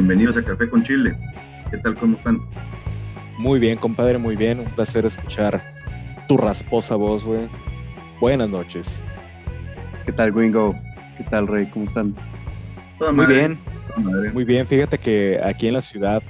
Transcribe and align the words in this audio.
Bienvenidos 0.00 0.34
a 0.38 0.42
Café 0.42 0.66
con 0.66 0.82
Chile. 0.82 1.14
¿Qué 1.70 1.76
tal? 1.76 1.94
¿Cómo 1.94 2.16
están? 2.16 2.40
Muy 3.36 3.60
bien, 3.60 3.76
compadre, 3.76 4.16
muy 4.16 4.34
bien. 4.34 4.58
Un 4.58 4.70
placer 4.70 5.04
escuchar 5.04 5.62
tu 6.26 6.38
rasposa 6.38 6.96
voz, 6.96 7.26
güey. 7.26 7.50
Buenas 8.18 8.48
noches. 8.48 9.04
¿Qué 10.06 10.12
tal, 10.12 10.32
Gringo? 10.32 10.74
¿Qué 11.18 11.24
tal, 11.24 11.46
Rey? 11.46 11.66
¿Cómo 11.66 11.84
están? 11.84 12.14
muy 13.12 13.26
bien. 13.26 13.58
Muy 14.32 14.44
bien. 14.44 14.66
Fíjate 14.66 14.96
que 14.96 15.38
aquí 15.44 15.68
en 15.68 15.74
la 15.74 15.82
ciudad, 15.82 16.22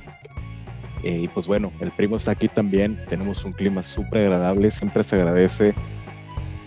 eh, 1.05 1.21
y 1.23 1.29
pues 1.29 1.47
bueno, 1.47 1.71
el 1.79 1.93
primo 1.93 2.17
está 2.17 2.33
aquí 2.33 2.49
también. 2.49 2.99
Tenemos 3.09 3.45
un 3.45 3.53
clima 3.53 3.85
súper 3.85 4.23
agradable. 4.23 4.73
Siempre 4.73 5.05
se 5.05 5.15
agradece 5.15 5.75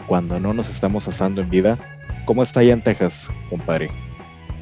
cuando 0.08 0.40
no 0.40 0.54
nos 0.54 0.70
estamos 0.70 1.06
asando 1.10 1.42
en 1.42 1.50
vida. 1.50 1.78
¿Cómo 2.24 2.44
está 2.44 2.62
allá 2.62 2.72
en 2.72 2.82
Texas, 2.82 3.30
compadre? 3.50 3.92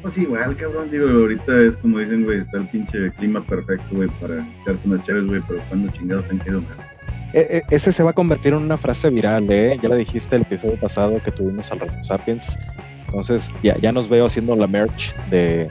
Pues 0.02 0.18
igual, 0.18 0.56
cabrón, 0.56 0.90
digo, 0.90 1.08
ahorita 1.08 1.60
es 1.60 1.76
como 1.76 1.98
dicen, 1.98 2.24
güey, 2.24 2.40
está 2.40 2.58
el 2.58 2.68
pinche 2.68 3.12
clima 3.12 3.40
perfecto, 3.46 3.86
güey, 3.92 4.08
para 4.20 4.44
echarte 4.60 4.88
unas 4.88 5.04
chaves, 5.04 5.24
güey, 5.26 5.40
pero 5.46 5.60
cuando 5.68 5.92
chingados 5.92 6.26
te 6.26 6.32
han 6.32 6.38
quedado 6.40 6.62
e, 7.32 7.40
e, 7.40 7.62
ese 7.70 7.92
se 7.92 8.02
va 8.02 8.10
a 8.10 8.12
convertir 8.12 8.52
en 8.52 8.62
una 8.62 8.76
frase 8.76 9.08
viral, 9.08 9.50
¿eh? 9.50 9.78
Ya 9.80 9.88
la 9.88 9.96
dijiste 9.96 10.36
el 10.36 10.42
episodio 10.42 10.78
pasado 10.78 11.22
que 11.22 11.30
tuvimos 11.30 11.70
al 11.72 11.80
Reto 11.80 12.02
Sapiens. 12.02 12.58
Entonces, 13.06 13.54
ya, 13.62 13.78
ya 13.78 13.92
nos 13.92 14.08
veo 14.08 14.26
haciendo 14.26 14.54
la 14.54 14.66
merch 14.66 15.14
de 15.30 15.68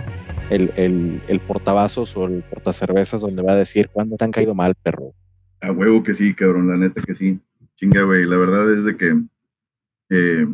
el, 0.49 0.71
el, 0.75 1.21
el 1.27 1.39
portavasos 1.39 2.15
o 2.17 2.25
el 2.25 2.43
portacervezas 2.43 3.21
donde 3.21 3.43
va 3.43 3.53
a 3.53 3.57
decir 3.57 3.89
cuándo 3.91 4.17
te 4.17 4.25
han 4.25 4.31
caído 4.31 4.55
mal, 4.55 4.75
perro. 4.75 5.13
A 5.61 5.71
huevo 5.71 6.01
que 6.03 6.13
sí, 6.13 6.33
cabrón, 6.33 6.67
la 6.67 6.77
neta 6.77 7.01
que 7.01 7.13
sí. 7.13 7.39
Chinga, 7.75 8.03
güey, 8.03 8.25
la 8.25 8.37
verdad 8.37 8.73
es 8.73 8.83
de 8.83 8.97
que 8.97 9.21
eh, 10.09 10.47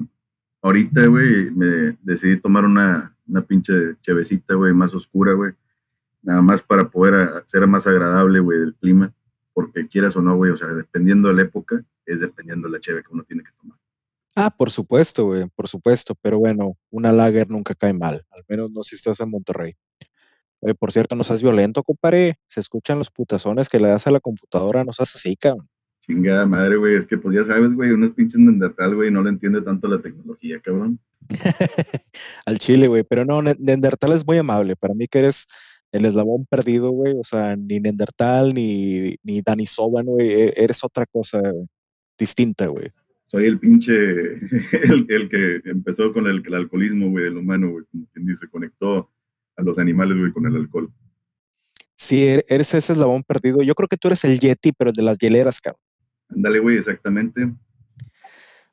ahorita, 0.62 1.08
güey, 1.08 1.52
me 1.52 1.98
decidí 2.04 2.38
tomar 2.38 2.66
una, 2.66 3.16
una 3.28 3.46
pinche 3.46 3.96
chevecita, 4.02 4.56
güey, 4.56 4.74
más 4.74 4.94
oscura, 4.94 5.34
güey. 5.34 5.54
Nada 6.22 6.42
más 6.42 6.62
para 6.62 6.90
poder 6.90 7.16
hacer 7.16 7.66
más 7.68 7.88
agradable, 7.88 8.40
güey, 8.40 8.60
el 8.60 8.76
clima. 8.76 9.14
Porque 9.54 9.88
quieras 9.88 10.16
o 10.16 10.22
no, 10.22 10.36
güey, 10.36 10.52
o 10.52 10.58
sea, 10.58 10.68
dependiendo 10.68 11.30
de 11.30 11.36
la 11.36 11.42
época, 11.42 11.84
es 12.06 12.20
dependiendo 12.20 12.68
de 12.68 12.74
la 12.74 12.80
cheve 12.80 13.02
que 13.02 13.12
uno 13.12 13.24
tiene 13.24 13.44
que 13.44 13.52
tomar. 13.60 13.78
Ah, 14.36 14.52
por 14.56 14.70
supuesto, 14.70 15.26
güey, 15.26 15.50
por 15.56 15.68
supuesto. 15.68 16.14
Pero 16.22 16.38
bueno, 16.38 16.78
una 16.92 17.12
lager 17.12 17.50
nunca 17.50 17.74
cae 17.74 17.94
mal. 17.94 18.24
Al 18.30 18.46
menos 18.48 18.70
no 18.70 18.84
si 18.84 18.96
estás 18.96 19.20
en 19.20 19.32
Monterrey. 19.32 19.74
Oye, 20.60 20.76
por 20.76 20.92
cierto, 20.92 21.16
no 21.16 21.24
seas 21.24 21.42
violento, 21.42 21.82
compadre. 21.84 22.40
Se 22.48 22.60
escuchan 22.60 23.00
los 23.00 23.10
putazones 23.10 23.68
que 23.68 23.80
le 23.80 23.88
das 23.88 24.06
a 24.06 24.12
la 24.12 24.20
computadora, 24.20 24.84
no 24.84 24.94
seas 24.94 25.16
así, 25.16 25.36
cabrón. 25.36 25.68
Chingada 26.02 26.46
madre, 26.46 26.78
güey. 26.78 26.96
Es 26.96 27.08
que, 27.08 27.18
pues 27.18 27.36
ya 27.36 27.44
sabes, 27.44 27.74
güey, 27.74 27.92
uno 27.92 28.06
es 28.06 28.14
pinche 28.14 28.38
Nendertal, 28.38 28.96
güey, 28.96 29.12
no 29.12 29.24
le 29.24 29.30
entiende 29.30 29.62
tanto 29.62 29.88
la 29.88 30.02
tecnología, 30.02 30.60
cabrón. 30.62 31.00
Al 32.46 32.60
chile, 32.60 32.88
güey. 32.88 33.04
Pero 33.04 33.26
no, 33.26 33.42
Nendertal 33.42 34.14
es 34.14 34.26
muy 34.26 34.38
amable. 34.38 34.76
Para 34.76 34.94
mí 34.94 35.08
que 35.08 35.20
eres 35.20 35.48
el 35.92 36.06
eslabón 36.06 36.46
perdido, 36.46 36.92
güey. 36.92 37.16
O 37.18 37.24
sea, 37.24 37.56
ni 37.56 37.80
Nendertal, 37.80 38.54
ni, 38.54 39.16
ni 39.24 39.66
Soban, 39.66 40.06
güey. 40.06 40.30
E-, 40.30 40.54
eres 40.56 40.84
otra 40.84 41.06
cosa 41.06 41.42
distinta, 42.18 42.68
güey. 42.68 42.92
Soy 43.28 43.46
el 43.46 43.60
pinche, 43.60 43.94
el, 44.72 45.06
el, 45.10 45.30
que 45.30 45.62
empezó 45.66 46.14
con 46.14 46.28
el, 46.28 46.42
el 46.46 46.54
alcoholismo, 46.54 47.10
güey, 47.10 47.26
del 47.26 47.38
humano, 47.38 47.72
güey. 47.72 47.86
Como 47.92 48.08
quien 48.14 48.26
dice, 48.26 48.48
conectó 48.50 49.12
a 49.58 49.64
los 49.64 49.78
animales, 49.78 50.18
güey, 50.18 50.32
con 50.32 50.46
el 50.46 50.56
alcohol. 50.56 50.92
Sí, 51.96 52.24
er-, 52.24 52.46
eres 52.48 52.74
ese 52.74 52.94
eslabón 52.94 53.24
perdido. 53.24 53.62
Yo 53.64 53.76
creo 53.76 53.88
que 53.88 53.98
tú 53.98 54.08
eres 54.08 54.24
el 54.24 54.40
Yeti, 54.40 54.72
pero 54.72 54.92
de 54.94 55.02
las 55.02 55.18
hieleras, 55.18 55.60
cabrón. 55.60 55.82
Ándale, 56.30 56.60
güey, 56.60 56.78
exactamente. 56.78 57.52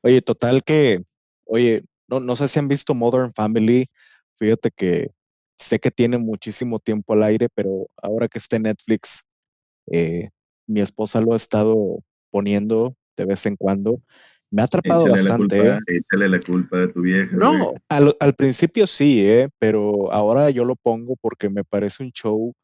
Oye, 0.03 0.21
total 0.21 0.63
que, 0.63 1.03
oye, 1.45 1.85
no, 2.09 2.21
no 2.21 2.37
sé 2.37 2.49
si 2.49 2.59
han 2.59 2.69
visto 2.69 2.95
Modern 2.95 3.33
Family. 3.35 3.87
Fíjate 4.39 4.71
que 4.71 5.11
sé 5.59 5.79
que 5.79 5.91
tiene 5.91 6.19
muchísimo 6.19 6.79
tiempo 6.79 7.13
al 7.13 7.23
aire, 7.23 7.49
pero 7.55 7.89
ahora 8.03 8.29
que 8.29 8.39
está 8.39 8.57
en 8.57 8.63
Netflix, 8.65 9.23
eh, 9.91 10.31
mi 10.67 10.81
esposa 10.81 11.21
lo 11.21 11.33
ha 11.33 11.37
estado 11.37 12.01
poniendo 12.31 12.97
de 13.17 13.25
vez 13.25 13.47
en 13.47 13.57
cuando. 13.57 14.01
Me 14.51 14.63
ha 14.63 14.67
atrapado 14.67 15.09
bastante. 15.09 15.59
La 15.59 15.65
culpa, 15.65 15.93
¿eh? 15.93 15.99
Échale 15.99 16.29
la 16.29 16.41
culpa 16.41 16.83
a 16.85 16.93
tu 16.93 17.01
vieja. 17.03 17.37
No, 17.37 17.75
al, 17.89 18.17
al, 18.21 18.35
principio 18.35 18.87
sí, 18.87 19.27
¿eh? 19.27 19.49
pero 19.59 20.13
ahora 20.13 20.51
yo 20.51 20.65
lo 20.65 20.77
pongo 20.77 21.17
porque 21.21 21.49
me 21.49 21.65
parece 21.65 22.05
un 22.05 22.13
show 22.13 22.55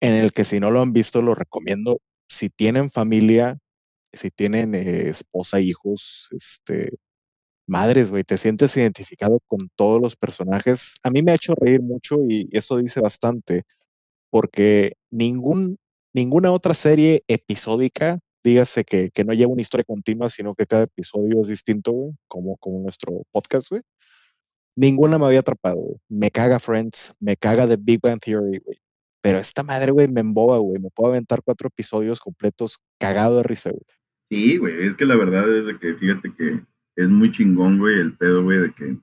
en 0.00 0.14
el 0.14 0.32
que 0.32 0.44
si 0.44 0.60
no 0.60 0.70
lo 0.70 0.80
han 0.80 0.92
visto, 0.92 1.22
lo 1.22 1.34
recomiendo. 1.34 2.00
Si 2.28 2.48
tienen 2.48 2.90
familia, 2.90 3.58
si 4.12 4.30
tienen 4.30 4.74
eh, 4.74 5.08
esposa, 5.08 5.60
hijos, 5.60 6.28
este, 6.30 6.92
madres, 7.66 8.10
güey, 8.10 8.24
te 8.24 8.38
sientes 8.38 8.76
identificado 8.76 9.40
con 9.46 9.68
todos 9.76 10.00
los 10.00 10.16
personajes. 10.16 10.96
A 11.02 11.10
mí 11.10 11.22
me 11.22 11.32
ha 11.32 11.36
hecho 11.36 11.54
reír 11.54 11.82
mucho 11.82 12.18
y 12.28 12.48
eso 12.52 12.78
dice 12.78 13.00
bastante, 13.00 13.64
porque 14.30 14.94
ningún, 15.10 15.78
ninguna 16.12 16.52
otra 16.52 16.74
serie 16.74 17.24
episódica, 17.28 18.18
dígase 18.42 18.84
que, 18.84 19.10
que 19.10 19.24
no 19.24 19.32
lleva 19.32 19.52
una 19.52 19.62
historia 19.62 19.84
continua, 19.84 20.28
sino 20.28 20.54
que 20.54 20.66
cada 20.66 20.84
episodio 20.84 21.40
es 21.42 21.48
distinto, 21.48 21.92
güey, 21.92 22.12
como, 22.28 22.56
como 22.58 22.80
nuestro 22.80 23.22
podcast, 23.32 23.70
güey. 23.70 23.82
Ninguna 24.76 25.18
me 25.18 25.26
había 25.26 25.40
atrapado, 25.40 25.76
güey. 25.76 25.96
Me 26.08 26.30
caga 26.30 26.58
Friends, 26.58 27.14
me 27.20 27.36
caga 27.36 27.66
The 27.66 27.76
Big 27.78 28.00
Bang 28.02 28.20
Theory, 28.20 28.58
güey. 28.58 28.78
Pero 29.22 29.38
esta 29.38 29.62
madre, 29.62 29.92
güey, 29.92 30.08
me 30.08 30.20
emboba, 30.20 30.58
güey. 30.58 30.80
Me 30.80 30.90
puedo 30.90 31.10
aventar 31.10 31.42
cuatro 31.42 31.68
episodios 31.68 32.20
completos 32.20 32.78
cagado 32.98 33.38
de 33.38 33.44
risa, 33.44 33.70
güey. 33.70 33.82
Sí, 34.30 34.56
güey, 34.58 34.86
es 34.86 34.96
que 34.96 35.06
la 35.06 35.16
verdad 35.16 35.44
es 35.56 35.78
que 35.78 35.94
fíjate 35.94 36.34
que 36.36 36.60
es 36.96 37.08
muy 37.08 37.32
chingón, 37.32 37.78
güey, 37.78 37.98
el 37.98 38.16
pedo, 38.16 38.42
güey, 38.42 38.58
de 38.58 38.72
que 38.72 38.96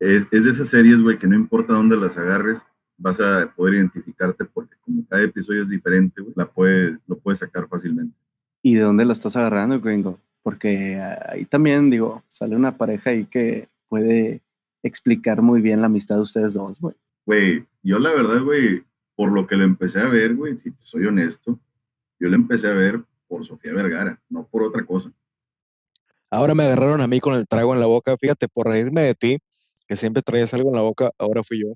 es, 0.00 0.26
es 0.30 0.44
de 0.44 0.50
esas 0.50 0.68
series, 0.68 1.00
güey, 1.00 1.18
que 1.18 1.26
no 1.26 1.34
importa 1.34 1.74
dónde 1.74 1.96
las 1.96 2.16
agarres, 2.18 2.60
vas 2.98 3.20
a 3.20 3.52
poder 3.54 3.74
identificarte 3.74 4.44
porque 4.44 4.76
como 4.80 5.06
cada 5.06 5.22
episodio 5.22 5.62
es 5.62 5.68
diferente, 5.68 6.20
güey, 6.20 6.34
la 6.36 6.46
puedes, 6.46 6.98
lo 7.06 7.18
puedes 7.18 7.40
sacar 7.40 7.68
fácilmente. 7.68 8.16
¿Y 8.62 8.74
de 8.74 8.82
dónde 8.82 9.04
la 9.04 9.12
estás 9.12 9.36
agarrando, 9.36 9.80
gringo? 9.80 10.18
Porque 10.42 11.00
ahí 11.28 11.44
también, 11.44 11.90
digo, 11.90 12.22
sale 12.28 12.56
una 12.56 12.76
pareja 12.76 13.10
ahí 13.10 13.26
que 13.26 13.68
puede 13.88 14.42
explicar 14.82 15.42
muy 15.42 15.60
bien 15.60 15.80
la 15.80 15.86
amistad 15.86 16.16
de 16.16 16.22
ustedes 16.22 16.54
dos, 16.54 16.80
güey. 16.80 16.94
Güey, 17.24 17.66
yo 17.82 17.98
la 17.98 18.14
verdad, 18.14 18.42
güey, 18.42 18.84
por 19.16 19.32
lo 19.32 19.46
que 19.46 19.56
lo 19.56 19.64
empecé 19.64 20.00
a 20.00 20.08
ver, 20.08 20.34
güey, 20.34 20.58
si 20.58 20.70
te 20.70 20.82
soy 20.82 21.06
honesto, 21.06 21.58
yo 22.20 22.28
lo 22.28 22.36
empecé 22.36 22.68
a 22.68 22.72
ver 22.72 23.02
por 23.26 23.44
Sofía 23.44 23.72
Vergara, 23.72 24.20
no 24.28 24.46
por 24.46 24.62
otra 24.62 24.84
cosa. 24.84 25.10
Ahora 26.36 26.54
me 26.54 26.64
agarraron 26.64 27.00
a 27.00 27.06
mí 27.06 27.18
con 27.18 27.34
el 27.34 27.48
trago 27.48 27.72
en 27.72 27.80
la 27.80 27.86
boca, 27.86 28.14
fíjate, 28.18 28.46
por 28.48 28.68
reírme 28.68 29.02
de 29.02 29.14
ti, 29.14 29.38
que 29.88 29.96
siempre 29.96 30.22
traías 30.22 30.52
algo 30.52 30.68
en 30.68 30.76
la 30.76 30.82
boca, 30.82 31.10
ahora 31.18 31.42
fui 31.42 31.60
yo. 31.62 31.72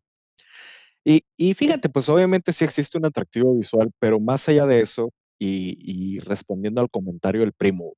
Y, 1.03 1.23
y 1.39 1.55
fíjate, 1.55 1.89
pues 1.89 2.09
obviamente 2.11 2.53
sí 2.53 2.65
existe 2.65 2.99
un 2.99 3.07
atractivo 3.07 3.55
visual, 3.57 3.91
pero 3.99 4.21
más 4.21 4.47
allá 4.51 4.67
de 4.67 4.83
eso, 4.83 5.13
y, 5.39 6.19
respondiendo 6.21 6.83
al 6.83 6.91
comentario 6.91 7.41
del 7.41 7.55
primo, 7.55 7.95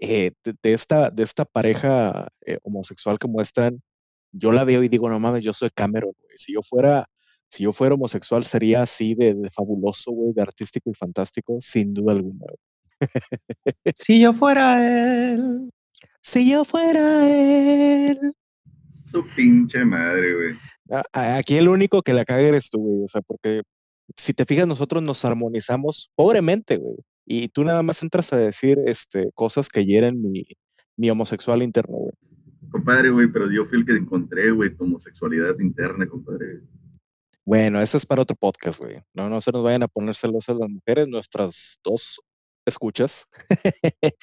eh, 0.00 0.32
de, 0.44 0.72
esta, 0.72 1.10
de 1.10 1.22
esta 1.22 1.44
pareja 1.44 2.28
eh, 2.44 2.58
homosexual 2.64 3.18
que 3.18 3.28
muestran, 3.28 3.80
yo 4.32 4.50
la 4.52 4.64
veo 4.64 4.82
y 4.82 4.88
digo, 4.88 5.08
no 5.08 5.20
mames, 5.20 5.44
yo 5.44 5.52
soy 5.54 5.70
Cameron. 5.70 6.12
Si 6.36 6.54
yo 6.54 6.62
fuera 6.62 7.06
si 7.50 7.64
yo 7.64 7.72
fuera 7.72 7.94
homosexual 7.94 8.44
sería 8.44 8.82
así 8.82 9.14
de, 9.14 9.36
fabuloso, 9.54 10.10
güey, 10.12 10.32
de 10.32 10.42
artístico 10.42 10.90
y 10.90 10.94
fantástico, 10.94 11.58
sin 11.60 11.94
duda 11.94 12.12
alguna. 12.14 12.46
Si 13.96 14.20
yo 14.20 14.32
fuera 14.32 15.32
él. 15.32 15.70
Si 16.20 16.50
yo 16.50 16.64
fuera 16.64 17.28
él. 17.28 18.16
Su 19.04 19.24
pinche 19.34 19.84
madre, 19.84 20.34
güey. 20.34 21.02
Aquí 21.12 21.56
el 21.56 21.68
único 21.68 22.02
que 22.02 22.12
la 22.12 22.24
caga 22.24 22.42
eres 22.42 22.70
tú, 22.70 22.78
güey. 22.78 23.04
O 23.04 23.08
sea, 23.08 23.20
porque 23.22 23.62
si 24.16 24.34
te 24.34 24.44
fijas, 24.44 24.66
nosotros 24.66 25.02
nos 25.02 25.24
armonizamos 25.24 26.10
pobremente, 26.14 26.76
güey. 26.76 26.96
Y 27.26 27.48
tú 27.48 27.64
nada 27.64 27.82
más 27.82 28.02
entras 28.02 28.32
a 28.32 28.36
decir 28.36 28.78
este, 28.86 29.30
cosas 29.34 29.68
que 29.68 29.84
hieren 29.84 30.20
mi, 30.20 30.44
mi 30.96 31.10
homosexual 31.10 31.62
interno, 31.62 31.96
güey. 31.96 32.12
Compadre, 32.70 33.10
güey, 33.10 33.30
pero 33.30 33.50
yo 33.50 33.66
fui 33.66 33.78
el 33.78 33.86
que 33.86 33.92
encontré, 33.92 34.50
güey, 34.50 34.74
tu 34.74 34.84
homosexualidad 34.84 35.58
interna, 35.58 36.06
compadre. 36.06 36.60
Bueno, 37.44 37.80
eso 37.80 37.96
es 37.96 38.06
para 38.06 38.22
otro 38.22 38.36
podcast, 38.36 38.80
güey. 38.80 38.96
No, 39.12 39.28
no 39.28 39.40
se 39.40 39.52
nos 39.52 39.62
vayan 39.62 39.82
a 39.82 39.88
poner 39.88 40.14
celosas 40.14 40.56
las 40.56 40.70
mujeres, 40.70 41.08
nuestras 41.08 41.78
dos 41.84 42.20
escuchas. 42.66 43.26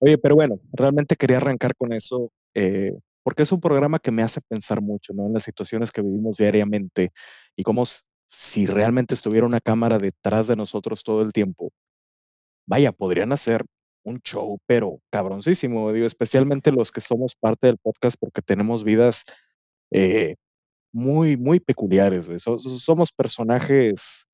Oye, 0.00 0.18
pero 0.18 0.34
bueno, 0.34 0.60
realmente 0.72 1.16
quería 1.16 1.38
arrancar 1.38 1.74
con 1.76 1.92
eso, 1.92 2.30
eh, 2.54 2.92
porque 3.22 3.42
es 3.42 3.52
un 3.52 3.60
programa 3.60 3.98
que 3.98 4.10
me 4.10 4.22
hace 4.22 4.40
pensar 4.42 4.80
mucho, 4.82 5.12
¿no? 5.14 5.26
En 5.26 5.32
las 5.32 5.44
situaciones 5.44 5.90
que 5.90 6.02
vivimos 6.02 6.36
diariamente 6.36 7.12
y 7.56 7.62
como 7.62 7.84
si 8.30 8.66
realmente 8.66 9.14
estuviera 9.14 9.46
una 9.46 9.60
cámara 9.60 9.98
detrás 9.98 10.48
de 10.48 10.56
nosotros 10.56 11.02
todo 11.02 11.22
el 11.22 11.32
tiempo. 11.32 11.70
Vaya, 12.66 12.92
podrían 12.92 13.32
hacer 13.32 13.64
un 14.04 14.20
show, 14.20 14.58
pero 14.66 15.00
cabroncísimo, 15.10 15.92
digo, 15.92 16.06
especialmente 16.06 16.72
los 16.72 16.92
que 16.92 17.00
somos 17.00 17.34
parte 17.34 17.66
del 17.68 17.78
podcast 17.78 18.16
porque 18.20 18.42
tenemos 18.42 18.84
vidas 18.84 19.24
eh, 19.90 20.36
muy, 20.92 21.36
muy 21.36 21.60
peculiares, 21.60 22.28
somos 22.78 23.12
personajes 23.12 24.26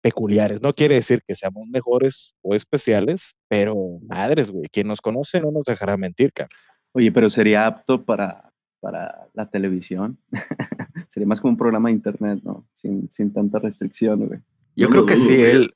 peculiares. 0.00 0.62
No 0.62 0.72
quiere 0.72 0.96
decir 0.96 1.20
que 1.26 1.34
seamos 1.34 1.66
mejores 1.68 2.36
o 2.42 2.54
especiales, 2.54 3.34
pero 3.48 3.76
madres, 4.08 4.50
güey. 4.50 4.68
Quien 4.72 4.88
nos 4.88 5.00
conoce 5.00 5.40
no 5.40 5.50
nos 5.50 5.64
dejará 5.64 5.96
mentir, 5.96 6.32
cara. 6.32 6.48
Oye, 6.92 7.12
pero 7.12 7.30
sería 7.30 7.66
apto 7.66 8.04
para 8.04 8.50
para 8.80 9.28
la 9.34 9.48
televisión. 9.50 10.18
Sería 11.10 11.26
más 11.26 11.40
como 11.40 11.52
un 11.52 11.58
programa 11.58 11.90
de 11.90 11.96
internet, 11.96 12.40
¿no? 12.42 12.66
Sin, 12.72 13.10
sin 13.10 13.30
tanta 13.30 13.58
restricción, 13.58 14.26
güey. 14.26 14.40
Yo 14.74 14.88
No 14.88 14.90
creo 14.90 15.06
que 15.06 15.16
dudo, 15.16 15.26
sí, 15.28 15.36
güey. 15.36 15.50
él 15.50 15.74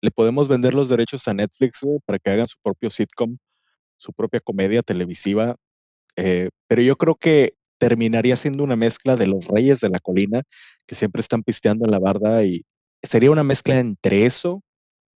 le 0.00 0.10
podemos 0.10 0.48
vender 0.48 0.72
los 0.72 0.88
derechos 0.88 1.28
a 1.28 1.34
Netflix, 1.34 1.80
güey, 1.82 1.98
para 2.06 2.18
que 2.18 2.30
hagan 2.30 2.48
su 2.48 2.56
propio 2.62 2.88
sitcom, 2.88 3.36
su 3.98 4.12
propia 4.14 4.40
comedia 4.40 4.82
televisiva. 4.82 5.56
eh, 6.16 6.48
pero 6.66 6.80
yo 6.82 6.96
creo 6.96 7.14
que 7.16 7.54
terminaría 7.78 8.36
siendo 8.36 8.64
una 8.64 8.76
mezcla 8.76 9.16
de 9.16 9.26
los 9.26 9.46
Reyes 9.48 9.80
de 9.80 9.90
la 9.90 9.98
Colina, 9.98 10.42
que 10.86 10.94
siempre 10.94 11.20
están 11.20 11.42
pisteando 11.42 11.84
en 11.84 11.90
la 11.90 11.98
barda, 11.98 12.42
y 12.44 12.64
sería 13.06 13.30
una 13.30 13.42
mezcla 13.42 13.78
entre 13.78 14.26
eso, 14.26 14.62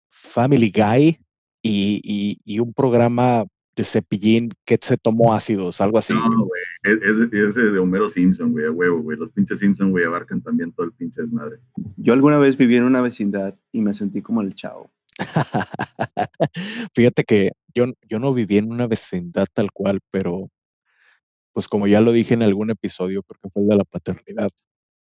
Family 0.09 0.71
Guy 0.75 1.19
y, 1.63 2.01
y- 2.03 2.39
y 2.43 2.59
un 2.59 2.73
programa 2.73 3.45
de 3.75 3.83
cepillín 3.85 4.49
que 4.65 4.77
se 4.81 4.97
tomó 4.97 5.33
ácidos, 5.33 5.79
algo 5.79 5.97
así. 5.97 6.13
No, 6.13 6.45
güey. 6.45 6.61
Es, 6.83 6.97
es- 7.01 7.31
ese 7.31 7.61
de 7.71 7.79
Homero 7.79 8.09
Simpson, 8.09 8.51
güey, 8.51 8.65
a 8.65 8.71
huevo, 8.71 9.01
güey. 9.01 9.17
Los 9.17 9.31
pinches 9.31 9.59
Simpson, 9.59 9.91
güey, 9.91 10.03
abarcan 10.05 10.41
también 10.41 10.71
todo 10.73 10.85
el 10.87 10.91
pinche 10.93 11.21
desmadre. 11.21 11.57
Yo 11.97 12.13
alguna 12.13 12.37
vez 12.37 12.57
viví 12.57 12.75
en 12.75 12.83
una 12.83 13.01
vecindad 13.01 13.55
y 13.71 13.81
me 13.81 13.93
sentí 13.93 14.21
como 14.21 14.41
el 14.41 14.55
chavo. 14.55 14.91
Fíjate 16.95 17.23
que 17.23 17.51
yo, 17.73 17.85
yo 18.07 18.19
no 18.19 18.33
viví 18.33 18.57
en 18.57 18.71
una 18.71 18.87
vecindad 18.87 19.45
tal 19.53 19.71
cual, 19.71 19.99
pero 20.11 20.49
pues 21.53 21.67
como 21.67 21.87
ya 21.87 22.01
lo 22.01 22.11
dije 22.11 22.33
en 22.33 22.43
algún 22.43 22.69
episodio, 22.69 23.23
creo 23.23 23.39
que 23.43 23.49
fue 23.49 23.61
el 23.63 23.69
de 23.69 23.75
la 23.77 23.83
paternidad, 23.83 24.49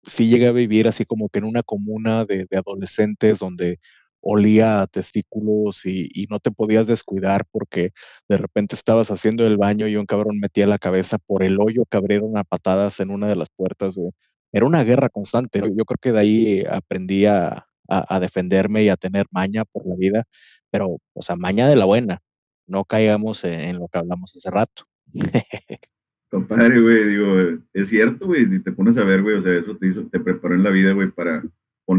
sí 0.04 0.28
llegué 0.28 0.46
a 0.49 0.52
vivir 0.52 0.88
así 0.88 1.04
como 1.04 1.28
que 1.28 1.38
en 1.40 1.44
una 1.44 1.62
comuna 1.62 2.25
de, 2.25 2.46
de 2.50 2.56
adolescentes 2.58 3.38
donde 3.40 3.78
olía 4.20 4.82
a 4.82 4.87
testículos 4.87 5.84
y, 5.87 6.08
y 6.14 6.26
no 6.31 6.38
te 6.38 6.50
podías 6.52 6.87
descuidar 6.87 7.44
porque 7.50 7.90
de 8.28 8.37
repente 8.37 8.75
estabas 8.76 9.10
haciendo 9.10 9.46
el 9.46 9.56
baño 9.56 9.88
y 9.88 9.96
un 9.96 10.06
cabrón 10.06 10.38
metía 10.40 10.66
la 10.66 10.78
cabeza 10.78 11.19
por 11.19 11.43
el 11.43 11.58
hoyo 11.60 11.84
que 11.90 11.96
abrieron 11.96 12.37
a 12.38 12.44
patadas 12.44 13.00
en 13.00 13.10
una 13.10 13.26
de 13.28 13.37
las 13.37 13.49
puertas, 13.50 13.96
güey. 13.96 14.12
Era 14.52 14.66
una 14.66 14.84
guerra 14.84 15.08
constante. 15.08 15.60
Yo 15.60 15.84
creo 15.84 15.99
que 16.00 16.12
de 16.12 16.20
ahí 16.20 16.64
aprendí 16.70 17.26
a, 17.26 17.66
a- 17.88 18.16
a 18.16 18.20
defenderme 18.20 18.82
y 18.84 18.88
a 18.90 18.96
tener 18.96 19.26
maña 19.31 19.64
por 19.64 19.87
la 19.87 19.94
vida, 19.96 20.25
pero, 20.70 20.99
o 21.14 21.22
sea, 21.22 21.37
maña 21.37 21.69
de 21.69 21.76
la 21.76 21.84
buena. 21.87 22.20
No 22.66 22.84
caigamos 22.84 23.44
en, 23.44 23.60
en 23.60 23.78
lo 23.78 23.88
que 23.88 23.99
hablamos 23.99 24.32
hace 24.37 24.50
rato. 24.50 24.84
Compadre, 26.32 26.81
güey, 26.81 27.08
digo, 27.08 27.61
es 27.75 27.88
cierto, 27.88 28.25
güey, 28.25 28.46
si 28.46 28.58
te 28.61 28.73
pones 28.73 28.96
a 28.96 29.05
ver, 29.05 29.20
güey, 29.20 29.37
o 29.37 29.43
sea, 29.43 29.52
eso 29.52 29.76
te 29.76 29.88
hizo, 29.88 30.06
te 30.06 30.19
preparó 30.19 30.55
en 30.55 30.62
la 30.62 30.70
vida, 30.70 30.93
güey, 30.93 31.11
para 31.11 31.44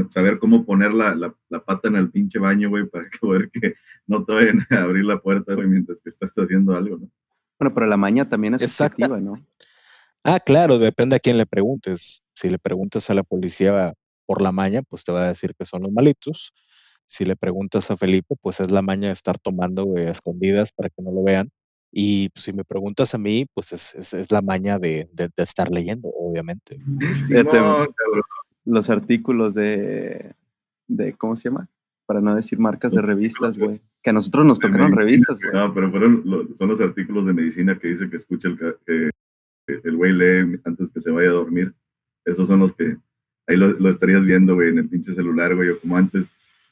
saber 0.09 0.39
cómo 0.39 0.65
poner 0.65 0.91
la, 0.91 1.13
la, 1.13 1.35
la 1.49 1.63
pata 1.63 1.87
en 1.87 1.97
el 1.97 2.09
pinche 2.09 2.39
baño, 2.39 2.67
güey, 2.69 2.87
para 2.87 3.07
que 3.11 3.17
poder 3.21 3.51
que 3.51 3.75
no 4.07 4.25
te 4.25 4.33
vayan 4.33 4.65
a 4.71 4.81
abrir 4.81 5.05
la 5.05 5.19
puerta, 5.19 5.53
güey, 5.53 5.67
mientras 5.67 6.01
que 6.01 6.09
estás 6.09 6.31
haciendo 6.31 6.75
algo, 6.75 6.97
¿no? 6.97 7.11
Bueno, 7.59 7.75
pero 7.75 7.85
la 7.85 7.95
maña 7.95 8.27
también 8.27 8.55
es 8.55 8.71
subjetiva, 8.71 9.19
¿no? 9.19 9.35
Ah, 10.23 10.39
claro, 10.39 10.79
depende 10.79 11.15
a 11.15 11.19
quién 11.19 11.37
le 11.37 11.45
preguntes. 11.45 12.23
Si 12.33 12.49
le 12.49 12.57
preguntas 12.57 13.11
a 13.11 13.13
la 13.13 13.21
policía 13.21 13.93
por 14.25 14.41
la 14.41 14.51
maña, 14.51 14.81
pues 14.81 15.03
te 15.03 15.11
va 15.11 15.25
a 15.25 15.27
decir 15.27 15.53
que 15.53 15.65
son 15.65 15.83
los 15.83 15.91
malitos. 15.91 16.55
Si 17.05 17.23
le 17.23 17.35
preguntas 17.35 17.91
a 17.91 17.97
Felipe, 17.97 18.33
pues 18.41 18.59
es 18.61 18.71
la 18.71 18.81
maña 18.81 19.09
de 19.09 19.13
estar 19.13 19.37
tomando 19.37 19.83
güey, 19.83 20.07
a 20.07 20.11
escondidas 20.11 20.71
para 20.71 20.89
que 20.89 21.03
no 21.03 21.11
lo 21.11 21.21
vean. 21.21 21.51
Y 21.95 22.29
pues, 22.29 22.45
si 22.45 22.53
me 22.53 22.63
preguntas 22.63 23.13
a 23.13 23.19
mí, 23.19 23.45
pues 23.53 23.71
es, 23.71 23.93
es- 23.93 24.13
es 24.15 24.31
la 24.31 24.41
maña 24.41 24.79
de, 24.79 25.07
de- 25.13 25.29
de 25.35 25.43
estar 25.43 25.69
leyendo, 25.69 26.09
obviamente. 26.09 26.79
Simón. 27.27 27.87
Los 28.65 28.89
artículos 28.89 29.53
de, 29.53 30.33
de, 30.87 31.13
¿cómo 31.13 31.35
se 31.35 31.49
llama? 31.49 31.69
Para 32.05 32.19
no 32.21 32.33
decir 32.35 32.57
marcas 32.59 32.91
de 32.91 32.97
Los 32.97 33.05
revistas, 33.05 33.57
güey. 33.57 33.79
Que 34.01 34.09
a 34.09 34.13
nosotros 34.13 34.45
nos 34.45 34.57
tocaron 34.59 34.91
medicina, 34.91 35.03
revistas, 35.05 35.39
güey. 35.39 35.53
No, 35.53 35.73
pero 35.73 35.91
fueron, 35.91 36.21
lo- 36.25 36.55
son 36.55 36.69
los 36.69 36.81
artículos 36.81 37.25
de 37.25 37.33
medicina 37.33 37.77
que 37.77 37.89
dice 37.89 38.09
que 38.09 38.17
escucha 38.17 38.47
el, 38.47 38.57
que 38.85 39.09
el 39.67 39.95
güey 39.97 40.13
lee 40.13 40.59
antes 40.65 40.89
que 40.91 40.99
se 41.01 41.11
vaya 41.11 41.29
a 41.29 41.33
dormir. 41.33 41.73
Esos 42.25 42.47
son 42.47 42.59
los 42.59 42.73
que 42.73 42.97
ahí 43.47 43.55
lo, 43.57 43.67
lo 43.71 43.89
estarías 43.89 44.25
viendo, 44.25 44.55
güey, 44.55 44.69
en 44.69 44.79
el 44.79 44.89
pinche 44.89 45.13
celular, 45.13 45.55
güey, 45.55 45.69
o 45.69 45.79
como 45.79 45.95
antes 45.97 46.29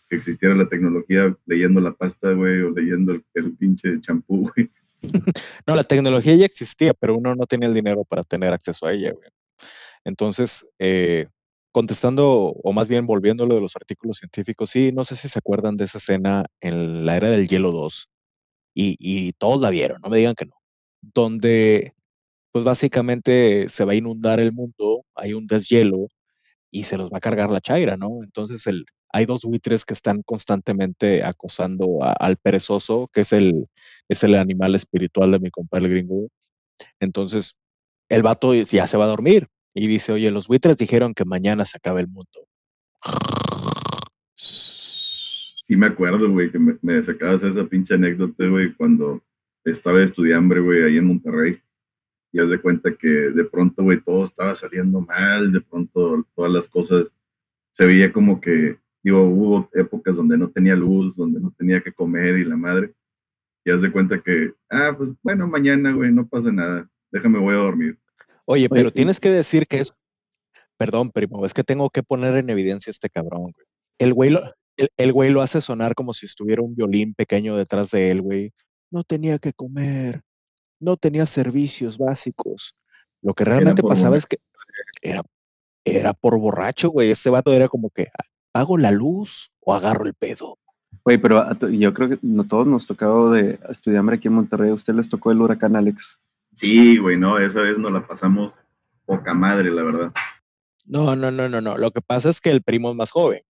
que 0.10 0.16
existiera 0.16 0.56
la 0.56 0.68
tecnología, 0.68 1.36
leyendo 1.46 1.80
la 1.82 1.94
pasta, 1.94 2.32
güey, 2.34 2.62
o 2.62 2.72
leyendo 2.72 3.12
el, 3.14 3.24
el 3.34 3.52
pinche 3.54 4.00
champú, 4.02 4.50
güey. 4.56 4.70
No, 5.68 5.76
la 5.76 5.84
tecnología 5.84 6.36
ya 6.36 6.46
existía, 6.46 6.94
pero 6.94 7.16
uno 7.18 7.36
no 7.36 7.46
tenía 7.46 7.68
el 7.68 7.74
dinero 7.74 8.04
para 8.06 8.24
tener 8.24 8.54
acceso 8.54 8.86
a 8.88 8.94
ella. 8.94 9.14
Entonces, 10.06 10.68
eh, 10.80 11.28
contestando, 11.72 12.30
o 12.64 12.74
más 12.74 12.88
bien 12.88 13.06
volviendo 13.08 13.44
a 13.44 13.48
lo 13.48 13.56
de 13.56 13.62
los 13.62 13.76
artículos 13.76 14.18
científicos, 14.18 14.72
sí, 14.72 14.92
no 14.94 15.04
sé 15.06 15.16
si 15.16 15.30
se 15.30 15.40
acuerdan 15.40 15.78
de 15.78 15.86
esa 15.86 16.00
escena 16.00 16.46
en 16.62 17.06
la 17.06 17.18
era 17.18 17.30
del 17.30 17.48
hielo 17.48 17.72
2, 17.72 18.10
y, 18.76 18.98
y 19.00 19.34
todos 19.34 19.62
la 19.62 19.70
vieron, 19.72 20.02
no 20.04 20.10
me 20.10 20.18
digan 20.20 20.36
que 20.36 20.46
no, 20.46 20.56
donde, 21.02 21.94
pues 22.52 22.66
básicamente 22.66 23.68
se 23.70 23.86
va 23.86 23.94
a 23.94 23.96
inundar 23.96 24.40
el 24.42 24.54
mundo, 24.54 25.06
hay 25.16 25.34
un 25.34 25.48
deshielo 25.48 26.08
y 26.72 26.84
se 26.86 26.98
los 26.98 27.12
va 27.12 27.18
a 27.18 27.22
cargar 27.22 27.52
la 27.52 27.62
chaira, 27.62 27.98
¿no? 27.98 28.24
Entonces, 28.24 28.68
el, 28.68 28.86
hay 29.14 29.26
dos 29.26 29.44
buitres 29.44 29.86
que 29.86 29.94
están 29.94 30.22
constantemente 30.24 31.24
acosando 31.24 32.00
al 32.02 32.38
perezoso, 32.38 33.10
que 33.14 33.22
es 33.22 33.34
el, 33.34 33.68
es 34.08 34.24
el 34.24 34.36
animal 34.36 34.76
espiritual 34.76 35.32
de 35.32 35.40
mi 35.40 35.50
compadre 35.50 35.90
gringo. 35.90 36.30
Entonces, 37.00 37.58
el 38.10 38.24
vato 38.24 38.54
ya 38.54 38.88
se 38.88 38.98
va 38.98 39.06
a 39.06 39.10
dormir 39.10 39.48
y 39.74 39.88
dice, 39.88 40.12
oye, 40.12 40.32
los 40.32 40.48
buitres 40.48 40.78
dijeron 40.78 41.14
que 41.14 41.26
mañana 41.26 41.66
se 41.66 41.78
acaba 41.78 42.00
el 42.00 42.08
mundo. 42.08 42.48
Sí 44.36 45.76
me 45.78 45.88
acuerdo, 45.88 46.30
güey, 46.30 46.52
que 46.52 46.60
me, 46.60 47.02
sacabas 47.02 47.44
esa 47.44 47.66
pinche 47.66 47.94
anécdota, 47.94 48.46
güey, 48.48 48.74
cuando 48.74 49.24
estaba 49.64 50.00
de 50.00 50.06
estudiambre, 50.06 50.60
güey, 50.60 50.84
ahí 50.84 50.98
en 50.98 51.06
Monterrey. 51.06 51.62
Y 52.34 52.40
haz 52.40 52.50
de 52.50 52.60
cuenta 52.60 52.94
que 52.96 53.08
de 53.08 53.46
pronto, 53.46 53.84
güey, 53.84 54.02
todo 54.02 54.24
estaba 54.24 54.56
saliendo 54.56 55.02
mal, 55.02 55.52
de 55.52 55.62
pronto 55.62 56.26
todas 56.36 56.52
las 56.52 56.68
cosas 56.68 57.12
se 57.72 57.86
veía 57.86 58.12
como 58.12 58.42
que, 58.42 58.78
digo, 59.04 59.22
hubo 59.22 59.70
épocas 59.74 60.16
donde 60.16 60.38
no 60.38 60.50
tenía 60.50 60.76
luz, 60.76 61.16
donde 61.16 61.40
no 61.40 61.54
tenía 61.58 61.82
que 61.82 61.94
comer 61.94 62.38
y 62.38 62.46
la 62.46 62.56
madre. 62.56 62.94
Y 63.64 63.72
haz 63.72 63.82
de 63.82 63.92
cuenta 63.92 64.22
que, 64.22 64.54
ah, 64.70 64.94
pues 64.98 65.10
bueno, 65.22 65.48
mañana, 65.48 65.92
güey, 65.94 66.12
no 66.12 66.28
pasa 66.28 66.52
nada, 66.52 66.90
déjame, 67.12 67.40
voy 67.40 67.54
a 67.54 67.60
dormir. 67.60 68.00
Oye, 68.46 68.68
pero 68.70 68.92
tienes 68.92 69.20
que 69.20 69.30
decir 69.30 69.68
que 69.68 69.80
es, 69.80 69.94
perdón, 70.78 71.12
primo, 71.12 71.46
es 71.46 71.54
que 71.54 71.64
tengo 71.64 71.90
que 71.90 72.04
poner 72.04 72.36
en 72.38 72.50
evidencia 72.50 72.90
a 72.90 72.92
este 72.92 73.10
cabrón, 73.10 73.52
güey. 73.52 73.66
El 74.00 74.14
güey 74.14 74.30
lo, 74.32 74.42
el, 74.78 74.90
el 74.98 75.14
güey 75.14 75.30
lo 75.30 75.42
hace 75.42 75.62
sonar 75.62 75.94
como 75.94 76.14
si 76.14 76.26
estuviera 76.26 76.62
un 76.62 76.76
violín 76.76 77.14
pequeño 77.14 77.56
detrás 77.56 77.92
de 77.92 78.10
él, 78.10 78.22
güey. 78.22 78.52
No 78.90 79.04
tenía 79.04 79.38
que 79.38 79.54
comer, 79.54 80.22
no 80.80 80.98
tenía 80.98 81.26
servicios 81.26 81.98
básicos. 81.98 82.76
Lo 83.22 83.34
que 83.34 83.46
realmente 83.46 83.84
pasaba 83.84 84.10
borracho. 84.10 84.18
es 84.18 84.26
que 84.26 84.38
era, 85.02 85.22
era 85.86 86.14
por 86.14 86.40
borracho, 86.40 86.90
güey. 86.90 87.12
Este 87.12 87.30
vato 87.30 87.54
era 87.54 87.68
como 87.68 87.92
que, 87.92 88.08
¿pago 88.52 88.78
la 88.78 88.92
luz 88.92 89.52
o 89.62 89.74
agarro 89.74 90.06
el 90.06 90.14
pedo? 90.14 90.58
Güey, 91.04 91.18
pero 91.18 91.40
a 91.40 91.56
to- 91.58 91.70
yo 91.70 91.94
creo 91.94 92.10
que 92.10 92.20
no 92.22 92.48
todos 92.48 92.68
nos 92.68 92.86
tocó 92.86 93.32
de 93.32 93.60
estudiambre 93.70 94.18
aquí 94.18 94.28
en 94.28 94.36
Monterrey. 94.36 94.70
A 94.70 94.74
usted 94.74 94.94
les 94.94 95.10
tocó 95.10 95.32
el 95.32 95.42
huracán 95.42 95.76
Alex. 95.76 96.20
Sí, 96.54 96.98
güey, 96.98 97.18
no, 97.18 97.40
esa 97.40 97.62
vez 97.62 97.80
nos 97.80 97.92
la 97.92 98.06
pasamos 98.06 98.54
poca 99.06 99.34
madre, 99.34 99.72
la 99.72 99.84
verdad. 99.84 100.12
No, 100.88 101.16
no, 101.16 101.32
no, 101.32 101.48
no, 101.50 101.62
no. 101.62 101.78
Lo 101.78 101.92
que 101.92 102.02
pasa 102.02 102.30
es 102.30 102.42
que 102.42 102.50
el 102.50 102.62
primo 102.62 102.92
es 102.92 102.96
más 102.96 103.12
joven. 103.12 103.42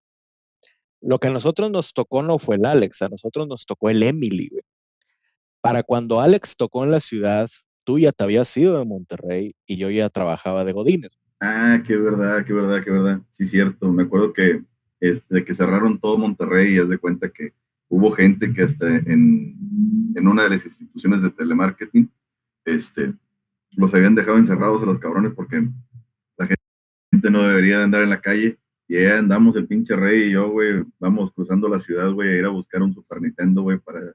Lo 1.01 1.17
que 1.17 1.27
a 1.27 1.31
nosotros 1.31 1.71
nos 1.71 1.93
tocó 1.93 2.21
no 2.21 2.37
fue 2.37 2.57
el 2.57 2.65
Alex, 2.65 3.01
a 3.01 3.09
nosotros 3.09 3.47
nos 3.47 3.65
tocó 3.65 3.89
el 3.89 4.03
Emily, 4.03 4.49
güey. 4.49 4.63
Para 5.61 5.83
cuando 5.83 6.21
Alex 6.21 6.55
tocó 6.57 6.83
en 6.83 6.91
la 6.91 6.99
ciudad, 6.99 7.49
tú 7.83 7.97
ya 7.99 8.11
te 8.11 8.23
habías 8.23 8.55
ido 8.55 8.77
de 8.77 8.85
Monterrey 8.85 9.55
y 9.65 9.77
yo 9.77 9.89
ya 9.89 10.09
trabajaba 10.09 10.63
de 10.63 10.73
Godínez. 10.73 11.17
Ah, 11.39 11.79
qué 11.85 11.95
verdad, 11.97 12.45
qué 12.45 12.53
verdad, 12.53 12.83
qué 12.83 12.91
verdad. 12.91 13.19
Sí, 13.31 13.45
cierto. 13.45 13.91
Me 13.91 14.03
acuerdo 14.03 14.31
que 14.31 14.61
este, 15.01 15.43
que 15.43 15.53
cerraron 15.53 15.99
todo 15.99 16.17
Monterrey 16.17 16.75
y 16.75 16.79
haz 16.79 16.87
de 16.87 16.99
cuenta 16.99 17.29
que 17.29 17.53
hubo 17.89 18.11
gente 18.11 18.53
que 18.53 18.61
hasta 18.61 18.87
en, 18.87 19.57
en 20.15 20.27
una 20.27 20.43
de 20.43 20.51
las 20.51 20.65
instituciones 20.65 21.21
de 21.21 21.31
telemarketing 21.31 22.09
este, 22.63 23.13
los 23.71 23.93
habían 23.93 24.15
dejado 24.15 24.37
encerrados 24.37 24.81
a 24.81 24.85
los 24.85 24.99
cabrones 24.99 25.33
porque 25.33 25.67
la 26.37 26.47
gente 27.11 27.31
no 27.31 27.47
debería 27.47 27.79
de 27.79 27.83
andar 27.83 28.03
en 28.03 28.09
la 28.09 28.21
calle. 28.21 28.57
Y 28.87 28.97
ahí 28.97 29.05
andamos 29.05 29.55
el 29.55 29.67
pinche 29.67 29.95
rey 29.95 30.23
y 30.23 30.31
yo, 30.31 30.49
güey, 30.49 30.83
vamos 30.99 31.31
cruzando 31.31 31.69
la 31.69 31.79
ciudad, 31.79 32.11
güey, 32.11 32.29
a 32.29 32.37
ir 32.37 32.45
a 32.45 32.49
buscar 32.49 32.81
un 32.81 32.93
Super 32.93 33.21
Nintendo, 33.21 33.61
güey, 33.61 33.79
para 33.79 34.13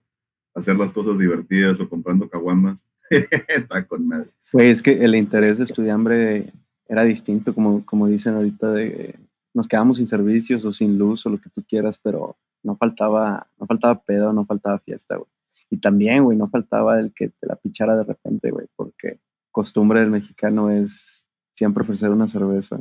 hacer 0.55 0.77
las 0.77 0.93
cosas 0.93 1.19
divertidas 1.19 1.81
o 1.81 1.89
comprando 1.89 2.29
caguamas. 2.29 2.85
Está 3.11 3.87
con 3.87 4.07
madre. 4.07 4.29
Güey, 4.53 4.69
es 4.69 4.83
que 4.83 5.03
el 5.03 5.15
interés 5.15 5.59
de 5.59 5.65
estudiambre 5.65 6.53
era 6.89 7.05
distinto, 7.05 7.55
como, 7.55 7.85
como 7.87 8.07
dicen 8.07 8.35
ahorita, 8.35 8.71
de 8.73 9.15
nos 9.57 9.67
quedamos 9.67 9.97
sin 9.97 10.07
servicios 10.07 10.65
o 10.67 10.73
sin 10.73 10.99
luz 10.99 11.25
o 11.25 11.31
lo 11.31 11.41
que 11.41 11.49
tú 11.51 11.65
quieras, 11.67 11.99
pero 11.99 12.37
no 12.63 12.77
faltaba, 12.77 13.49
no 13.59 13.67
faltaba 13.67 14.03
pedo, 14.03 14.33
no 14.33 14.45
faltaba 14.45 14.79
fiesta, 14.79 15.17
güey. 15.17 15.29
Y 15.71 15.79
también, 15.79 16.25
güey, 16.25 16.37
no 16.37 16.47
faltaba 16.49 17.01
el 17.01 17.13
que 17.15 17.29
te 17.31 17.47
la 17.47 17.57
pichara 17.57 17.97
de 17.97 18.05
repente, 18.05 18.51
güey, 18.51 18.67
porque 18.77 19.19
costumbre 19.51 20.01
del 20.01 20.11
mexicano 20.11 20.71
es 20.71 21.25
siempre 21.53 21.83
ofrecer 21.83 22.11
una 22.11 22.29
cerveza, 22.29 22.79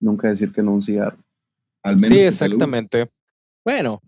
nunca 0.00 0.28
decir 0.28 0.52
que 0.52 0.62
no 0.62 0.72
un 0.72 0.82
cigarro. 0.82 1.18
Al 1.82 1.96
menos 1.96 2.08
Sí, 2.08 2.20
exactamente. 2.20 3.10
Bueno, 3.64 4.00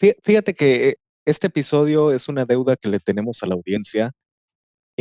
fí- 0.00 0.16
fíjate 0.24 0.54
que 0.54 0.96
este 1.26 1.48
episodio 1.48 2.10
es 2.10 2.28
una 2.28 2.46
deuda 2.46 2.74
que 2.76 2.88
le 2.88 2.98
tenemos 3.00 3.42
a 3.42 3.46
la 3.46 3.54
audiencia. 3.54 4.10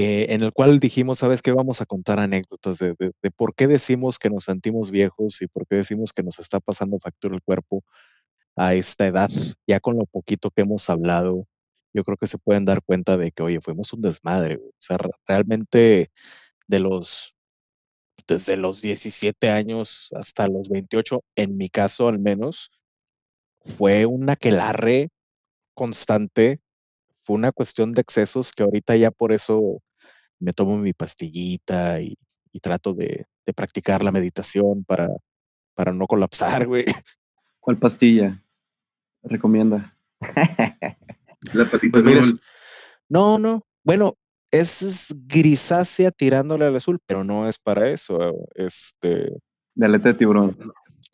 Eh, 0.02 0.28
en 0.34 0.42
el 0.44 0.54
cual 0.54 0.80
dijimos, 0.80 1.20
¿sabes 1.20 1.42
qué? 1.42 1.52
Vamos 1.52 1.82
a 1.82 1.86
contar 1.86 2.22
anécdotas 2.22 2.78
de, 2.80 2.96
de, 2.98 3.32
por 3.32 3.54
qué 3.54 3.68
decimos 3.68 4.18
que 4.18 4.30
nos 4.30 4.46
sentimos 4.46 4.92
viejos 4.92 5.42
y 5.42 5.48
por 5.48 5.68
qué 5.68 5.76
decimos 5.76 6.14
que 6.14 6.24
nos 6.24 6.40
está 6.40 6.62
pasando 6.62 6.98
factura 7.00 7.36
el 7.36 7.42
cuerpo 7.42 7.84
a 8.56 8.76
esta 8.76 9.08
edad. 9.08 9.30
Ya 9.68 9.82
con 9.82 9.98
lo 9.98 10.06
poquito 10.06 10.52
que 10.52 10.62
hemos 10.62 10.90
hablado, 10.90 11.48
yo 11.94 12.04
creo 12.06 12.16
que 12.16 12.28
se 12.28 12.38
pueden 12.38 12.64
dar 12.64 12.82
cuenta 12.82 13.18
de 13.18 13.34
que, 13.34 13.44
oye, 13.44 13.60
fuimos 13.60 13.92
un 13.92 14.00
desmadre. 14.00 14.56
O 14.56 14.72
sea, 14.78 14.98
realmente 15.28 16.12
de 16.66 16.80
los, 16.80 17.36
desde 18.26 18.56
los 18.56 18.82
17 18.82 19.50
años 19.50 20.12
hasta 20.14 20.48
los 20.48 20.70
28, 20.70 21.26
en 21.36 21.58
mi 21.58 21.68
caso 21.68 22.08
al 22.08 22.20
menos, 22.20 22.72
fue 23.60 24.06
una 24.06 24.34
aquelarre 24.34 25.10
constante, 25.74 26.62
fue 27.20 27.36
una 27.36 27.52
cuestión 27.52 27.94
de 27.94 28.00
excesos 28.00 28.54
que 28.54 28.64
ahorita 28.64 28.96
ya 28.96 29.12
por 29.12 29.34
eso 29.34 29.82
me 30.40 30.54
tomo 30.54 30.78
mi 30.78 30.94
pastillita 30.94 32.02
y, 32.02 32.16
y 32.52 32.60
trato 32.60 32.94
de, 32.94 33.26
de, 33.46 33.54
practicar 33.54 34.04
la 34.04 34.12
meditación 34.12 34.84
para, 34.86 35.10
para 35.76 35.92
no 35.94 36.08
colapsar, 36.08 36.66
güey. 36.68 36.86
¿Cuál 37.60 37.78
pastilla 37.78 38.44
recomienda? 39.24 39.96
La 41.54 41.70
patita 41.70 42.02
Pues 42.02 42.18
azul. 42.18 42.42
no, 43.08 43.38
no, 43.40 43.66
bueno, 43.84 44.18
es, 44.52 44.82
es 44.82 45.16
grisácea 45.28 46.12
tirándole 46.12 46.66
al 46.66 46.76
azul, 46.76 47.00
pero 47.06 47.24
no 47.24 47.48
es 47.48 47.58
para 47.60 47.90
eso. 47.90 48.18
Este, 48.56 49.32
De 49.76 49.86
aleta 49.86 50.10
de 50.10 50.16
tiburón. 50.16 50.58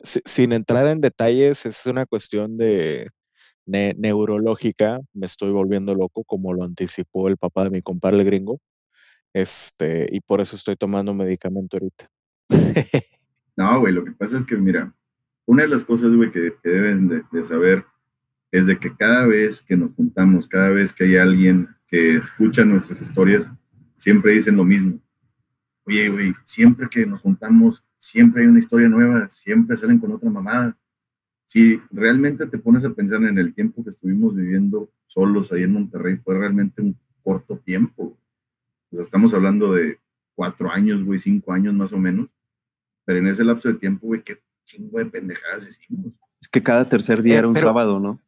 si- 0.00 0.22
sin 0.24 0.52
entrar 0.52 0.86
en 0.86 1.00
detalles, 1.00 1.64
es 1.66 1.86
una 1.86 2.06
cuestión 2.06 2.56
de 2.56 3.08
ne- 3.66 3.94
neurológica. 3.98 4.98
Me 5.12 5.26
estoy 5.26 5.52
volviendo 5.52 5.94
loco, 5.94 6.24
como 6.24 6.52
lo 6.54 6.64
anticipó 6.64 7.28
el 7.28 7.36
papá 7.36 7.64
de 7.64 7.70
mi 7.70 7.82
compadre 7.82 8.18
el 8.18 8.24
gringo. 8.24 8.58
Este, 9.32 10.06
y 10.10 10.20
por 10.20 10.40
eso 10.40 10.56
estoy 10.56 10.76
tomando 10.76 11.14
medicamento 11.14 11.76
ahorita. 11.76 12.08
No, 13.56 13.80
güey, 13.80 13.92
lo 13.92 14.04
que 14.04 14.12
pasa 14.12 14.36
es 14.36 14.44
que, 14.44 14.54
mira, 14.56 14.94
una 15.46 15.62
de 15.62 15.68
las 15.68 15.82
cosas, 15.82 16.14
güey, 16.14 16.30
que, 16.30 16.54
que 16.62 16.68
deben 16.68 17.08
de, 17.08 17.22
de 17.32 17.44
saber 17.44 17.86
es 18.52 18.66
de 18.66 18.78
que 18.78 18.94
cada 18.94 19.26
vez 19.26 19.62
que 19.62 19.76
nos 19.76 19.92
juntamos, 19.94 20.46
cada 20.46 20.68
vez 20.70 20.92
que 20.92 21.04
hay 21.04 21.16
alguien 21.16 21.68
que 21.88 22.16
escucha 22.16 22.64
nuestras 22.64 23.00
historias, 23.00 23.48
siempre 23.96 24.32
dicen 24.32 24.56
lo 24.56 24.64
mismo. 24.64 25.00
Oye, 25.84 26.08
güey, 26.08 26.34
siempre 26.44 26.88
que 26.90 27.06
nos 27.06 27.20
juntamos, 27.20 27.84
siempre 27.98 28.42
hay 28.42 28.48
una 28.48 28.58
historia 28.58 28.88
nueva, 28.88 29.28
siempre 29.28 29.76
salen 29.76 29.98
con 29.98 30.12
otra 30.12 30.28
mamada. 30.30 30.76
Si 31.44 31.80
realmente 31.90 32.46
te 32.46 32.58
pones 32.58 32.84
a 32.84 32.92
pensar 32.92 33.22
en 33.22 33.38
el 33.38 33.54
tiempo 33.54 33.84
que 33.84 33.90
estuvimos 33.90 34.34
viviendo 34.34 34.90
solos 35.06 35.52
ahí 35.52 35.62
en 35.62 35.72
Monterrey, 35.72 36.16
fue 36.16 36.36
realmente 36.38 36.82
un 36.82 36.98
corto 37.22 37.58
tiempo. 37.58 38.18
O 38.90 38.96
sea, 38.96 39.02
estamos 39.02 39.34
hablando 39.34 39.72
de 39.72 39.98
cuatro 40.34 40.70
años, 40.70 41.04
güey, 41.04 41.18
cinco 41.18 41.52
años 41.52 41.74
más 41.74 41.92
o 41.92 41.98
menos. 41.98 42.28
Pero 43.04 43.18
en 43.20 43.28
ese 43.28 43.44
lapso 43.44 43.68
de 43.68 43.74
tiempo, 43.74 44.06
güey, 44.08 44.22
qué 44.22 44.38
chingo 44.64 44.98
de 44.98 45.06
pendejadas 45.06 45.66
hicimos. 45.68 46.12
Es 46.40 46.48
que 46.48 46.62
cada 46.62 46.88
tercer 46.88 47.22
día 47.22 47.34
Eh, 47.34 47.38
era 47.38 47.48
un 47.48 47.54
pero- 47.54 47.68
sábado, 47.68 48.00
¿no? 48.00 48.20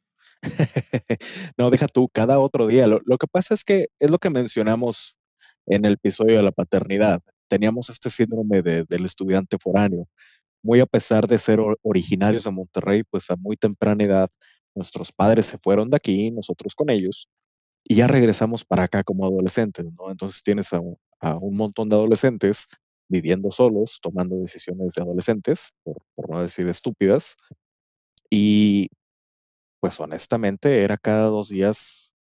no, 1.58 1.70
deja 1.70 1.86
tú, 1.88 2.08
cada 2.08 2.38
otro 2.38 2.66
día. 2.66 2.86
Lo, 2.86 3.00
lo 3.04 3.18
que 3.18 3.26
pasa 3.26 3.54
es 3.54 3.64
que 3.64 3.88
es 3.98 4.10
lo 4.10 4.18
que 4.18 4.30
mencionamos 4.30 5.16
en 5.66 5.84
el 5.84 5.94
episodio 5.94 6.36
de 6.36 6.42
la 6.42 6.52
paternidad. 6.52 7.20
Teníamos 7.48 7.90
este 7.90 8.10
síndrome 8.10 8.62
de- 8.62 8.84
del 8.84 9.04
estudiante 9.06 9.56
foráneo. 9.60 10.06
Muy 10.62 10.80
a 10.80 10.86
pesar 10.86 11.26
de 11.26 11.38
ser 11.38 11.60
or- 11.60 11.78
originarios 11.82 12.44
de 12.44 12.50
Monterrey, 12.50 13.02
pues 13.10 13.30
a 13.30 13.36
muy 13.36 13.56
temprana 13.56 14.04
edad 14.04 14.30
nuestros 14.74 15.10
padres 15.12 15.46
se 15.46 15.58
fueron 15.58 15.90
de 15.90 15.96
aquí, 15.96 16.30
nosotros 16.30 16.74
con 16.74 16.88
ellos, 16.90 17.28
y 17.88 17.96
ya 17.96 18.06
regresamos 18.06 18.64
para 18.64 18.84
acá 18.84 19.02
como 19.02 19.24
adolescentes, 19.24 19.86
¿no? 19.98 20.10
Entonces 20.10 20.42
tienes 20.42 20.72
a, 20.72 20.80
un- 20.80 20.96
a 21.20 21.36
un 21.36 21.56
montón 21.56 21.88
de 21.88 21.96
adolescentes 21.96 22.66
viviendo 23.08 23.50
solos, 23.50 23.98
tomando 24.02 24.36
decisiones 24.36 24.94
de 24.94 25.02
adolescentes, 25.02 25.72
por, 25.82 25.96
por 26.14 26.28
no 26.30 26.42
decir 26.42 26.68
estúpidas, 26.68 27.36
y 28.30 28.88
pues 29.80 29.98
honestamente 30.00 30.82
era 30.82 30.96
cada 30.98 31.24
dos 31.28 31.48
días, 31.48 32.14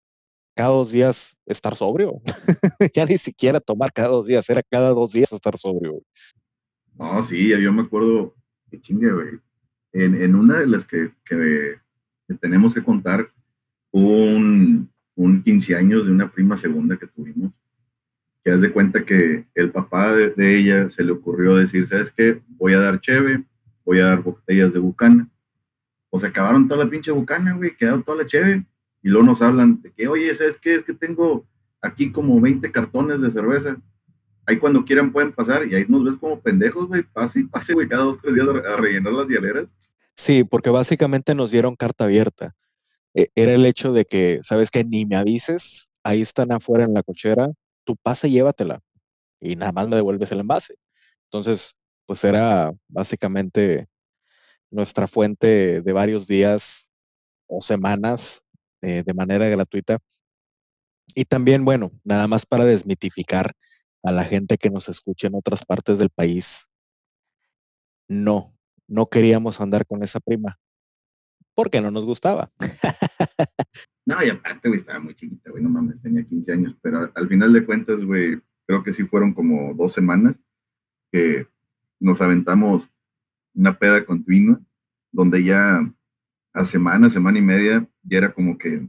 cada 0.55 0.69
dos 0.71 0.91
días 0.91 1.37
estar 1.47 1.75
sobrio. 1.77 2.21
ya 2.95 3.07
ni 3.07 3.17
siquiera 3.17 3.61
tomar 3.61 3.93
cada 3.93 4.09
dos 4.09 4.27
días, 4.27 4.49
era 4.51 4.63
cada 4.63 4.91
dos 4.91 5.13
días 5.13 5.33
estar 5.33 5.57
sobrio. 5.57 6.03
No, 6.97 7.23
sí, 7.25 7.49
yo 7.49 7.73
me 7.73 7.83
acuerdo, 7.83 8.35
que 8.71 8.81
chingue, 8.81 9.11
güey. 9.13 9.29
En, 9.93 10.21
en 10.21 10.35
una 10.35 10.59
de 10.61 10.67
las 10.67 10.85
que, 10.85 11.13
que- 11.25 11.77
que 12.27 12.35
tenemos 12.35 12.75
que 12.75 12.83
contar, 12.83 13.33
hubo 13.93 14.09
un, 14.17 14.91
un 15.17 15.43
15 15.43 15.77
años 15.77 16.07
de 16.07 16.13
una 16.13 16.31
prima 16.31 16.57
segunda 16.57 16.97
que 16.97 17.07
tuvimos, 17.07 17.53
que 18.43 18.51
haz 18.51 18.61
de 18.61 18.73
cuenta 18.73 19.05
que 19.05 19.47
el 19.55 19.71
papá 19.71 20.13
de, 20.15 20.59
ella 20.59 20.91
se 20.91 21.03
le 21.03 21.13
ocurrió 21.13 21.57
decir, 21.57 21.87
¿sabes 21.87 22.11
qué? 22.11 22.43
Voy 22.49 22.75
a 22.75 22.81
dar 22.81 23.01
cheve, 23.01 23.45
voy 23.85 24.01
a 24.01 24.07
dar 24.07 24.23
botellas 24.23 24.73
de 24.73 24.79
bucana. 24.79 25.29
O 26.11 26.19
se 26.19 26.27
acabaron 26.27 26.69
toda 26.69 26.85
la 26.85 26.91
pinche 26.91 27.11
bucana, 27.11 27.55
güey, 27.55 27.77
quedó 27.77 28.03
toda 28.03 28.19
la 28.19 28.27
cheve. 28.27 28.65
Y 29.03 29.09
luego 29.09 29.27
nos 29.27 29.43
hablan 29.43 29.81
de 29.83 29.93
que, 29.93 30.09
oye, 30.09 30.35
¿sabes 30.35 30.57
qué? 30.59 30.75
Es 30.75 30.85
que 30.85 30.95
tengo 30.95 31.47
aquí 31.81 32.11
como 32.11 32.41
20 32.41 32.71
cartones 32.71 33.21
de 33.21 33.31
cerveza 33.31 33.77
ahí 34.47 34.59
cuando 34.59 34.85
quieran 34.85 35.13
pueden 35.13 35.33
pasar 35.33 35.67
y 35.67 35.75
ahí 35.75 35.85
nos 35.89 36.05
ves 36.05 36.17
como 36.17 36.41
pendejos, 36.41 36.87
güey, 36.87 37.03
pase 37.03 37.41
y 37.41 37.45
pase, 37.45 37.75
güey, 37.75 37.89
cada 37.89 38.05
dos, 38.05 38.21
tres 38.21 38.35
días 38.35 38.47
a 38.49 38.77
rellenar 38.77 39.13
las 39.13 39.29
hieleras. 39.29 39.69
Sí, 40.15 40.45
porque 40.45 40.71
básicamente 40.71 41.35
nos 41.35 41.51
dieron 41.51 41.77
carta 41.77 42.05
abierta. 42.05 42.55
E- 43.15 43.31
Era 43.35 43.55
el 43.55 43.67
hecho 43.67 43.93
de 43.93 44.05
que, 44.05 44.41
¿sabes 44.43 44.71
qué? 44.71 44.85
Ni 44.85 45.07
me 45.07 45.17
avises, 45.17 45.91
ahí 46.03 46.23
están 46.23 46.53
afuera 46.53 46.85
en 46.85 46.95
la 46.95 47.03
cochera, 47.03 47.49
tú 47.85 47.97
pasa 48.03 48.27
y 48.29 48.33
llévatela 48.33 48.81
y 49.41 49.57
nada 49.57 49.73
más 49.73 49.89
me 49.89 49.97
devuelves 49.97 50.33
el 50.33 50.41
envase. 50.41 50.77
Entonces, 51.27 51.77
pues 52.07 52.25
era 52.25 52.73
básicamente 52.89 53.89
nuestra 54.71 55.09
fuente 55.09 55.83
de 55.83 55.93
varios 55.93 56.27
días 56.27 56.91
o 57.49 57.61
semanas 57.61 58.45
eh, 58.83 59.03
de 59.07 59.15
manera 59.15 59.49
gratuita. 59.49 59.99
Y 61.17 61.25
también, 61.25 61.65
bueno, 61.65 61.91
nada 62.05 62.29
más 62.29 62.47
para 62.47 62.65
desmitificar 62.65 63.53
a 64.03 64.13
la 64.13 64.25
gente 64.25 64.59
que 64.59 64.71
nos 64.71 64.89
escucha 64.89 65.27
en 65.29 65.35
otras 65.35 65.65
partes 65.65 65.99
del 65.99 66.11
país, 66.11 66.69
no, 68.09 68.55
no 68.89 69.07
queríamos 69.09 69.61
andar 69.61 69.87
con 69.87 70.03
esa 70.03 70.21
prima 70.21 70.59
porque 71.55 71.81
no 71.81 71.91
nos 71.91 72.05
gustaba. 72.05 72.51
No, 74.07 74.23
y 74.23 74.29
aparte, 74.29 74.69
güey, 74.69 74.81
estaba 74.81 74.99
muy 74.99 75.15
chiquita, 75.15 75.51
güey, 75.51 75.63
no 75.63 75.71
mames, 75.71 75.99
tenía 76.03 76.23
15 76.23 76.53
años, 76.53 76.77
pero 76.83 76.99
al, 76.99 77.13
al 77.15 77.27
final 77.27 77.55
de 77.55 77.65
cuentas, 77.65 78.05
güey, 78.05 78.39
creo 78.67 78.83
que 78.83 78.93
sí 78.93 79.05
fueron 79.05 79.33
como 79.33 79.73
dos 79.73 79.95
semanas 79.95 80.39
que 81.11 81.47
nos 82.01 82.21
aventamos 82.21 82.91
una 83.55 83.79
peda 83.79 84.05
continua, 84.05 84.61
donde 85.11 85.43
ya 85.43 85.91
a 86.53 86.65
semana, 86.65 87.09
semana 87.09 87.39
y 87.39 87.43
media, 87.43 87.89
ya 88.03 88.19
era 88.19 88.33
como 88.33 88.59
que 88.59 88.87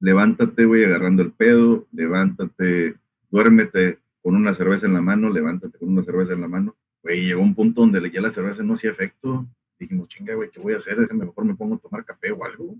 levántate, 0.00 0.64
güey, 0.64 0.84
agarrando 0.84 1.22
el 1.22 1.32
pedo, 1.32 1.86
levántate, 1.92 2.96
duérmete 3.30 3.98
con 4.22 4.36
una 4.36 4.54
cerveza 4.54 4.86
en 4.86 4.94
la 4.94 5.00
mano, 5.00 5.30
levántate 5.30 5.78
con 5.78 5.88
una 5.88 6.02
cerveza 6.02 6.34
en 6.34 6.40
la 6.40 6.48
mano. 6.48 6.76
Güey, 7.02 7.24
llegó 7.24 7.42
un 7.42 7.54
punto 7.54 7.80
donde 7.80 8.10
ya 8.10 8.20
la 8.20 8.30
cerveza 8.30 8.62
no 8.62 8.74
hacía 8.74 8.90
efecto. 8.90 9.46
Dijimos, 9.78 10.08
chinga, 10.08 10.34
güey, 10.34 10.50
¿qué 10.50 10.60
voy 10.60 10.74
a 10.74 10.76
hacer? 10.76 10.96
Déjame, 10.96 11.26
mejor 11.26 11.44
me 11.44 11.54
pongo 11.54 11.76
a 11.76 11.78
tomar 11.78 12.04
café 12.04 12.32
o 12.32 12.44
algo. 12.44 12.76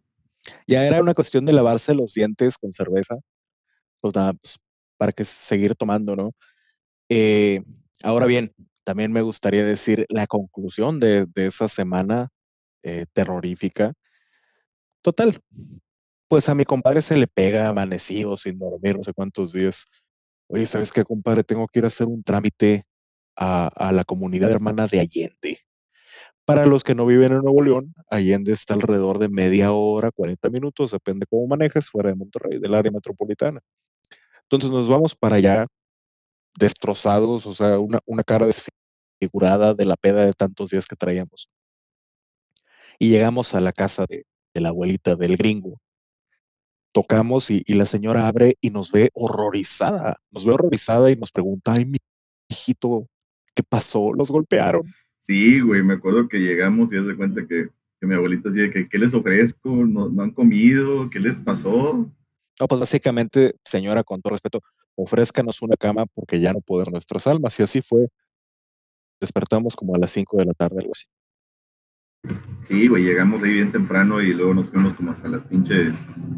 Ya 0.67 0.87
era 0.87 1.01
una 1.01 1.15
cuestión 1.15 1.45
de 1.45 1.53
lavarse 1.53 1.95
los 1.95 2.15
dientes 2.15 2.57
con 2.57 2.73
cerveza, 2.73 3.17
pues 4.01 4.15
nada, 4.15 4.33
pues, 4.33 4.59
para 4.97 5.13
que 5.13 5.25
seguir 5.25 5.75
tomando, 5.75 6.17
¿no? 6.17 6.33
Eh, 7.09 7.63
ahora 8.03 8.27
bien, 8.27 8.53
también 8.85 9.13
me 9.13 9.23
gustaría 9.23 9.65
decir 9.65 10.07
la 10.09 10.27
conclusión 10.27 10.99
de, 11.01 11.27
de 11.27 11.47
esa 11.47 11.69
semana 11.69 12.29
eh, 12.83 13.07
terrorífica. 13.13 13.93
Total, 15.03 15.41
pues 16.29 16.49
a 16.49 16.55
mi 16.55 16.65
compadre 16.65 17.03
se 17.03 17.17
le 17.17 17.27
pega 17.27 17.69
amanecido, 17.69 18.37
sin 18.37 18.59
dormir, 18.59 18.97
no 18.97 19.05
sé 19.05 19.13
cuántos 19.13 19.53
días. 19.53 19.87
Oye, 20.49 20.67
¿sabes 20.67 20.93
qué, 20.93 21.05
compadre? 21.05 21.45
Tengo 21.45 21.67
que 21.69 21.79
ir 21.79 21.85
a 21.85 21.89
hacer 21.89 22.07
un 22.07 22.23
trámite 22.23 22.85
a, 23.37 23.69
a 23.69 23.93
la 23.93 24.05
comunidad 24.05 24.51
hermana 24.51 24.87
de 24.87 25.01
Allende. 25.01 25.59
Para 26.49 26.65
los 26.65 26.83
que 26.83 26.95
no 26.95 27.05
viven 27.05 27.33
en 27.33 27.41
Nuevo 27.41 27.63
León, 27.63 27.95
Allende 28.09 28.55
está 28.55 28.73
alrededor 28.73 29.19
de 29.19 29.29
media 29.29 29.73
hora, 29.73 30.11
40 30.11 30.49
minutos, 30.49 30.93
depende 30.93 31.27
cómo 31.29 31.47
manejes, 31.47 31.91
fuera 31.91 32.09
de 32.09 32.15
Monterrey, 32.15 32.59
del 32.59 32.75
área 32.75 32.91
metropolitana. 32.91 33.61
Entonces 34.45 34.71
nos 34.71 34.89
vamos 34.89 35.15
para 35.15 35.37
allá 35.37 35.67
destrozados, 36.59 37.45
o 37.45 37.53
sea, 37.53 37.79
una, 37.79 37.99
una 38.07 38.23
cara 38.25 38.47
desfigurada 38.47 39.75
de 39.75 39.85
la 39.85 39.97
peda 39.97 40.25
de 40.25 40.33
tantos 40.33 40.71
días 40.71 40.87
que 40.87 40.97
traíamos. 40.97 41.51
Y 42.99 43.11
llegamos 43.11 43.55
a 43.55 43.61
la 43.61 43.73
casa 43.73 44.07
de, 44.09 44.25
de 44.55 44.61
la 44.63 44.71
abuelita 44.71 45.17
del 45.17 45.37
gringo. 45.37 45.79
Tocamos 46.93 47.51
y, 47.51 47.63
y 47.67 47.75
la 47.75 47.85
señora 47.85 48.27
abre 48.27 48.57
y 48.63 48.71
nos 48.71 48.91
ve 48.91 49.11
horrorizada, 49.13 50.17
nos 50.31 50.47
ve 50.47 50.53
horrorizada 50.53 51.11
y 51.11 51.17
nos 51.17 51.31
pregunta, 51.31 51.75
ay, 51.75 51.85
mi 51.85 51.99
hijito, 52.49 53.07
¿qué 53.55 53.63
pasó? 53.63 54.15
¿Los 54.15 54.31
golpearon? 54.31 54.91
Sí, 55.29 55.61
güey, 55.61 55.83
me 55.83 55.93
acuerdo 55.93 56.27
que 56.27 56.39
llegamos 56.39 56.91
y 56.91 56.97
haz 56.97 57.07
de 57.07 57.15
cuenta 57.15 57.47
que, 57.47 57.69
que 58.01 58.07
mi 58.07 58.15
abuelita 58.15 58.49
decía 58.49 58.73
que, 58.73 58.89
¿qué 58.89 58.99
les 58.99 59.13
ofrezco? 59.13 59.69
¿No, 59.69 60.09
no 60.09 60.23
han 60.23 60.31
comido? 60.31 61.11
¿Qué 61.11 61.21
les 61.21 61.37
pasó? 61.37 62.11
No, 62.59 62.67
pues 62.67 62.81
básicamente, 62.81 63.55
señora, 63.63 64.03
con 64.03 64.23
todo 64.23 64.33
respeto, 64.33 64.63
ofrézcanos 64.95 65.61
una 65.61 65.77
cama 65.77 66.07
porque 66.07 66.41
ya 66.41 66.55
no 66.55 66.63
pueden 66.63 66.93
nuestras 66.93 67.27
almas. 67.27 67.61
Y 67.61 67.63
así 67.63 67.83
fue. 67.83 68.09
Despertamos 69.21 69.77
como 69.77 69.95
a 69.95 69.99
las 69.99 70.13
5 70.13 70.39
de 70.39 70.47
la 70.47 70.55
tarde, 70.55 70.79
algo 70.81 70.93
así. 70.93 71.05
Sí, 72.67 72.89
güey, 72.89 73.05
llegamos 73.05 73.43
ahí 73.43 73.53
bien 73.53 73.71
temprano 73.71 74.23
y 74.23 74.33
luego 74.33 74.55
nos 74.55 74.71
fuimos 74.71 74.95
como 74.95 75.11
hasta 75.11 75.29
las 75.29 75.43
pinches 75.43 75.95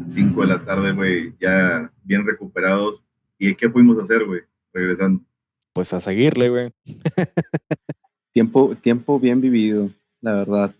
5 0.09 0.41
de 0.41 0.47
la 0.47 0.65
tarde, 0.65 0.91
güey, 0.91 1.33
ya 1.39 1.93
bien 2.03 2.27
recuperados. 2.27 3.05
¿Y 3.39 3.55
qué 3.55 3.69
fuimos 3.69 3.97
a 3.99 4.01
hacer, 4.01 4.25
güey? 4.25 4.41
Regresando. 4.73 5.23
Pues 5.71 5.93
a 5.93 6.01
seguirle, 6.01 6.49
güey. 6.49 6.73
tiempo, 8.31 8.75
tiempo 8.75 9.19
bien 9.19 9.41
vivido, 9.41 9.89
la 10.21 10.33
verdad. 10.33 10.75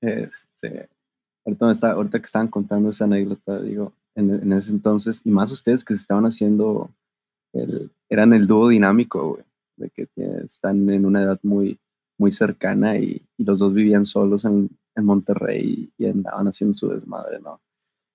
Este, 0.00 0.88
ahorita, 1.44 1.70
está, 1.70 1.92
ahorita 1.92 2.18
que 2.18 2.26
estaban 2.26 2.48
contando 2.48 2.90
esa 2.90 3.04
anécdota, 3.04 3.60
digo, 3.60 3.92
en, 4.14 4.52
ese 4.52 4.72
entonces, 4.72 5.22
y 5.24 5.30
más 5.30 5.50
ustedes 5.52 5.84
que 5.84 5.94
se 5.94 6.00
estaban 6.00 6.24
haciendo, 6.24 6.90
el, 7.52 7.90
eran 8.08 8.32
el 8.32 8.46
dúo 8.46 8.68
dinámico, 8.68 9.30
güey, 9.30 9.44
de 9.76 9.90
que 9.90 10.08
están 10.44 10.88
en 10.90 11.04
una 11.04 11.22
edad 11.22 11.38
muy, 11.42 11.78
muy 12.18 12.32
cercana 12.32 12.98
y, 12.98 13.22
los 13.38 13.58
dos 13.58 13.74
vivían 13.74 14.04
solos 14.04 14.44
en, 14.44 14.70
Monterrey 14.98 15.90
y, 15.98 16.06
andaban 16.06 16.48
haciendo 16.48 16.72
su 16.72 16.88
desmadre, 16.88 17.38
¿no? 17.40 17.60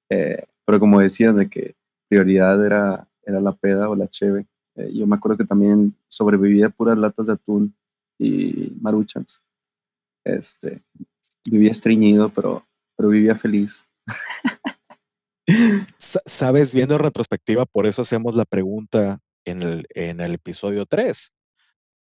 Eh, 0.09 0.45
pero 0.65 0.79
como 0.79 0.99
decían, 0.99 1.37
de 1.37 1.47
que 1.47 1.75
prioridad 2.07 2.65
era, 2.65 3.07
era 3.23 3.39
la 3.39 3.51
peda 3.51 3.87
o 3.87 3.95
la 3.95 4.07
cheve. 4.07 4.47
Eh, 4.75 4.91
yo 4.91 5.05
me 5.05 5.15
acuerdo 5.15 5.37
que 5.37 5.45
también 5.45 5.93
sobrevivía 6.07 6.69
puras 6.69 6.97
latas 6.97 7.27
de 7.27 7.33
atún 7.33 7.75
y 8.23 8.73
maruchans. 8.79 9.41
Este, 10.23 10.83
vivía 11.49 11.71
estreñido, 11.71 12.29
pero, 12.33 12.67
pero 12.95 13.09
vivía 13.09 13.35
feliz. 13.35 13.87
Sabes, 15.97 16.73
viendo 16.73 16.97
retrospectiva, 16.97 17.65
por 17.65 17.87
eso 17.87 18.03
hacemos 18.03 18.35
la 18.35 18.45
pregunta 18.45 19.19
en 19.45 19.61
el, 19.63 19.87
en 19.95 20.21
el 20.21 20.35
episodio 20.35 20.85
3 20.85 21.33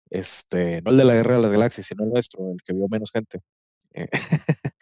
este, 0.10 0.82
no 0.82 0.92
el 0.92 0.98
de 0.98 1.06
la 1.06 1.14
Guerra 1.14 1.36
de 1.36 1.42
las 1.42 1.52
Galaxias, 1.52 1.88
sino 1.88 2.04
el 2.04 2.12
nuestro, 2.12 2.52
el 2.52 2.62
que 2.64 2.74
vio 2.74 2.88
menos 2.88 3.12
gente. 3.12 3.40
Eh, 3.94 4.08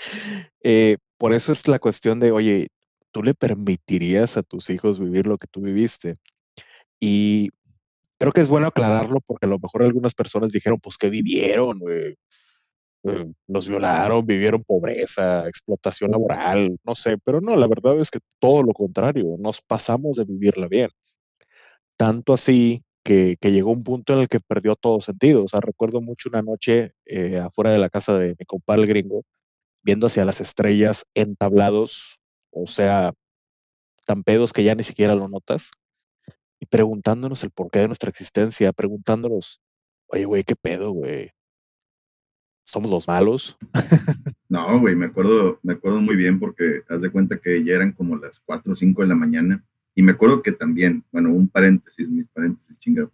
eh, 0.63 0.97
por 1.17 1.33
eso 1.33 1.51
es 1.51 1.67
la 1.67 1.79
cuestión 1.79 2.19
de, 2.19 2.31
oye, 2.31 2.67
¿tú 3.11 3.23
le 3.23 3.33
permitirías 3.33 4.37
a 4.37 4.43
tus 4.43 4.69
hijos 4.69 4.99
vivir 4.99 5.25
lo 5.25 5.37
que 5.37 5.47
tú 5.47 5.61
viviste? 5.61 6.15
Y 6.99 7.49
creo 8.19 8.31
que 8.31 8.41
es 8.41 8.49
bueno 8.49 8.67
aclararlo 8.67 9.19
porque 9.25 9.45
a 9.45 9.49
lo 9.49 9.59
mejor 9.59 9.83
algunas 9.83 10.13
personas 10.13 10.51
dijeron, 10.51 10.79
pues 10.79 10.97
que 10.97 11.09
vivieron. 11.09 11.79
Eh, 11.89 12.15
violaron, 13.67 14.25
vivieron 14.25 14.63
pobreza, 14.63 15.47
explotación 15.47 16.11
laboral, 16.11 16.77
no 16.83 16.95
sé, 16.95 17.17
pero 17.23 17.39
no, 17.39 17.55
la 17.55 17.67
verdad 17.67 17.99
es 17.99 18.09
que 18.09 18.19
todo 18.39 18.63
lo 18.63 18.73
contrario, 18.73 19.35
nos 19.39 19.61
pasamos 19.61 20.17
de 20.17 20.25
vivirla 20.25 20.67
bien. 20.67 20.89
Tanto 21.97 22.33
así 22.33 22.83
que, 23.03 23.37
llegó 23.41 23.71
un 23.71 23.83
punto 23.83 24.13
en 24.13 24.19
el 24.19 24.27
que 24.27 24.39
perdió 24.39 24.75
todo 24.75 24.99
sentido. 25.01 25.45
O 25.45 25.47
sea, 25.47 25.61
recuerdo 25.61 26.01
mucho 26.01 26.29
una 26.29 26.41
noche 26.41 26.93
eh, 27.05 27.37
afuera 27.39 27.71
de 27.71 27.77
la 27.77 27.89
casa 27.89 28.17
de 28.17 28.35
mi 28.39 28.45
compadre 28.45 28.87
gringo, 28.87 29.23
viendo 29.83 30.07
hacia 30.07 30.25
las 30.25 30.41
estrellas 30.41 31.05
entablados, 31.13 32.19
o 32.51 32.67
sea, 32.67 33.13
tan 34.05 34.23
pedos 34.23 34.53
que 34.53 34.63
ya 34.63 34.75
ni 34.75 34.83
siquiera 34.83 35.15
lo 35.15 35.27
notas, 35.29 35.71
y 36.59 36.65
preguntándonos 36.65 37.43
el 37.43 37.51
porqué 37.51 37.79
de 37.79 37.87
nuestra 37.87 38.09
existencia, 38.09 38.71
preguntándonos, 38.73 39.61
oye, 40.07 40.25
güey, 40.25 40.43
¿qué 40.43 40.55
pedo, 40.55 40.91
güey? 40.91 41.31
¿Somos 42.65 42.89
los 42.89 43.07
malos? 43.07 43.57
No, 44.47 44.79
güey, 44.79 44.95
me 44.95 45.07
acuerdo, 45.07 45.59
me 45.63 45.73
acuerdo 45.73 45.99
muy 45.99 46.15
bien 46.15 46.39
porque 46.39 46.83
haz 46.87 47.01
de 47.01 47.09
cuenta 47.09 47.39
que 47.39 47.63
ya 47.63 47.73
eran 47.73 47.91
como 47.91 48.15
las 48.15 48.39
4 48.39 48.71
o 48.71 48.75
5 48.75 49.01
de 49.01 49.07
la 49.07 49.15
mañana 49.15 49.65
y 49.95 50.03
me 50.03 50.11
acuerdo 50.11 50.43
que 50.43 50.51
también, 50.51 51.03
bueno, 51.11 51.33
un 51.33 51.49
paréntesis, 51.49 52.07
mis 52.07 52.27
paréntesis 52.27 52.79
chingado, 52.79 53.11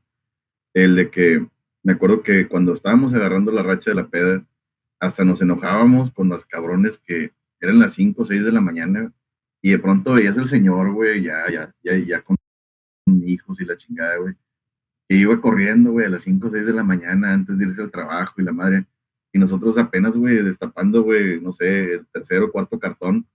el 0.73 0.95
de 0.95 1.09
que 1.09 1.47
me 1.83 1.93
acuerdo 1.93 2.21
que 2.21 2.47
cuando 2.47 2.73
estábamos 2.73 3.13
agarrando 3.13 3.51
la 3.51 3.63
racha 3.63 3.91
de 3.91 3.95
la 3.95 4.09
peda, 4.09 4.45
hasta 4.99 5.23
nos 5.23 5.41
enojábamos 5.41 6.11
con 6.11 6.29
los 6.29 6.45
cabrones 6.45 6.99
que 6.99 7.31
eran 7.59 7.79
las 7.79 7.93
5 7.93 8.21
o 8.21 8.25
6 8.25 8.43
de 8.43 8.51
la 8.51 8.61
mañana 8.61 9.13
y 9.61 9.71
de 9.71 9.79
pronto 9.79 10.13
veías 10.13 10.37
el 10.37 10.47
señor, 10.47 10.93
güey, 10.93 11.23
ya, 11.23 11.49
ya, 11.51 11.73
ya, 11.81 11.97
ya 11.97 12.21
con 12.21 12.35
hijos 13.25 13.59
y 13.59 13.65
la 13.65 13.77
chingada, 13.77 14.17
güey, 14.17 14.35
que 15.07 15.15
iba 15.15 15.39
corriendo, 15.41 15.91
güey, 15.91 16.05
a 16.05 16.09
las 16.09 16.23
5 16.23 16.47
o 16.47 16.51
6 16.51 16.65
de 16.65 16.73
la 16.73 16.83
mañana 16.83 17.33
antes 17.33 17.57
de 17.57 17.65
irse 17.65 17.81
al 17.81 17.91
trabajo 17.91 18.33
y 18.37 18.43
la 18.43 18.51
madre. 18.51 18.85
Y 19.33 19.39
nosotros 19.39 19.77
apenas, 19.77 20.15
güey, 20.17 20.43
destapando, 20.43 21.03
güey, 21.03 21.39
no 21.41 21.53
sé, 21.53 21.93
el 21.95 22.07
tercer 22.07 22.41
o 22.43 22.51
cuarto 22.51 22.79
cartón 22.79 23.27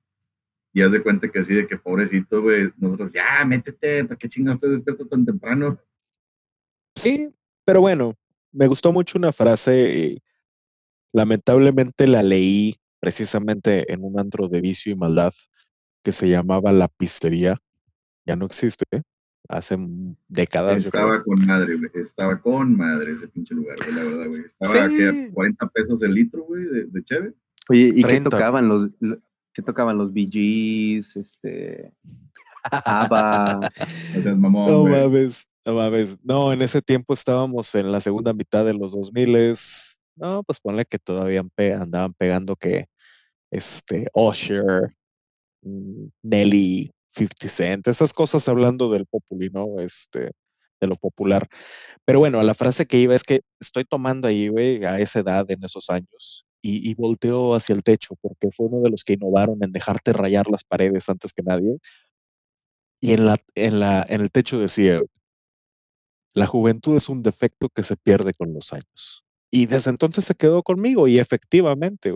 y 0.77 0.83
haz 0.83 0.93
de 0.93 1.03
cuenta 1.03 1.31
que 1.31 1.39
así 1.39 1.55
de 1.55 1.67
que 1.67 1.79
pobrecito, 1.79 2.43
güey, 2.43 2.71
nosotros, 2.77 3.11
ya, 3.11 3.43
métete, 3.47 4.05
¿para 4.05 4.19
qué 4.19 4.29
chingados 4.29 4.61
te 4.61 4.69
despierto 4.69 5.07
tan 5.07 5.25
temprano? 5.25 5.81
Sí, 6.95 7.31
pero 7.65 7.81
bueno, 7.81 8.15
me 8.53 8.67
gustó 8.67 8.93
mucho 8.93 9.17
una 9.17 9.33
frase, 9.33 10.23
lamentablemente 11.15 12.07
la 12.07 12.23
leí 12.23 12.77
precisamente 13.01 13.91
en 13.91 14.05
un 14.05 14.21
antro 14.21 14.49
de 14.49 14.61
vicio 14.61 14.93
y 14.93 14.97
maldad 14.97 15.33
que 16.05 16.13
se 16.13 16.29
llamaba 16.29 16.73
La 16.73 16.89
Pistería, 16.89 17.57
ya 18.27 18.37
no 18.37 18.45
existe, 18.45 18.85
hace 19.49 19.77
décadas. 20.29 20.85
Estaba 20.85 21.23
con 21.23 21.47
madre, 21.47 21.77
güey, 21.77 21.91
estaba 21.95 22.41
con 22.41 22.77
madre 22.77 23.13
ese 23.13 23.29
pinche 23.29 23.55
lugar, 23.55 23.77
güey, 23.83 23.95
la 23.95 24.05
verdad, 24.05 24.29
güey. 24.29 24.43
Estaba 24.43 24.89
sí. 24.89 25.31
40 25.33 25.69
pesos 25.69 26.03
el 26.03 26.15
litro, 26.15 26.45
güey, 26.45 26.65
de, 26.65 26.85
de 26.87 27.05
cheve. 27.05 27.35
Oye, 27.69 27.91
¿y 27.95 28.03
qué 28.03 28.21
tocaban 28.21 28.69
los, 28.69 28.91
que 29.53 29.63
tocaban 29.63 29.97
los 29.97 30.13
Bee 30.13 30.99
este, 30.99 31.93
ABBA. 32.71 33.61
no 34.35 34.85
mames, 34.85 35.49
no 35.65 35.75
mames. 35.75 36.19
No, 36.23 36.53
en 36.53 36.63
ese 36.63 36.83
tiempo 36.83 37.15
estábamos 37.15 37.75
en 37.75 37.91
la 37.91 38.01
segunda 38.01 38.33
mitad 38.33 38.65
de 38.65 38.75
los 38.75 38.93
2000 38.93 39.57
No, 40.17 40.43
pues 40.43 40.61
ponle 40.61 40.85
que 40.85 40.99
todavía 40.99 41.43
andaban 41.81 42.13
pegando 42.15 42.55
que 42.57 42.89
este 43.51 44.09
Usher, 44.13 44.95
mm, 45.63 46.07
Nelly, 46.23 46.93
50 47.17 47.49
Cent, 47.49 47.89
esas 47.89 48.13
cosas 48.13 48.49
hablando 48.49 48.91
del 48.91 49.07
populi, 49.07 49.51
¿no? 49.51 49.81
Este, 49.81 50.33
de 50.81 50.87
lo 50.87 50.97
popular. 50.97 51.49
Pero 52.05 52.19
bueno, 52.19 52.43
la 52.43 52.55
frase 52.55 52.87
que 52.87 52.99
iba 52.99 53.15
es 53.15 53.25
que 53.25 53.43
estoy 53.61 53.85
tomando 53.85 54.29
ahí, 54.29 54.49
güey, 54.49 54.85
a 54.85 54.99
esa 55.01 55.21
edad, 55.21 55.51
en 55.51 55.65
esos 55.65 55.91
años, 55.91 56.47
y, 56.63 56.95
volteó 56.95 57.55
hacia 57.55 57.75
el 57.77 57.85
techo 57.85 58.17
porque 58.21 58.51
fue 58.51 58.67
uno 58.67 58.81
de 58.83 58.91
los 58.91 59.05
que 59.05 59.13
innovaron 59.13 59.59
en 59.63 59.71
dejarte 59.71 60.13
rayar 60.13 60.51
las 60.51 60.65
paredes 60.65 61.09
antes 61.09 61.33
que 61.33 61.43
nadie. 61.43 61.79
Y 63.01 63.13
en, 63.13 63.27
la, 63.27 63.37
en, 63.55 63.79
la, 63.79 64.05
en 64.09 64.21
el 64.21 64.31
techo 64.33 64.59
decía, 64.59 65.01
la 66.35 66.47
juventud 66.47 66.97
es 66.97 67.09
un 67.09 67.23
defecto 67.23 67.69
que 67.69 67.85
se 67.85 67.97
pierde 67.97 68.35
con 68.35 68.53
los 68.53 68.73
años. 68.73 69.25
Y 69.51 69.67
desde 69.67 69.91
entonces 69.91 70.25
se 70.25 70.35
quedó 70.35 70.63
conmigo 70.65 71.07
y 71.07 71.21
efectivamente, 71.21 72.13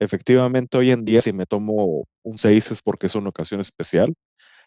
efectivamente 0.00 0.78
hoy 0.78 0.90
en 0.90 1.04
día 1.04 1.22
si 1.22 1.32
me 1.32 1.46
tomo 1.46 2.06
un 2.22 2.38
6 2.38 2.70
es 2.72 2.82
porque 2.82 3.06
es 3.08 3.14
una 3.14 3.30
ocasión 3.30 3.60
especial 3.60 4.14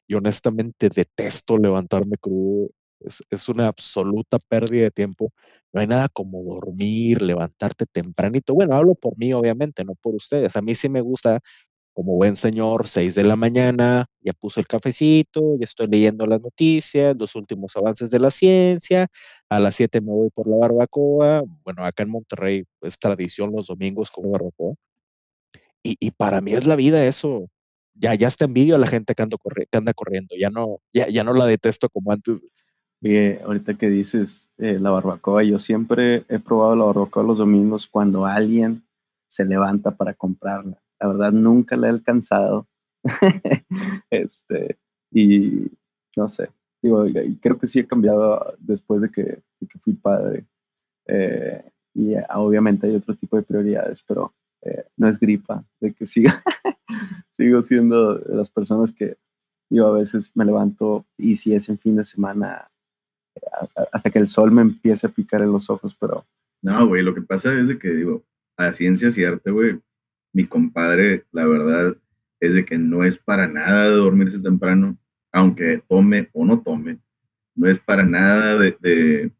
y 0.07 0.15
honestamente 0.15 0.89
detesto 0.89 1.57
levantarme 1.57 2.17
crudo 2.17 2.69
es, 3.29 3.49
una 3.49 3.67
absoluta 3.67 4.39
pérdida 4.39 4.83
de 4.83 4.91
tiempo. 4.91 5.31
No 5.73 5.81
hay 5.81 5.87
nada 5.87 6.09
como 6.09 6.43
dormir, 6.43 7.21
levantarte 7.21 7.85
tempranito. 7.85 8.53
Bueno, 8.53 8.75
hablo 8.75 8.95
por 8.95 9.17
mí, 9.17 9.33
obviamente, 9.33 9.83
no 9.83 9.95
por 9.95 10.15
ustedes. 10.15 10.55
A 10.55 10.61
mí 10.61 10.75
sí 10.75 10.89
me 10.89 11.01
gusta, 11.01 11.39
como 11.93 12.15
buen 12.15 12.35
señor, 12.35 12.87
6 12.87 13.15
de 13.15 13.23
la 13.23 13.35
mañana, 13.35 14.05
ya 14.21 14.33
puse 14.33 14.59
el 14.61 14.67
cafecito, 14.67 15.57
ya 15.59 15.65
estoy 15.65 15.87
leyendo 15.87 16.25
las 16.27 16.41
noticias, 16.41 17.15
los 17.17 17.35
últimos 17.35 17.75
avances 17.77 18.11
de 18.11 18.19
la 18.19 18.31
ciencia. 18.31 19.07
A 19.49 19.59
las 19.59 19.75
7 19.75 20.01
me 20.01 20.11
voy 20.11 20.29
por 20.31 20.47
la 20.49 20.57
barbacoa. 20.57 21.43
Bueno, 21.63 21.85
acá 21.85 22.03
en 22.03 22.11
Monterrey 22.11 22.63
es 22.81 22.99
tradición 22.99 23.51
los 23.53 23.67
domingos 23.67 24.11
con 24.11 24.31
barbacoa. 24.31 24.75
Y, 25.83 25.97
y 25.99 26.11
para 26.11 26.41
mí 26.41 26.51
es 26.51 26.67
la 26.67 26.75
vida 26.75 27.05
eso 27.05 27.47
ya, 28.01 28.15
ya 28.15 28.27
está 28.27 28.45
envidio 28.45 28.75
a 28.75 28.79
la 28.79 28.87
gente 28.87 29.13
que, 29.13 29.23
ando 29.23 29.37
que 29.37 29.77
anda 29.77 29.93
corriendo, 29.93 30.35
ya 30.37 30.49
no, 30.49 30.79
ya, 30.93 31.07
ya 31.07 31.23
no 31.23 31.33
la 31.33 31.45
detesto 31.45 31.89
como 31.89 32.11
antes. 32.11 32.41
Oye, 33.03 33.41
ahorita 33.43 33.75
que 33.75 33.89
dices 33.89 34.49
eh, 34.57 34.79
la 34.79 34.91
barbacoa, 34.91 35.43
yo 35.43 35.59
siempre 35.59 36.25
he 36.29 36.39
probado 36.39 36.75
la 36.75 36.85
barbacoa 36.85 37.23
los 37.23 37.37
domingos 37.37 37.87
cuando 37.87 38.25
alguien 38.25 38.83
se 39.27 39.45
levanta 39.45 39.91
para 39.91 40.13
comprarla. 40.13 40.81
La 40.99 41.07
verdad, 41.07 41.31
nunca 41.31 41.77
la 41.77 41.87
he 41.87 41.89
alcanzado. 41.89 42.67
este, 44.11 44.77
y 45.11 45.71
no 46.15 46.29
sé, 46.29 46.49
digo, 46.81 47.05
creo 47.41 47.57
que 47.57 47.67
sí 47.67 47.79
he 47.79 47.87
cambiado 47.87 48.55
después 48.59 49.01
de 49.01 49.09
que, 49.09 49.41
fui 49.83 49.93
padre. 49.93 50.45
Eh, 51.07 51.63
y 51.93 52.13
obviamente 52.33 52.87
hay 52.87 52.95
otro 52.95 53.15
tipo 53.15 53.35
de 53.35 53.43
prioridades, 53.43 54.03
pero 54.07 54.33
eh, 54.61 54.85
no 54.97 55.07
es 55.07 55.19
gripa, 55.19 55.63
de 55.79 55.93
que 55.93 56.05
siga, 56.05 56.43
sigo 57.31 57.61
siendo 57.61 58.15
de 58.15 58.35
las 58.35 58.49
personas 58.49 58.91
que 58.91 59.17
yo 59.69 59.87
a 59.87 59.91
veces 59.91 60.31
me 60.35 60.45
levanto 60.45 61.05
y 61.17 61.37
si 61.37 61.53
es 61.53 61.69
en 61.69 61.79
fin 61.79 61.95
de 61.95 62.03
semana 62.03 62.71
hasta 63.91 64.09
que 64.09 64.19
el 64.19 64.27
sol 64.27 64.51
me 64.51 64.61
empiece 64.61 65.07
a 65.07 65.11
picar 65.11 65.41
en 65.41 65.51
los 65.51 65.69
ojos, 65.69 65.95
pero... 65.99 66.25
No, 66.61 66.87
güey, 66.87 67.01
lo 67.01 67.13
que 67.13 67.21
pasa 67.21 67.53
es 67.53 67.67
de 67.67 67.77
que, 67.77 67.89
digo, 67.89 68.23
a 68.57 68.71
ciencia 68.71 69.09
cierta, 69.11 69.51
güey, 69.51 69.79
mi 70.33 70.45
compadre, 70.45 71.25
la 71.31 71.45
verdad, 71.45 71.97
es 72.39 72.53
de 72.53 72.65
que 72.65 72.77
no 72.77 73.03
es 73.03 73.17
para 73.17 73.47
nada 73.47 73.89
de 73.89 73.95
dormirse 73.95 74.39
temprano, 74.39 74.97
aunque 75.31 75.81
tome 75.87 76.29
o 76.33 76.45
no 76.45 76.61
tome. 76.61 76.99
no 77.55 77.67
es 77.67 77.79
para 77.79 78.03
nada 78.03 78.57
de, 78.57 78.77
de, 78.79 79.31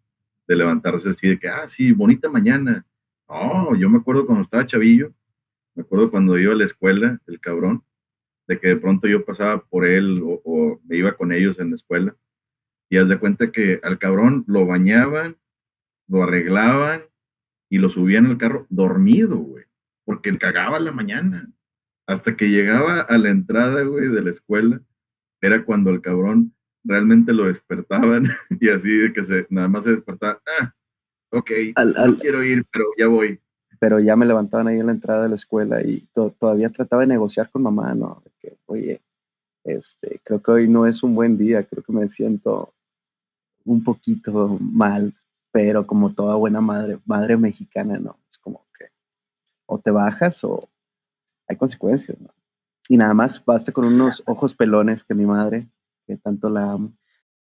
de 0.48 0.56
levantarse 0.56 1.10
así 1.10 1.30
de 1.30 1.40
que, 1.40 1.48
ah, 1.48 1.68
sí, 1.68 1.92
bonita 1.92 2.30
mañana. 2.30 2.86
No, 3.32 3.76
yo 3.76 3.90
me 3.90 4.00
acuerdo 4.00 4.26
cuando 4.26 4.42
estaba 4.42 4.66
chavillo, 4.66 5.14
me 5.74 5.84
acuerdo 5.84 6.12
cuando 6.12 6.38
iba 6.38 6.52
a 6.52 6.56
la 6.56 6.66
escuela, 6.66 7.22
el 7.28 7.40
cabrón, 7.40 7.82
de 8.46 8.60
que 8.60 8.68
de 8.68 8.76
pronto 8.76 9.08
yo 9.08 9.24
pasaba 9.24 9.64
por 9.64 9.86
él 9.86 10.22
o, 10.22 10.82
me 10.84 10.98
iba 10.98 11.14
con 11.14 11.32
ellos 11.32 11.58
en 11.60 11.70
la 11.70 11.76
escuela 11.76 12.16
y 12.90 12.98
haz 12.98 13.08
de 13.08 13.20
cuenta 13.20 13.54
que 13.54 13.80
al 13.84 13.98
cabrón 14.00 14.44
lo 14.48 14.66
bañaban, 14.66 15.38
lo 16.10 16.24
arreglaban 16.24 17.04
y 17.70 17.78
lo 17.78 17.88
subían 17.88 18.26
al 18.26 18.38
carro 18.38 18.68
dormido, 18.70 19.38
güey, 19.38 19.64
porque 20.04 20.30
él 20.30 20.38
cagaba 20.38 20.78
la 20.82 20.92
mañana. 20.92 21.50
Hasta 22.06 22.36
que 22.36 22.50
llegaba 22.50 23.00
a 23.00 23.18
la 23.18 23.30
entrada, 23.30 23.84
güey, 23.84 24.10
de 24.10 24.24
la 24.24 24.32
escuela, 24.32 24.82
era 25.40 25.64
cuando 25.64 25.90
el 25.92 26.02
cabrón 26.02 26.54
realmente 26.84 27.32
lo 27.32 27.46
despertaban 27.46 28.26
y 28.60 28.68
así 28.68 28.90
de 28.90 29.14
que 29.14 29.22
nada 29.50 29.70
más 29.70 29.86
se 29.86 29.92
despertaba, 29.92 30.42
ah, 30.60 30.76
ok, 31.32 31.52
Al- 31.76 31.94
no 31.94 32.00
al- 32.02 32.18
quiero 32.20 32.44
ir, 32.44 32.66
pero 32.72 32.86
ya 32.98 33.08
voy. 33.08 33.40
pero 33.80 34.00
ya 34.00 34.16
me 34.16 34.26
levantaban 34.26 34.68
ahí 34.68 34.80
en 34.80 34.86
la 34.86 34.92
entrada 34.92 35.24
de 35.24 35.30
la 35.30 35.36
escuela 35.36 35.82
y 35.82 36.02
to- 36.14 36.34
todavía 36.40 36.70
trataba 36.70 37.02
de 37.02 37.08
negociar 37.08 37.50
con 37.50 37.64
mamá, 37.64 37.94
¿no? 37.96 38.22
De 38.24 38.32
que, 38.40 38.58
oye, 38.68 39.02
este, 39.64 40.20
creo 40.24 40.42
que 40.42 40.52
hoy 40.52 40.68
no 40.68 40.86
es 40.86 41.02
un 41.04 41.16
buen 41.16 41.38
día, 41.38 41.64
creo 41.64 41.84
que 41.84 41.92
me 41.94 42.08
siento 42.10 42.74
un 43.66 43.84
poquito 43.84 44.58
mal, 44.60 45.14
pero 45.52 45.86
como 45.88 46.14
toda 46.14 46.36
buena 46.36 46.62
madre, 46.62 47.00
madre 47.06 47.38
mexicana, 47.38 47.98
¿no? 48.00 48.18
Es 48.30 48.38
como 48.38 48.66
que 48.78 48.86
o 49.68 49.80
te 49.80 49.92
bajas 49.92 50.44
o 50.44 50.60
hay 51.48 51.58
consecuencias, 51.58 52.20
¿no? 52.22 52.30
Y 52.88 52.98
nada 52.98 53.14
más 53.14 53.44
basta 53.44 53.72
con 53.72 53.86
unos 53.86 54.22
ojos 54.26 54.54
pelones 54.56 55.04
que 55.04 55.14
mi 55.14 55.26
madre, 55.26 55.68
que 56.06 56.18
tanto 56.18 56.50
la 56.50 56.72
amo. 56.72 56.92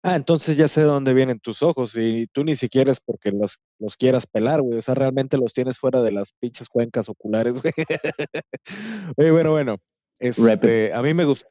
Ah, 0.03 0.17
entonces 0.17 0.57
ya 0.57 0.67
sé 0.67 0.81
de 0.81 0.87
dónde 0.87 1.13
vienen 1.13 1.41
tus 1.41 1.63
ojos 1.63 1.95
y 1.95 2.27
tú 2.29 2.43
ni 2.43 2.57
siquiera 2.57 2.91
es 2.91 3.01
porque 3.01 3.33
los, 3.33 3.61
los 3.79 3.97
quieras 3.99 4.27
pelar, 4.27 4.63
güey. 4.63 4.79
O 4.79 4.83
sea, 4.83 4.95
realmente 4.95 5.37
los 5.37 5.53
tienes 5.53 5.79
fuera 5.79 6.01
de 6.01 6.11
las 6.11 6.33
pinches 6.41 6.69
cuencas 6.71 7.09
oculares, 7.11 7.61
güey. 7.61 7.75
Oye, 9.17 9.31
bueno, 9.31 9.51
bueno. 9.53 9.77
Este, 10.19 10.93
a 10.95 11.03
mí 11.03 11.13
me 11.13 11.25
gusta. 11.27 11.49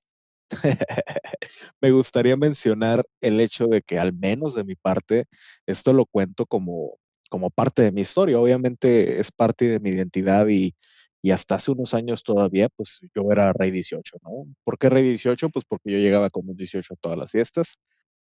me 1.81 1.91
gustaría 1.91 2.35
mencionar 2.37 3.05
el 3.21 3.39
hecho 3.39 3.67
de 3.67 3.81
que 3.83 3.99
al 3.99 4.13
menos 4.13 4.55
de 4.55 4.63
mi 4.63 4.75
parte, 4.75 5.25
esto 5.67 5.93
lo 5.93 6.05
cuento 6.07 6.45
como, 6.47 6.97
como 7.29 7.51
parte 7.51 7.83
de 7.83 7.91
mi 7.91 8.01
historia. 8.01 8.39
Obviamente 8.39 9.19
es 9.19 9.31
parte 9.31 9.65
de 9.65 9.79
mi 9.79 9.91
identidad 9.91 10.47
y, 10.47 10.75
y 11.21 11.31
hasta 11.31 11.55
hace 11.55 11.71
unos 11.71 11.93
años 11.93 12.23
todavía, 12.23 12.69
pues 12.69 12.99
yo 13.15 13.31
era 13.31 13.53
Rey 13.53 13.71
18, 13.71 14.17
¿no? 14.23 14.45
¿Por 14.63 14.77
qué 14.77 14.89
Rey 14.89 15.03
18? 15.03 15.49
Pues 15.49 15.65
porque 15.65 15.91
yo 15.91 15.97
llegaba 15.99 16.29
con 16.29 16.49
un 16.49 16.55
18 16.55 16.93
a 16.93 16.97
todas 16.97 17.17
las 17.17 17.31
fiestas, 17.31 17.75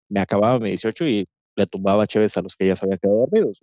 me 0.09 0.19
acababa 0.19 0.59
mi 0.59 0.69
18 0.69 1.07
y 1.07 1.27
le 1.55 1.65
tumbaba 1.67 2.07
chéves 2.07 2.37
a 2.37 2.41
los 2.41 2.55
que 2.55 2.67
ya 2.67 2.75
se 2.75 2.85
habían 2.85 2.99
quedado 2.99 3.19
dormidos. 3.19 3.59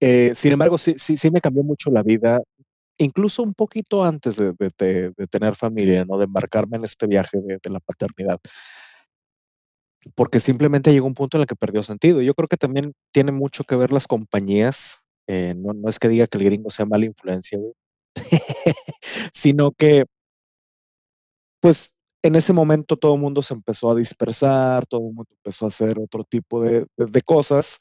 Eh, 0.00 0.32
sin 0.34 0.52
embargo, 0.52 0.78
sí, 0.78 0.94
sí, 0.98 1.16
sí 1.16 1.30
me 1.30 1.40
cambió 1.40 1.62
mucho 1.62 1.90
la 1.90 2.02
vida, 2.02 2.40
incluso 2.98 3.42
un 3.42 3.54
poquito 3.54 4.04
antes 4.04 4.36
de, 4.36 4.54
tener 5.30 5.56
familia, 5.56 6.04
¿no? 6.04 6.18
De 6.18 6.24
embarcarme 6.24 6.76
en 6.78 6.84
este 6.84 7.06
viaje 7.06 7.38
de, 7.40 7.58
de 7.62 7.70
la 7.70 7.80
paternidad, 7.80 8.38
porque 10.14 10.40
simplemente 10.40 10.92
llegó 10.92 11.06
un 11.06 11.14
punto 11.14 11.36
en 11.36 11.42
el 11.42 11.46
que 11.46 11.56
perdió 11.56 11.82
sentido. 11.82 12.22
Yo 12.22 12.34
creo 12.34 12.48
que 12.48 12.56
también 12.56 12.94
tiene 13.12 13.32
mucho 13.32 13.64
que 13.64 13.76
ver 13.76 13.92
las 13.92 14.06
compañías, 14.06 15.00
eh, 15.26 15.54
no, 15.56 15.72
no 15.74 15.88
es 15.88 15.98
que 15.98 16.08
diga 16.08 16.26
que 16.26 16.38
el 16.38 16.44
gringo 16.44 16.70
sea 16.70 16.86
mala 16.86 17.04
influencia, 17.06 17.58
güey, 17.58 17.72
sino 19.32 19.72
que, 19.72 20.04
pues, 21.60 21.96
en 22.22 22.36
ese 22.36 22.52
momento 22.52 22.96
todo 22.96 23.14
el 23.14 23.20
mundo 23.20 23.42
se 23.42 23.54
empezó 23.54 23.90
a 23.90 23.94
dispersar, 23.94 24.86
todo 24.86 25.00
el 25.00 25.14
mundo 25.14 25.30
empezó 25.30 25.64
a 25.64 25.68
hacer 25.68 25.98
otro 25.98 26.24
tipo 26.24 26.62
de, 26.62 26.86
de- 26.96 27.22
cosas 27.22 27.78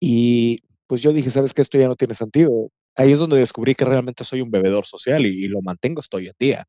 y 0.00 0.60
pues 0.86 1.00
yo 1.02 1.12
dije, 1.12 1.30
¿sabes 1.30 1.52
qué? 1.52 1.62
Esto 1.62 1.78
ya 1.78 1.88
no 1.88 1.96
tiene 1.96 2.14
sentido. 2.14 2.70
Ahí 2.96 3.12
es 3.12 3.18
donde 3.18 3.38
descubrí 3.38 3.74
que 3.74 3.84
realmente 3.84 4.24
soy 4.24 4.40
un 4.40 4.50
bebedor 4.50 4.84
social 4.84 5.24
y, 5.26 5.48
lo 5.48 5.62
mantengo 5.62 6.00
hasta 6.00 6.16
hoy 6.16 6.28
en 6.28 6.34
día. 6.38 6.64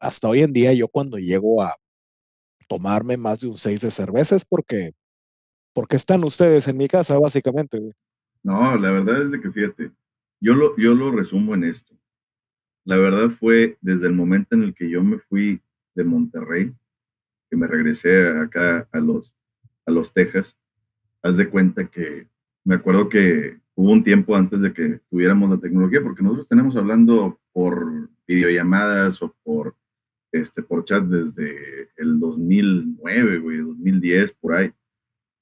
Hasta 0.00 0.28
hoy 0.28 0.42
en 0.42 0.52
día 0.52 0.72
yo 0.72 0.88
cuando 0.88 1.18
llego 1.18 1.62
a 1.62 1.74
tomarme 2.68 3.16
más 3.16 3.40
de 3.40 3.48
un 3.48 3.56
seis 3.56 3.80
de 3.80 3.90
cervezas 3.90 4.44
porque, 4.44 4.92
porque 5.72 5.96
están 5.96 6.22
ustedes 6.24 6.68
en 6.68 6.76
mi 6.76 6.88
casa, 6.88 7.18
básicamente. 7.18 7.80
No, 8.42 8.76
la 8.76 8.90
verdad 8.90 9.22
es 9.22 9.30
de 9.30 9.40
que 9.40 9.50
fíjate, 9.50 9.90
yo 10.40 10.54
lo, 10.54 10.76
yo 10.76 10.94
lo 10.94 11.10
resumo 11.10 11.54
en 11.54 11.64
esto. 11.64 11.94
La 12.84 12.96
verdad 12.96 13.30
fue 13.30 13.78
desde 13.80 14.06
el 14.06 14.12
momento 14.12 14.54
en 14.54 14.62
el 14.62 14.74
que 14.74 14.90
yo 14.90 15.02
me 15.02 15.18
fui 15.18 15.62
de 15.94 16.04
Monterrey, 16.04 16.74
que 17.50 17.56
me 17.56 17.66
regresé 17.66 18.28
acá 18.28 18.88
a 18.90 18.98
los, 18.98 19.32
a 19.86 19.90
los 19.90 20.12
Texas, 20.12 20.56
haz 21.22 21.36
de 21.36 21.48
cuenta 21.48 21.86
que 21.86 22.28
me 22.64 22.76
acuerdo 22.76 23.08
que 23.08 23.58
hubo 23.74 23.90
un 23.90 24.04
tiempo 24.04 24.36
antes 24.36 24.60
de 24.60 24.72
que 24.72 25.00
tuviéramos 25.10 25.50
la 25.50 25.58
tecnología, 25.58 26.02
porque 26.02 26.22
nosotros 26.22 26.48
tenemos 26.48 26.76
hablando 26.76 27.40
por 27.52 28.10
videollamadas 28.26 29.22
o 29.22 29.34
por, 29.42 29.76
este, 30.32 30.62
por 30.62 30.84
chat 30.84 31.04
desde 31.04 31.90
el 31.96 32.18
2009, 32.18 33.38
güey, 33.38 33.58
2010, 33.58 34.32
por 34.32 34.54
ahí. 34.54 34.72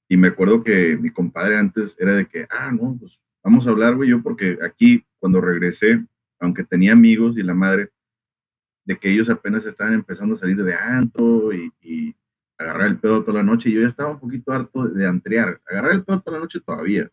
Y 0.09 0.17
me 0.17 0.27
acuerdo 0.29 0.63
que 0.63 0.97
mi 0.97 1.09
compadre 1.09 1.57
antes 1.57 1.95
era 1.99 2.13
de 2.13 2.27
que, 2.27 2.45
ah, 2.49 2.71
no, 2.71 2.97
pues 2.99 3.19
vamos 3.43 3.65
a 3.65 3.71
hablar, 3.71 3.95
güey, 3.95 4.09
yo 4.09 4.21
porque 4.21 4.57
aquí 4.61 5.05
cuando 5.19 5.41
regresé, 5.41 6.05
aunque 6.39 6.63
tenía 6.63 6.93
amigos 6.93 7.37
y 7.37 7.43
la 7.43 7.53
madre, 7.53 7.89
de 8.85 8.97
que 8.97 9.11
ellos 9.11 9.29
apenas 9.29 9.65
estaban 9.65 9.93
empezando 9.93 10.35
a 10.35 10.37
salir 10.37 10.61
de 10.63 10.75
antro 10.75 11.53
y, 11.53 11.71
y 11.81 12.15
agarrar 12.57 12.87
el 12.87 12.99
pedo 12.99 13.23
toda 13.23 13.39
la 13.39 13.43
noche, 13.43 13.69
y 13.69 13.73
yo 13.73 13.81
ya 13.81 13.87
estaba 13.87 14.11
un 14.11 14.19
poquito 14.19 14.51
harto 14.51 14.87
de 14.87 15.07
antrear, 15.07 15.61
agarrar 15.65 15.93
el 15.93 16.03
pedo 16.03 16.21
toda 16.21 16.37
la 16.37 16.43
noche 16.43 16.59
todavía, 16.59 17.09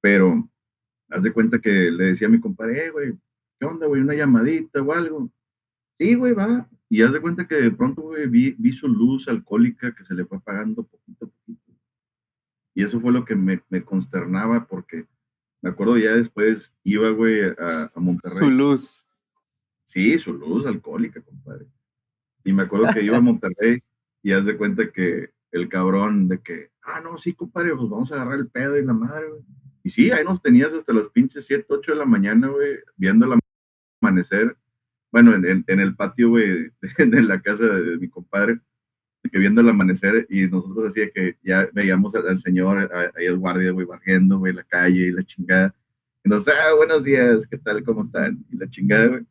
pero 0.00 0.48
haz 1.10 1.22
de 1.22 1.32
cuenta 1.32 1.58
que 1.58 1.90
le 1.90 2.04
decía 2.04 2.28
a 2.28 2.30
mi 2.30 2.40
compadre, 2.40 2.86
eh, 2.86 2.90
güey, 2.90 3.12
¿qué 3.58 3.66
onda, 3.66 3.86
güey? 3.86 4.00
Una 4.00 4.14
llamadita 4.14 4.80
o 4.80 4.92
algo. 4.92 5.30
Sí, 5.98 6.14
güey, 6.14 6.32
va. 6.32 6.68
Y 6.88 7.02
haz 7.02 7.12
de 7.12 7.20
cuenta 7.20 7.46
que 7.46 7.56
de 7.56 7.70
pronto, 7.70 8.02
güey, 8.02 8.26
vi, 8.26 8.54
vi 8.58 8.72
su 8.72 8.88
luz 8.88 9.28
alcohólica 9.28 9.94
que 9.94 10.04
se 10.04 10.14
le 10.14 10.24
fue 10.24 10.38
apagando 10.38 10.82
poquito 10.82 11.26
a 11.26 11.28
poquito. 11.28 11.72
Y 12.74 12.82
eso 12.82 13.00
fue 13.00 13.12
lo 13.12 13.24
que 13.24 13.36
me, 13.36 13.62
me 13.68 13.84
consternaba 13.84 14.66
porque 14.66 15.06
me 15.62 15.70
acuerdo 15.70 15.98
ya 15.98 16.14
después 16.14 16.72
iba, 16.84 17.10
güey, 17.10 17.42
a, 17.42 17.90
a 17.94 18.00
Monterrey. 18.00 18.38
Su 18.38 18.50
luz. 18.50 19.04
Sí, 19.90 20.20
su 20.20 20.32
luz 20.32 20.64
alcohólica, 20.66 21.20
compadre. 21.20 21.66
Y 22.44 22.52
me 22.52 22.62
acuerdo 22.62 22.94
que 22.94 23.02
iba 23.02 23.16
a 23.16 23.20
Monterrey 23.20 23.82
y 24.22 24.30
haz 24.30 24.44
de 24.44 24.56
cuenta 24.56 24.88
que 24.92 25.30
el 25.50 25.68
cabrón 25.68 26.28
de 26.28 26.40
que, 26.40 26.70
ah, 26.82 27.00
no, 27.00 27.18
sí, 27.18 27.34
compadre, 27.34 27.74
pues 27.74 27.90
vamos 27.90 28.12
a 28.12 28.14
agarrar 28.14 28.38
el 28.38 28.48
pedo 28.48 28.78
y 28.78 28.84
la 28.84 28.92
madre, 28.92 29.28
güey. 29.28 29.42
Y 29.82 29.90
sí, 29.90 30.12
ahí 30.12 30.24
nos 30.24 30.40
tenías 30.40 30.72
hasta 30.74 30.92
las 30.92 31.08
pinches 31.08 31.44
7, 31.44 31.66
8 31.68 31.90
de 31.90 31.98
la 31.98 32.04
mañana, 32.04 32.46
güey, 32.46 32.76
viendo 32.96 33.26
el 33.26 33.40
amanecer. 34.00 34.56
Bueno, 35.10 35.34
en, 35.34 35.64
el 35.66 35.96
patio, 35.96 36.28
güey, 36.28 36.70
de, 36.98 37.22
la 37.22 37.42
casa 37.42 37.64
de, 37.66 37.98
mi 37.98 38.08
compadre, 38.08 38.60
que 39.28 39.38
viendo 39.40 39.60
el 39.60 39.70
amanecer 39.70 40.24
y 40.30 40.46
nosotros 40.46 40.94
de 40.94 41.10
que 41.10 41.36
ya 41.42 41.68
veíamos 41.72 42.14
al, 42.14 42.28
al 42.28 42.38
señor, 42.38 42.88
ahí 43.16 43.26
el 43.26 43.38
guardia, 43.38 43.72
güey, 43.72 43.86
barriendo, 43.86 44.38
güey, 44.38 44.52
la 44.52 44.62
calle 44.62 45.08
y 45.08 45.10
la 45.10 45.24
chingada. 45.24 45.74
Y 46.24 46.28
nos, 46.28 46.46
ah, 46.46 46.74
buenos 46.76 47.02
días, 47.02 47.44
¿qué 47.44 47.58
tal? 47.58 47.82
¿Cómo 47.82 48.04
están? 48.04 48.38
Y 48.52 48.56
la 48.56 48.68
chingada, 48.68 49.08
güey 49.08 49.26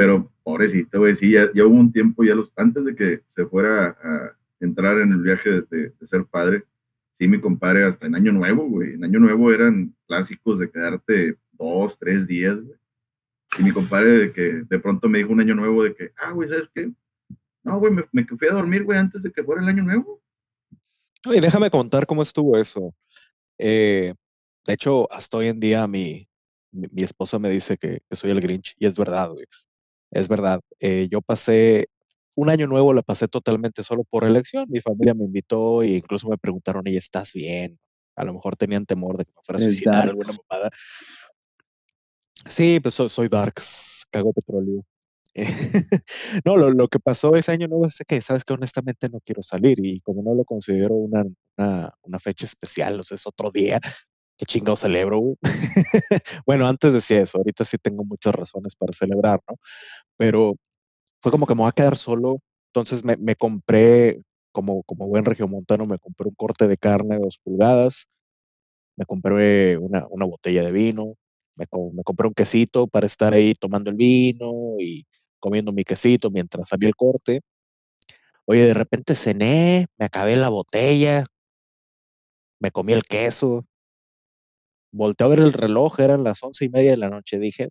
pero 0.00 0.32
pobrecito, 0.42 0.98
güey, 0.98 1.14
sí, 1.14 1.32
ya, 1.32 1.50
ya, 1.52 1.66
hubo 1.66 1.74
un 1.74 1.92
tiempo, 1.92 2.24
ya 2.24 2.34
los, 2.34 2.50
antes 2.56 2.86
de 2.86 2.96
que 2.96 3.22
se 3.26 3.44
fuera 3.44 3.88
a 4.02 4.34
entrar 4.58 4.98
en 4.98 5.12
el 5.12 5.20
viaje 5.20 5.60
de, 5.60 5.92
ser 6.04 6.24
padre, 6.24 6.64
sí, 7.12 7.28
mi 7.28 7.38
compadre, 7.38 7.84
hasta 7.84 8.06
en 8.06 8.14
Año 8.14 8.32
Nuevo, 8.32 8.66
güey, 8.66 8.94
en 8.94 9.04
Año 9.04 9.20
Nuevo 9.20 9.52
eran 9.52 9.94
clásicos 10.06 10.58
de 10.58 10.70
quedarte 10.70 11.36
dos, 11.52 11.98
tres 11.98 12.26
días, 12.26 12.58
güey. 12.58 12.78
Y 13.58 13.62
mi 13.62 13.72
compadre, 13.72 14.12
de 14.12 14.32
que 14.32 14.62
de 14.66 14.78
pronto 14.78 15.06
me 15.06 15.18
dijo 15.18 15.32
un 15.32 15.40
Año 15.40 15.54
Nuevo 15.54 15.84
de 15.84 15.94
que, 15.94 16.12
ah, 16.16 16.30
güey, 16.32 16.48
¿sabes 16.48 16.70
qué? 16.74 16.90
No, 17.62 17.78
güey, 17.78 17.92
me, 17.92 18.24
fui 18.24 18.48
a 18.48 18.54
dormir, 18.54 18.84
güey, 18.84 18.98
antes 18.98 19.22
de 19.22 19.30
que 19.30 19.44
fuera 19.44 19.60
el 19.60 19.68
Año 19.68 19.82
Nuevo. 19.82 20.22
Oye, 21.28 21.42
déjame 21.42 21.70
contar 21.70 22.06
cómo 22.06 22.22
estuvo 22.22 22.56
eso. 22.56 22.94
Eh, 23.58 24.14
de 24.64 24.72
hecho, 24.72 25.12
hasta 25.12 25.36
hoy 25.36 25.48
en 25.48 25.60
día 25.60 25.86
mi, 25.86 26.26
mi, 26.70 27.02
esposa 27.02 27.38
me 27.38 27.50
dice 27.50 27.76
que 27.76 28.00
soy 28.12 28.30
el 28.30 28.40
Grinch, 28.40 28.74
y 28.78 28.86
es 28.86 28.96
verdad, 28.96 29.28
güey. 29.28 29.44
Es 30.10 30.28
verdad, 30.28 30.60
eh, 30.80 31.08
yo 31.10 31.20
pasé 31.20 31.88
un 32.34 32.50
año 32.50 32.66
nuevo, 32.66 32.92
la 32.92 33.02
pasé 33.02 33.28
totalmente 33.28 33.82
solo 33.82 34.04
por 34.04 34.24
elección. 34.24 34.66
Mi 34.68 34.80
familia 34.80 35.14
me 35.14 35.24
invitó 35.24 35.82
e 35.82 35.88
incluso 35.88 36.28
me 36.28 36.38
preguntaron, 36.38 36.82
¿y 36.86 36.96
estás 36.96 37.32
bien? 37.32 37.78
A 38.16 38.24
lo 38.24 38.34
mejor 38.34 38.56
tenían 38.56 38.86
temor 38.86 39.16
de 39.18 39.24
que 39.24 39.32
me 39.36 39.42
fuera 39.44 39.56
a 39.58 39.62
suicidar 39.62 40.08
alguna 40.08 40.32
mamada. 40.48 40.70
Sí, 42.48 42.80
pues 42.80 42.94
soy, 42.94 43.08
soy 43.08 43.28
Darks, 43.28 44.06
cago 44.10 44.32
petróleo. 44.32 44.84
no, 46.44 46.56
lo, 46.56 46.70
lo, 46.70 46.88
que 46.88 46.98
pasó 46.98 47.36
ese 47.36 47.52
año 47.52 47.68
nuevo 47.68 47.86
es 47.86 47.98
que, 48.06 48.20
sabes 48.20 48.44
que 48.44 48.52
honestamente 48.52 49.08
no 49.08 49.20
quiero 49.20 49.42
salir 49.42 49.78
y 49.84 50.00
como 50.00 50.22
no 50.22 50.34
lo 50.34 50.44
considero 50.44 50.94
una, 50.94 51.24
una, 51.56 51.94
una 52.02 52.18
fecha 52.18 52.46
especial, 52.46 52.98
o 52.98 53.02
sea, 53.04 53.14
es 53.14 53.26
otro 53.26 53.50
día, 53.52 53.78
qué 54.40 54.46
chingado 54.46 54.76
celebro, 54.76 55.18
güey. 55.18 55.36
bueno, 56.46 56.66
antes 56.66 56.94
decía 56.94 57.20
eso, 57.20 57.38
ahorita 57.38 57.64
sí 57.66 57.76
tengo 57.76 58.04
muchas 58.04 58.34
razones 58.34 58.74
para 58.74 58.94
celebrar, 58.94 59.40
¿no? 59.46 59.56
Pero 60.16 60.54
fue 61.22 61.30
como 61.30 61.46
que 61.46 61.54
me 61.54 61.62
voy 61.62 61.68
a 61.68 61.72
quedar 61.72 61.96
solo, 61.96 62.38
entonces 62.68 63.04
me, 63.04 63.36
compré 63.36 64.22
como, 64.52 64.82
como 64.84 65.08
buen 65.08 65.26
regiomontano, 65.26 65.84
me 65.84 65.98
compré 65.98 66.28
un 66.28 66.34
corte 66.34 66.68
de 66.68 66.78
carne 66.78 67.16
de 67.16 67.22
dos 67.22 67.38
pulgadas, 67.44 68.06
me 68.96 69.04
compré 69.04 69.76
una, 69.78 70.06
una 70.10 70.24
botella 70.24 70.62
de 70.62 70.72
vino, 70.72 71.16
me 71.56 71.66
compré 71.66 72.28
un 72.28 72.34
quesito 72.34 72.86
para 72.86 73.06
estar 73.06 73.34
ahí 73.34 73.54
tomando 73.54 73.90
el 73.90 73.96
vino 73.96 74.76
y 74.78 75.06
comiendo 75.38 75.72
mi 75.72 75.84
quesito 75.84 76.30
mientras 76.30 76.68
salía 76.68 76.88
el 76.88 76.96
corte. 76.96 77.42
Oye, 78.46 78.64
de 78.64 78.74
repente 78.74 79.14
cené, 79.14 79.86
me 79.98 80.06
acabé 80.06 80.36
la 80.36 80.48
botella, 80.48 81.24
me 82.60 82.70
comí 82.70 82.94
el 82.94 83.02
queso, 83.02 83.66
volteé 84.92 85.24
a 85.26 85.30
ver 85.30 85.40
el 85.40 85.52
reloj, 85.52 86.00
eran 86.00 86.24
las 86.24 86.42
once 86.42 86.64
y 86.64 86.68
media 86.68 86.90
de 86.90 86.96
la 86.96 87.10
noche, 87.10 87.38
dije, 87.38 87.70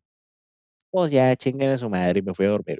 pues 0.92 1.12
ya, 1.12 1.36
chinguen 1.36 1.70
a 1.70 1.78
su 1.78 1.90
madre 1.90 2.20
y 2.20 2.22
me 2.24 2.34
fui 2.34 2.46
a 2.46 2.50
dormir. 2.50 2.80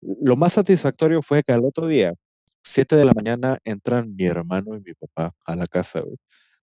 Lo 0.00 0.36
más 0.36 0.54
satisfactorio 0.54 1.22
fue 1.22 1.42
que 1.42 1.52
al 1.52 1.64
otro 1.64 1.86
día, 1.86 2.14
7 2.62 2.96
de 2.96 3.04
la 3.04 3.12
mañana, 3.12 3.58
entran 3.64 4.14
mi 4.14 4.24
hermano 4.24 4.76
y 4.76 4.80
mi 4.80 4.94
papá 4.94 5.34
a 5.44 5.56
la 5.56 5.66
casa, 5.66 6.00
güey, 6.00 6.16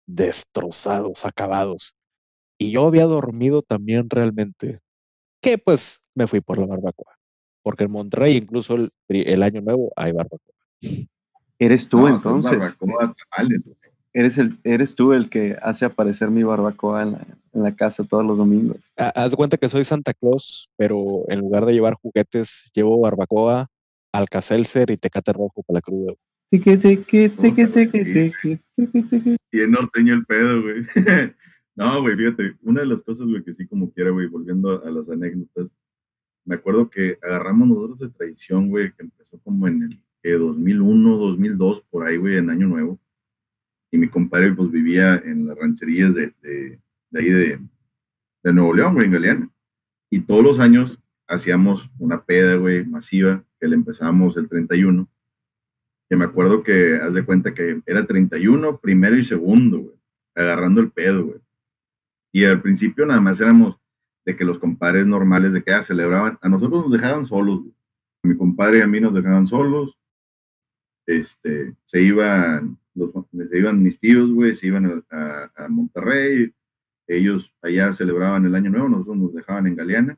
destrozados, 0.05 1.25
acabados. 1.25 1.95
Y 2.57 2.71
yo 2.71 2.85
había 2.85 3.05
dormido 3.05 3.61
también 3.61 4.09
realmente, 4.09 4.79
que 5.41 5.57
pues 5.57 6.01
me 6.15 6.27
fui 6.27 6.41
por 6.41 6.59
la 6.59 6.67
barbacoa. 6.67 7.17
Porque 7.63 7.85
en 7.85 7.91
Monterrey, 7.91 8.37
incluso 8.37 8.75
el, 9.07 9.43
año 9.43 9.61
nuevo, 9.61 9.91
hay 9.95 10.11
barbacoa. 10.11 10.53
Eres 11.59 11.87
tú 11.87 11.97
No, 11.99 12.09
entonces. 12.09 12.51
barbacoa, 12.51 13.15
tamales, 13.29 13.61
güey. 13.63 13.82
Eres, 14.13 14.37
el, 14.37 14.59
eres 14.63 14.93
tú 14.95 15.13
el 15.13 15.29
que 15.29 15.57
hace 15.61 15.85
aparecer 15.85 16.29
mi 16.29 16.43
barbacoa 16.43 17.01
en 17.03 17.11
la, 17.13 17.27
en 17.53 17.63
la 17.63 17.75
casa 17.75 18.03
todos 18.03 18.23
los 18.23 18.37
domingos. 18.37 18.77
Ha- 18.97 19.09
Haz 19.09 19.31
de 19.31 19.37
cuenta 19.37 19.57
que 19.57 19.67
soy 19.69 19.83
Santa 19.83 20.13
Claus, 20.13 20.69
pero 20.77 21.23
en 21.29 21.39
lugar 21.39 21.65
de 21.65 21.73
llevar 21.73 21.95
juguetes, 21.95 22.69
llevo 22.75 22.99
barbacoa, 23.01 23.67
alcacelser 24.11 24.91
y 24.91 24.97
tecate 24.97 25.33
rojo 25.33 25.63
para 25.63 25.77
la 25.77 25.81
cruda. 25.81 26.13
Tiqui. 28.29 28.59
Y 29.51 29.61
es 29.61 29.69
norteño 29.69 30.13
el 30.13 30.25
pedo, 30.25 30.61
güey. 30.61 30.85
no, 31.75 32.01
güey, 32.01 32.15
fíjate, 32.15 32.55
una 32.61 32.81
de 32.81 32.87
las 32.87 33.01
cosas, 33.01 33.25
güey, 33.27 33.43
que 33.43 33.53
sí 33.53 33.65
como 33.67 33.91
quiera, 33.91 34.11
güey, 34.11 34.27
volviendo 34.27 34.83
a, 34.83 34.87
a 34.87 34.91
las 34.91 35.09
anécdotas, 35.09 35.71
me 36.45 36.55
acuerdo 36.55 36.89
que 36.89 37.17
agarramos 37.23 37.67
nosotros 37.67 37.99
de 37.99 38.09
tradición, 38.09 38.69
güey, 38.69 38.91
que 38.93 39.03
empezó 39.03 39.39
como 39.39 39.67
en 39.67 39.81
el 39.83 39.99
que 40.21 40.33
2001, 40.33 41.17
2002, 41.17 41.81
por 41.89 42.05
ahí, 42.05 42.17
güey, 42.17 42.37
en 42.37 42.49
Año 42.51 42.67
Nuevo. 42.67 42.99
Y 43.93 43.97
mi 43.99 44.09
compadre, 44.09 44.51
pues, 44.53 44.71
vivía 44.71 45.21
en 45.23 45.45
las 45.45 45.55
rancherías 45.55 46.15
de, 46.15 46.33
de, 46.41 46.79
de 47.11 47.19
ahí 47.19 47.29
de, 47.29 47.59
de 48.41 48.53
Nuevo 48.53 48.73
León, 48.73 48.95
güey, 48.95 49.05
en 49.05 49.11
Galeana. 49.11 49.49
Y 50.09 50.21
todos 50.21 50.43
los 50.43 50.59
años 50.59 50.99
hacíamos 51.27 51.91
una 51.99 52.25
peda, 52.25 52.55
güey, 52.55 52.83
masiva, 52.85 53.45
que 53.59 53.67
le 53.67 53.75
empezábamos 53.75 54.35
el 54.35 54.49
31. 54.49 55.07
Que 56.09 56.15
me 56.15 56.25
acuerdo 56.25 56.63
que, 56.63 56.95
haz 56.95 57.13
de 57.13 57.23
cuenta 57.23 57.53
que 57.53 57.83
era 57.85 58.07
31, 58.07 58.79
primero 58.79 59.15
y 59.15 59.23
segundo, 59.23 59.77
güey, 59.77 59.95
agarrando 60.33 60.81
el 60.81 60.89
pedo, 60.89 61.25
güey. 61.25 61.39
Y 62.31 62.45
al 62.45 62.63
principio 62.63 63.05
nada 63.05 63.21
más 63.21 63.39
éramos 63.41 63.79
de 64.25 64.35
que 64.35 64.43
los 64.43 64.57
compadres 64.57 65.05
normales 65.05 65.53
de 65.53 65.63
que 65.63 65.71
ah, 65.71 65.83
celebraban, 65.83 66.39
a 66.41 66.49
nosotros 66.49 66.85
nos 66.85 66.91
dejaban 66.91 67.27
solos, 67.27 67.59
güey. 67.59 67.75
Mi 68.23 68.35
compadre 68.35 68.79
y 68.79 68.81
a 68.81 68.87
mí 68.87 68.99
nos 68.99 69.13
dejaban 69.13 69.45
solos. 69.45 69.99
Este, 71.05 71.75
se 71.85 72.01
iban, 72.01 72.79
los, 72.95 73.11
se 73.49 73.57
iban 73.57 73.81
mis 73.83 73.99
tíos, 73.99 74.31
güey, 74.31 74.53
se 74.55 74.67
iban 74.67 75.03
a, 75.09 75.51
a- 75.55 75.67
Monterrey, 75.67 76.53
ellos 77.07 77.53
allá 77.61 77.91
celebraban 77.93 78.45
el 78.45 78.55
año 78.55 78.69
nuevo, 78.69 78.89
nosotros 78.89 79.17
nos 79.17 79.33
dejaban 79.33 79.67
en 79.67 79.75
Galeana. 79.75 80.17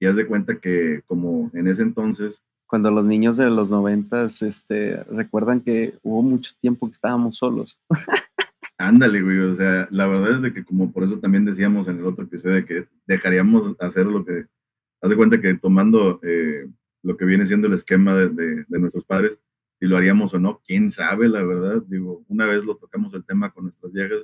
Y 0.00 0.06
haz 0.06 0.16
de 0.16 0.26
cuenta 0.26 0.58
que 0.58 1.02
como 1.06 1.50
en 1.54 1.68
ese 1.68 1.82
entonces, 1.82 2.42
Cuando 2.66 2.90
los 2.90 3.04
niños 3.04 3.36
de 3.36 3.50
los 3.50 3.68
noventas 3.70 4.42
este, 4.42 5.02
recuerdan 5.04 5.60
que 5.60 5.98
hubo 6.02 6.22
mucho 6.22 6.52
tiempo 6.60 6.86
que 6.88 6.94
estábamos 6.94 7.36
solos. 7.36 7.78
ándale, 8.78 9.22
güey, 9.22 9.38
o 9.38 9.54
sea, 9.54 9.86
la 9.90 10.06
verdad 10.06 10.36
es 10.36 10.42
de 10.42 10.52
que 10.52 10.64
como 10.64 10.90
por 10.92 11.04
eso 11.04 11.18
también 11.18 11.44
decíamos 11.44 11.86
en 11.88 11.98
el 11.98 12.06
otro 12.06 12.24
episodio 12.24 12.56
de 12.56 12.64
que 12.64 12.88
dejaríamos 13.06 13.76
hacer 13.80 14.06
lo 14.06 14.24
que, 14.24 14.46
haz 15.02 15.10
de 15.10 15.16
cuenta 15.16 15.40
que 15.40 15.54
tomando 15.54 16.18
eh, 16.22 16.66
lo 17.02 17.16
que 17.16 17.24
viene 17.24 17.46
siendo 17.46 17.68
el 17.68 17.74
esquema 17.74 18.14
de, 18.16 18.28
de- 18.30 18.64
de 18.66 18.78
nuestros 18.78 19.04
padres, 19.04 19.38
si 19.82 19.88
lo 19.88 19.96
haríamos 19.96 20.32
o 20.32 20.38
no, 20.38 20.60
quién 20.64 20.90
sabe, 20.90 21.28
la 21.28 21.42
verdad, 21.42 21.82
digo, 21.88 22.24
una 22.28 22.46
vez 22.46 22.62
lo 22.62 22.76
tocamos 22.76 23.12
el 23.14 23.24
tema 23.24 23.50
con 23.52 23.64
nuestras 23.64 23.92
viejas 23.92 24.20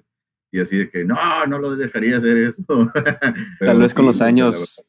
y 0.53 0.61
así 0.61 0.77
de 0.77 0.89
que 0.89 1.05
no, 1.05 1.17
no 1.49 1.59
lo 1.59 1.75
dejaría 1.75 2.19
hacer 2.19 2.37
eso. 2.37 2.63
Tal 3.59 3.81
vez 3.81 3.93
con 3.93 4.05
sí, 4.05 4.07
los 4.07 4.21
años, 4.21 4.81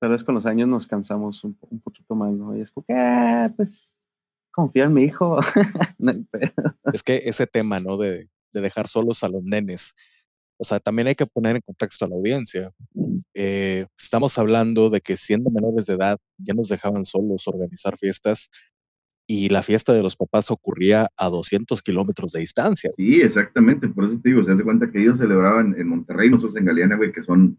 tal 0.00 0.10
vez 0.12 0.24
con 0.24 0.34
los 0.34 0.46
años 0.46 0.68
nos 0.68 0.86
cansamos 0.86 1.44
un, 1.44 1.52
po- 1.52 1.68
un 1.70 1.80
poquito 1.82 2.14
más, 2.14 2.32
¿no? 2.32 2.56
Y 2.56 2.62
es 2.62 2.70
como 2.70 2.86
que, 2.86 2.94
ah, 2.94 3.52
pues, 3.58 3.92
confía 4.52 4.84
en 4.84 4.94
mi 4.94 5.04
hijo. 5.04 5.38
No 5.98 6.12
hay 6.12 6.24
pedo. 6.24 6.74
Es 6.94 7.02
que 7.02 7.20
ese 7.26 7.46
tema, 7.46 7.78
¿no? 7.78 7.98
De, 7.98 8.30
de 8.54 8.60
dejar 8.62 8.88
solos 8.88 9.22
a 9.22 9.28
los 9.28 9.42
nenes. 9.44 9.94
O 10.58 10.64
sea, 10.64 10.80
también 10.80 11.08
hay 11.08 11.14
que 11.14 11.26
poner 11.26 11.56
en 11.56 11.62
contexto 11.62 12.06
a 12.06 12.08
la 12.08 12.14
audiencia. 12.16 12.72
Eh, 13.34 13.84
estamos 13.98 14.38
hablando 14.38 14.88
de 14.88 15.02
que 15.02 15.18
siendo 15.18 15.50
menores 15.50 15.84
de 15.84 15.92
edad 15.94 16.16
ya 16.38 16.54
nos 16.54 16.70
dejaban 16.70 17.04
solos 17.04 17.46
organizar 17.46 17.98
fiestas 17.98 18.48
y 19.26 19.48
la 19.48 19.62
fiesta 19.62 19.92
de 19.92 20.02
los 20.02 20.16
papás 20.16 20.50
ocurría 20.50 21.08
a 21.16 21.28
200 21.28 21.82
kilómetros 21.82 22.32
de 22.32 22.40
distancia. 22.40 22.90
Sí, 22.96 23.20
exactamente, 23.20 23.88
por 23.88 24.04
eso 24.04 24.20
te 24.20 24.28
digo, 24.30 24.44
se 24.44 24.52
hace 24.52 24.62
cuenta 24.62 24.90
que 24.90 25.00
ellos 25.02 25.18
celebraban 25.18 25.74
en 25.78 25.88
Monterrey, 25.88 26.30
nosotros 26.30 26.56
en 26.56 26.64
Galeana, 26.66 26.96
güey, 26.96 27.12
que 27.12 27.22
son 27.22 27.58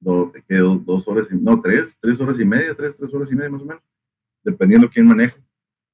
do- 0.00 0.32
que 0.32 0.56
do- 0.56 0.82
dos 0.84 1.06
horas, 1.08 1.28
y, 1.30 1.34
no, 1.36 1.60
tres, 1.60 1.96
tres 2.00 2.20
horas 2.20 2.38
y 2.40 2.44
media, 2.44 2.74
tres, 2.74 2.96
tres 2.96 3.12
horas 3.14 3.30
y 3.30 3.34
media 3.36 3.50
más 3.50 3.62
o 3.62 3.66
menos, 3.66 3.82
dependiendo 4.44 4.88
quién 4.90 5.06
maneja. 5.06 5.36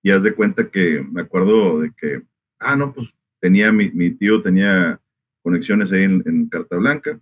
Y 0.03 0.11
haz 0.11 0.23
de 0.23 0.35
cuenta 0.35 0.69
que 0.71 1.05
me 1.11 1.23
acuerdo 1.23 1.81
de 1.81 1.93
que, 1.97 2.23
ah, 2.59 2.77
no, 2.77 2.93
pues 2.93 3.13
tenía, 3.41 3.71
mi, 3.73 3.91
mi 3.91 4.11
tío 4.11 4.43
tenía 4.43 5.01
conexiones 5.43 5.91
ahí 5.93 6.03
en, 6.05 6.23
en 6.27 6.49
Carta 6.49 6.77
Blanca, 6.77 7.21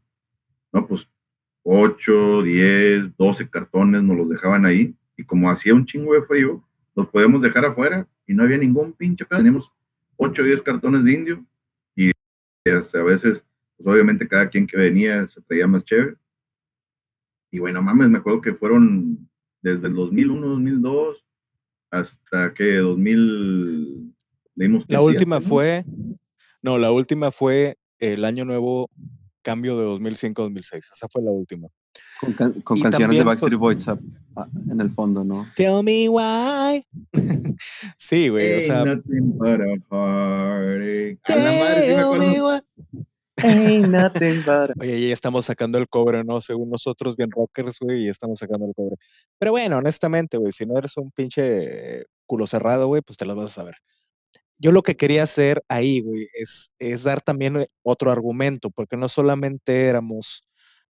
no, 0.72 0.86
pues 0.86 1.08
8, 1.62 2.42
10, 2.42 3.16
12 3.16 3.48
cartones 3.48 4.02
nos 4.02 4.16
los 4.16 4.28
dejaban 4.28 4.64
ahí, 4.66 4.94
y 5.16 5.24
como 5.24 5.50
hacía 5.50 5.74
un 5.74 5.84
chingo 5.86 6.14
de 6.14 6.22
frío, 6.22 6.64
los 7.00 7.08
podíamos 7.08 7.42
dejar 7.42 7.64
afuera 7.64 8.08
y 8.26 8.34
no 8.34 8.42
había 8.42 8.58
ningún 8.58 8.92
pinche 8.92 9.24
acá. 9.24 9.36
Teníamos 9.36 9.70
8 10.16 10.42
o 10.42 10.44
10 10.44 10.62
cartones 10.62 11.04
de 11.04 11.12
indio 11.12 11.46
y 11.96 12.12
hasta 12.70 13.00
a 13.00 13.04
veces, 13.04 13.44
pues 13.76 13.88
obviamente 13.88 14.28
cada 14.28 14.48
quien 14.48 14.66
que 14.66 14.76
venía 14.76 15.26
se 15.26 15.40
traía 15.42 15.66
más 15.66 15.84
chévere. 15.84 16.16
Y 17.50 17.58
bueno, 17.58 17.82
mames, 17.82 18.08
me 18.08 18.18
acuerdo 18.18 18.40
que 18.40 18.54
fueron 18.54 19.28
desde 19.62 19.88
el 19.88 19.94
2001, 19.94 20.46
2002 20.46 21.24
hasta 21.90 22.54
que 22.54 22.76
2000... 22.76 24.14
leímos 24.54 24.84
La 24.88 25.00
última 25.00 25.40
¿no? 25.40 25.46
fue, 25.46 25.84
no, 26.62 26.78
la 26.78 26.92
última 26.92 27.32
fue 27.32 27.76
el 27.98 28.24
año 28.24 28.44
nuevo 28.44 28.88
cambio 29.42 29.76
de 29.76 29.86
2005-2006. 29.86 30.76
Esa 30.76 31.08
fue 31.08 31.22
la 31.22 31.30
última. 31.30 31.68
Con, 32.20 32.32
can- 32.34 32.52
con 32.62 32.80
canciones 32.80 33.00
también, 33.00 33.20
de 33.20 33.24
Backstreet 33.24 33.58
pues, 33.58 33.84
Boys 33.84 33.88
ah, 33.88 33.98
ah, 34.36 34.46
en 34.70 34.80
el 34.80 34.90
fondo, 34.90 35.24
¿no? 35.24 35.46
Tell 35.56 35.82
me 35.82 36.08
why. 36.08 36.84
sí, 37.98 38.28
güey, 38.28 38.52
o 38.52 38.54
Ain't 38.56 38.64
sea, 38.66 38.84
nothing 38.84 39.38
but 39.38 39.60
a 39.60 39.66
heartache. 39.90 41.18
A 41.24 41.36
la 41.36 41.52
madre, 41.52 41.82
sí 41.82 41.94
me 41.94 42.00
acuerdo. 42.00 42.60
Ain't 43.42 43.88
nothing 43.88 44.42
but 44.44 44.70
a- 44.70 44.74
Oye, 44.80 45.08
ya 45.08 45.14
estamos 45.14 45.46
sacando 45.46 45.78
el 45.78 45.86
cobre, 45.86 46.22
¿no? 46.24 46.40
Según 46.40 46.68
nosotros, 46.70 47.16
bien 47.16 47.30
rockers, 47.30 47.78
güey, 47.80 48.04
y 48.04 48.08
estamos 48.08 48.38
sacando 48.38 48.66
el 48.66 48.74
cobre. 48.74 48.96
Pero 49.38 49.52
bueno, 49.52 49.78
honestamente, 49.78 50.36
güey, 50.36 50.52
si 50.52 50.66
no 50.66 50.76
eres 50.76 50.96
un 50.98 51.10
pinche 51.10 52.04
culo 52.26 52.46
cerrado, 52.46 52.86
güey, 52.88 53.00
pues 53.02 53.16
te 53.16 53.24
las 53.24 53.36
vas 53.36 53.46
a 53.46 53.54
saber. 53.54 53.76
Yo 54.58 54.72
lo 54.72 54.82
que 54.82 54.94
quería 54.94 55.22
hacer 55.22 55.62
ahí, 55.68 56.00
güey, 56.02 56.28
es, 56.34 56.70
es 56.78 57.02
dar 57.04 57.22
también 57.22 57.64
otro 57.82 58.12
argumento, 58.12 58.68
porque 58.68 58.98
no 58.98 59.08
solamente 59.08 59.86
éramos, 59.86 60.44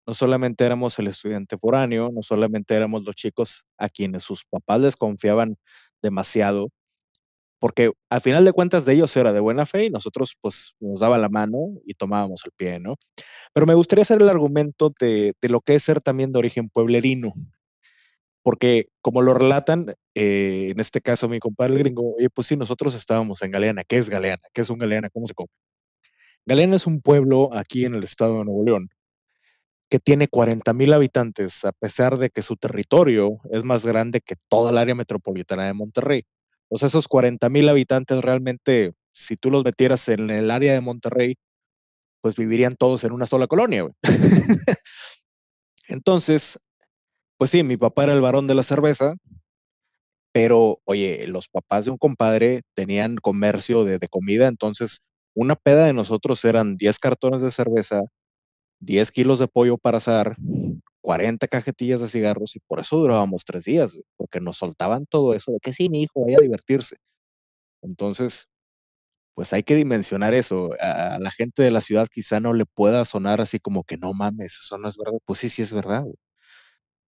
no 0.07 0.13
solamente 0.13 0.65
éramos 0.65 0.97
el 0.99 1.07
estudiante 1.07 1.57
foráneo, 1.57 2.11
no 2.13 2.23
solamente 2.23 2.75
éramos 2.75 3.03
los 3.03 3.15
chicos 3.15 3.65
a 3.77 3.89
quienes 3.89 4.23
sus 4.23 4.45
papás 4.45 4.81
les 4.81 4.95
confiaban 4.95 5.57
demasiado, 6.01 6.69
porque 7.59 7.91
al 8.09 8.21
final 8.21 8.43
de 8.45 8.53
cuentas 8.53 8.85
de 8.85 8.93
ellos 8.93 9.15
era 9.15 9.33
de 9.33 9.39
buena 9.39 9.65
fe 9.65 9.85
y 9.85 9.89
nosotros 9.91 10.35
pues 10.41 10.75
nos 10.79 11.01
daba 11.01 11.17
la 11.17 11.29
mano 11.29 11.59
y 11.85 11.93
tomábamos 11.93 12.41
el 12.45 12.51
pie, 12.55 12.79
¿no? 12.79 12.95
Pero 13.53 13.67
me 13.67 13.75
gustaría 13.75 14.03
hacer 14.03 14.21
el 14.21 14.29
argumento 14.29 14.93
de, 14.99 15.33
de 15.41 15.49
lo 15.49 15.61
que 15.61 15.75
es 15.75 15.83
ser 15.83 16.01
también 16.01 16.31
de 16.31 16.39
origen 16.39 16.69
pueblerino, 16.69 17.33
porque 18.43 18.87
como 19.01 19.21
lo 19.21 19.33
relatan, 19.33 19.93
eh, 20.15 20.69
en 20.71 20.79
este 20.79 21.01
caso 21.01 21.29
mi 21.29 21.39
compadre 21.39 21.77
gringo, 21.77 22.15
oye, 22.15 22.29
pues 22.29 22.47
sí, 22.47 22.57
nosotros 22.57 22.95
estábamos 22.95 23.41
en 23.43 23.51
Galeana. 23.51 23.83
¿Qué 23.83 23.97
es 23.97 24.09
Galeana? 24.09 24.41
¿Qué 24.53 24.61
es 24.61 24.69
un 24.69 24.79
Galeana? 24.79 25.09
¿Cómo 25.09 25.27
se 25.27 25.33
come? 25.35 25.49
Galeana 26.45 26.75
es 26.75 26.87
un 26.87 27.01
pueblo 27.01 27.49
aquí 27.53 27.85
en 27.85 27.95
el 27.95 28.03
estado 28.03 28.39
de 28.39 28.45
Nuevo 28.45 28.63
León 28.63 28.89
que 29.91 29.99
tiene 29.99 30.29
40 30.29 30.73
mil 30.73 30.93
habitantes, 30.93 31.65
a 31.65 31.73
pesar 31.73 32.17
de 32.17 32.31
que 32.31 32.43
su 32.43 32.57
territorio 32.57 33.39
es 33.51 33.65
más 33.65 33.85
grande 33.85 34.21
que 34.21 34.35
toda 34.49 34.71
el 34.71 34.79
área 34.79 34.95
metropolitana 34.95 35.67
de 35.67 35.73
Monterrey. 35.73 36.23
O 36.69 36.77
sea, 36.79 36.87
esos 36.89 37.09
40 37.09 37.49
mil 37.49 37.69
habitantes 37.69 38.21
realmente, 38.21 38.93
si 39.13 39.35
tú 39.37 39.51
los 39.51 39.65
metieras 39.65 40.07
en 40.09 40.29
el 40.31 40.51
área 40.51 40.73
de 40.73 40.81
Monterrey, 40.81 41.35
pues 42.21 42.35
vivirían 42.35 42.75
todos 42.77 43.03
en 43.03 43.13
una 43.13 43.27
sola 43.27 43.47
colonia. 43.47 43.87
Entonces, 45.87 46.59
pues 47.37 47.51
sí, 47.51 47.63
mi 47.63 47.77
papá 47.77 48.05
era 48.05 48.13
el 48.13 48.21
varón 48.21 48.47
de 48.47 48.55
la 48.55 48.63
cerveza 48.63 49.15
Pero, 50.33 50.79
oye, 50.85 51.27
los 51.27 51.49
papás 51.49 51.85
de 51.85 51.91
un 51.91 51.97
compadre 51.97 52.61
tenían 52.73 53.17
comercio 53.17 53.83
de, 53.83 53.99
de 53.99 54.07
comida, 54.07 54.47
entonces 54.47 55.01
una 55.35 55.55
peda 55.55 55.85
de 55.85 55.93
nosotros 55.93 56.43
eran 56.45 56.77
10 56.77 56.99
cartones 56.99 57.41
de 57.41 57.51
cerveza, 57.51 58.01
10 58.81 59.11
kilos 59.11 59.39
de 59.39 59.47
pollo 59.47 59.77
para 59.77 59.99
asar, 59.99 60.35
40 61.01 61.47
cajetillas 61.47 62.01
de 62.01 62.09
cigarros 62.09 62.55
y 62.55 62.59
por 62.59 62.79
eso 62.79 62.97
durábamos 62.97 63.45
tres 63.45 63.63
días, 63.63 63.95
porque 64.17 64.41
nos 64.41 64.57
soltaban 64.57 65.05
todo 65.05 65.33
eso 65.33 65.51
de 65.51 65.59
que 65.61 65.73
sí, 65.73 65.89
mi 65.89 66.03
hijo, 66.03 66.25
vaya 66.25 66.37
a 66.37 66.41
divertirse. 66.41 66.97
Entonces, 67.81 68.49
pues 69.35 69.53
hay 69.53 69.63
que 69.63 69.75
dimensionar 69.75 70.33
eso. 70.33 70.71
A, 70.81 71.15
a 71.15 71.19
la 71.19 71.31
gente 71.31 71.63
de 71.63 71.71
la 71.71 71.81
ciudad 71.81 72.07
quizá 72.11 72.39
no 72.39 72.53
le 72.53 72.65
pueda 72.65 73.05
sonar 73.05 73.41
así 73.41 73.59
como 73.59 73.83
que 73.83 73.97
no 73.97 74.13
mames, 74.13 74.59
eso 74.63 74.77
no 74.77 74.87
es 74.89 74.97
verdad. 74.97 75.19
Pues 75.25 75.39
sí, 75.39 75.49
sí 75.49 75.61
es 75.61 75.73
verdad. 75.73 76.03
güey. 76.03 76.17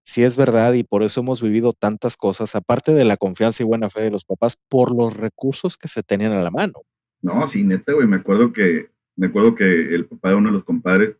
Sí 0.05 0.23
es 0.23 0.36
verdad 0.36 0.73
y 0.73 0.83
por 0.83 1.01
eso 1.01 1.21
hemos 1.21 1.41
vivido 1.41 1.71
tantas 1.71 2.17
cosas, 2.17 2.55
aparte 2.55 2.93
de 2.93 3.05
la 3.05 3.15
confianza 3.15 3.63
y 3.63 3.65
buena 3.65 3.89
fe 3.89 4.01
de 4.01 4.12
los 4.12 4.25
papás, 4.25 4.62
por 4.67 4.93
los 4.93 5.15
recursos 5.15 5.77
que 5.77 5.88
se 5.88 6.03
tenían 6.03 6.33
a 6.33 6.43
la 6.43 6.51
mano. 6.51 6.73
No, 7.21 7.47
sí, 7.47 7.63
neta, 7.63 7.93
güey, 7.93 8.05
me 8.05 8.17
acuerdo 8.17 8.51
que, 8.51 8.89
me 9.15 9.27
acuerdo 9.27 9.55
que 9.55 9.63
el 9.63 10.05
papá 10.05 10.29
de 10.29 10.36
uno 10.36 10.49
de 10.49 10.55
los 10.57 10.65
compadres, 10.65 11.15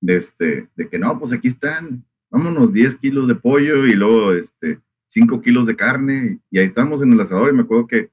de 0.00 0.16
este, 0.16 0.68
de 0.76 0.88
que 0.88 0.98
no, 0.98 1.18
pues 1.18 1.32
aquí 1.32 1.48
están, 1.48 2.04
vámonos, 2.30 2.72
10 2.72 2.96
kilos 2.96 3.28
de 3.28 3.34
pollo 3.34 3.86
y 3.86 3.94
luego, 3.94 4.32
este, 4.32 4.80
5 5.08 5.40
kilos 5.40 5.66
de 5.66 5.76
carne, 5.76 6.40
y 6.50 6.58
ahí 6.58 6.66
estamos 6.66 7.02
en 7.02 7.12
el 7.12 7.20
asador, 7.20 7.50
y 7.50 7.56
me 7.56 7.62
acuerdo 7.62 7.86
que 7.86 8.10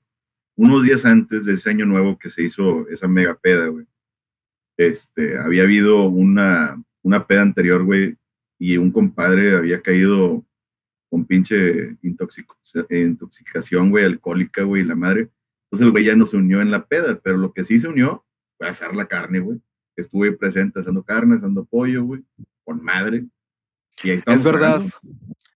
unos 0.57 0.83
días 0.83 1.05
antes 1.05 1.45
de 1.45 1.53
ese 1.53 1.69
año 1.69 1.85
nuevo 1.85 2.17
que 2.17 2.29
se 2.29 2.43
hizo 2.43 2.87
esa 2.89 3.07
mega 3.07 3.37
peda, 3.37 3.67
güey, 3.67 3.85
este, 4.77 5.37
había 5.37 5.63
habido 5.63 6.03
una, 6.03 6.81
una 7.01 7.27
peda 7.27 7.41
anterior, 7.41 7.83
güey, 7.83 8.17
y 8.57 8.77
un 8.77 8.91
compadre 8.91 9.55
había 9.55 9.81
caído 9.81 10.45
con 11.09 11.25
pinche 11.25 11.97
intoxic- 12.01 12.87
intoxicación, 12.89 13.89
güey, 13.89 14.05
alcohólica, 14.05 14.63
güey, 14.63 14.83
la 14.83 14.95
madre. 14.95 15.29
Entonces 15.65 15.85
el 15.85 15.91
güey 15.91 16.05
ya 16.05 16.15
no 16.15 16.25
se 16.25 16.37
unió 16.37 16.61
en 16.61 16.71
la 16.71 16.85
peda, 16.85 17.19
pero 17.21 17.37
lo 17.37 17.53
que 17.53 17.63
sí 17.63 17.79
se 17.79 17.87
unió 17.87 18.25
fue 18.57 18.67
a 18.67 18.71
asar 18.71 18.95
la 18.95 19.07
carne, 19.07 19.39
güey. 19.39 19.59
Estuve 19.95 20.31
presente 20.33 20.79
asando 20.79 21.03
carne, 21.03 21.35
asando 21.35 21.65
pollo, 21.65 22.03
güey, 22.03 22.21
con 22.63 22.83
madre. 22.83 23.25
Y 24.03 24.09
ahí 24.11 24.17
estamos 24.17 24.39
Es 24.39 24.43
verdad, 24.45 24.81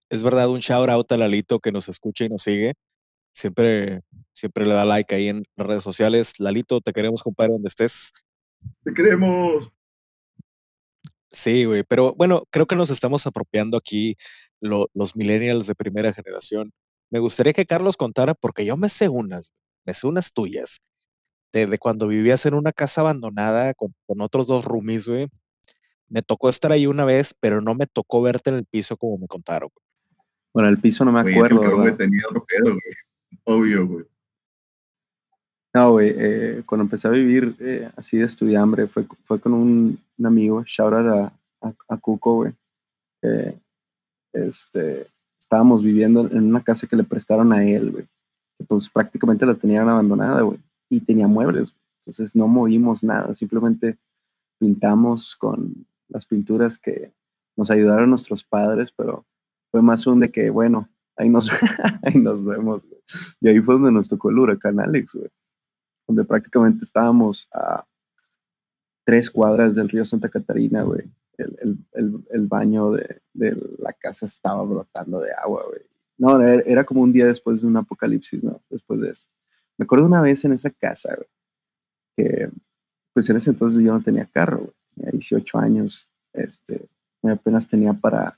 es 0.09 0.23
verdad, 0.23 0.49
un 0.49 0.59
shout 0.59 0.89
out 0.89 1.11
a 1.11 1.17
Lalito 1.17 1.59
que 1.59 1.71
nos 1.71 1.89
escucha 1.89 2.25
y 2.25 2.29
nos 2.29 2.43
sigue. 2.43 2.75
Siempre, 3.33 4.01
siempre 4.33 4.65
le 4.65 4.73
da 4.73 4.85
like 4.85 5.13
ahí 5.13 5.27
en 5.27 5.43
las 5.55 5.67
redes 5.67 5.83
sociales. 5.83 6.39
Lalito, 6.39 6.81
te 6.81 6.93
queremos, 6.93 7.21
compadre, 7.21 7.53
donde 7.53 7.67
estés. 7.67 8.11
Te 8.83 8.93
queremos. 8.93 9.69
Sí, 11.31 11.65
güey, 11.65 11.83
pero 11.83 12.15
bueno, 12.15 12.43
creo 12.49 12.65
que 12.65 12.75
nos 12.75 12.89
estamos 12.89 13.27
apropiando 13.27 13.77
aquí 13.77 14.15
lo- 14.61 14.89
los 14.95 15.15
millennials 15.15 15.67
de 15.67 15.75
primera 15.75 16.11
generación. 16.11 16.71
Me 17.11 17.19
gustaría 17.19 17.53
que 17.53 17.65
Carlos 17.67 17.97
contara, 17.97 18.33
porque 18.33 18.65
yo 18.65 18.75
me 18.77 18.89
sé 18.89 19.09
unas, 19.09 19.53
me 19.85 19.93
sé 19.93 20.07
unas 20.07 20.33
tuyas, 20.33 20.79
de, 21.51 21.67
de 21.67 21.77
cuando 21.77 22.07
vivías 22.07 22.45
en 22.45 22.53
una 22.53 22.71
casa 22.71 23.01
abandonada 23.01 23.73
con, 23.73 23.93
con 24.05 24.21
otros 24.21 24.47
dos 24.47 24.65
roomies, 24.65 25.07
güey. 25.07 25.27
Me 26.07 26.21
tocó 26.21 26.49
estar 26.49 26.71
ahí 26.71 26.87
una 26.87 27.05
vez, 27.05 27.35
pero 27.39 27.61
no 27.61 27.75
me 27.75 27.85
tocó 27.85 28.21
verte 28.21 28.49
en 28.49 28.57
el 28.57 28.65
piso 28.65 28.97
como 28.97 29.17
me 29.17 29.27
contaron. 29.27 29.69
güey. 29.73 29.85
Bueno, 30.53 30.69
el 30.69 30.79
piso 30.79 31.05
no 31.05 31.11
me 31.11 31.21
Güey, 31.21 31.37
es 31.37 31.47
que 31.47 31.53
el 31.53 31.59
acuerdo, 31.59 31.95
tenía 31.97 32.23
otro 32.27 32.45
pedo, 32.45 32.71
güey. 32.71 32.95
Obvio, 33.43 33.87
güey. 33.87 34.05
No, 35.73 35.91
güey, 35.91 36.15
eh, 36.17 36.63
cuando 36.65 36.83
empecé 36.83 37.07
a 37.07 37.11
vivir 37.11 37.55
eh, 37.59 37.91
así 37.95 38.17
de 38.17 38.25
estudiambre, 38.25 38.87
fue, 38.87 39.05
fue 39.21 39.39
con 39.39 39.53
un, 39.53 39.99
un 40.17 40.25
amigo, 40.25 40.63
shout 40.65 40.93
out 40.93 41.07
a, 41.07 41.67
a, 41.67 41.73
a 41.89 41.97
Cuco, 41.97 42.35
güey. 42.37 42.53
que, 43.21 43.55
este, 44.33 45.07
estábamos 45.39 45.83
viviendo 45.83 46.21
en 46.21 46.45
una 46.45 46.63
casa 46.63 46.87
que 46.87 46.95
le 46.95 47.03
prestaron 47.03 47.53
a 47.53 47.63
él, 47.63 47.91
güey. 47.91 48.05
que 48.57 48.65
Pues 48.65 48.89
prácticamente 48.89 49.45
la 49.45 49.55
tenían 49.55 49.87
abandonada, 49.89 50.41
güey. 50.41 50.59
Y 50.89 51.01
tenía 51.01 51.27
muebles. 51.27 51.75
Entonces 52.05 52.35
no 52.35 52.47
movimos 52.47 53.03
nada, 53.03 53.35
simplemente 53.35 53.97
pintamos 54.57 55.35
con 55.35 55.85
las 56.07 56.25
pinturas 56.25 56.77
que 56.77 57.13
nos 57.55 57.69
ayudaron 57.69 58.09
nuestros 58.09 58.43
padres, 58.43 58.91
pero 58.91 59.25
fue 59.71 59.81
más 59.81 60.07
un 60.07 60.19
de 60.21 60.31
que, 60.31 60.49
bueno, 60.49 60.89
ahí 61.15 61.29
nos, 61.29 61.49
ahí 62.03 62.15
nos 62.15 62.43
vemos. 62.43 62.87
Y 63.39 63.47
ahí 63.47 63.59
fue 63.59 63.75
donde 63.75 63.91
nos 63.91 64.07
tocó 64.07 64.29
el 64.29 64.39
huracán 64.39 64.79
Alex, 64.79 65.13
güey 65.13 65.29
donde 66.09 66.25
prácticamente 66.25 66.83
estábamos 66.83 67.47
a 67.53 67.85
tres 69.05 69.29
cuadras 69.29 69.75
del 69.75 69.89
río 69.89 70.03
Santa 70.03 70.27
Catarina, 70.27 70.81
güey. 70.81 71.03
El, 71.37 71.57
el, 71.61 71.77
el, 71.93 72.25
el 72.31 72.47
baño 72.47 72.91
de, 72.91 73.21
de, 73.33 73.55
la 73.77 73.93
casa 73.93 74.25
estaba 74.25 74.63
brotando 74.63 75.19
de 75.19 75.31
agua, 75.33 75.63
güey. 75.69 75.81
No, 76.17 76.41
era, 76.41 76.63
era, 76.65 76.83
como 76.83 77.01
un 77.01 77.13
día 77.13 77.27
después 77.27 77.61
de 77.61 77.67
un 77.67 77.77
apocalipsis, 77.77 78.43
¿no? 78.43 78.59
Después 78.71 78.99
de 78.99 79.11
eso. 79.11 79.27
Me 79.79 79.85
acuerdo 79.85 80.05
una 80.05 80.21
vez 80.21 80.45
en 80.45 80.53
esa 80.53 80.69
casa, 80.69 81.15
güey, 81.15 81.27
que 82.15 82.49
pues 83.13 83.27
en 83.29 83.37
ese 83.37 83.49
entonces 83.49 83.81
yo 83.81 83.91
no 83.91 84.01
tenía 84.01 84.25
carro, 84.25 84.59
güey. 84.59 84.73
Tenía 84.93 85.11
18 85.11 85.57
años, 85.57 86.09
este, 86.33 86.87
apenas 87.23 87.67
tenía 87.67 87.93
para, 87.93 88.37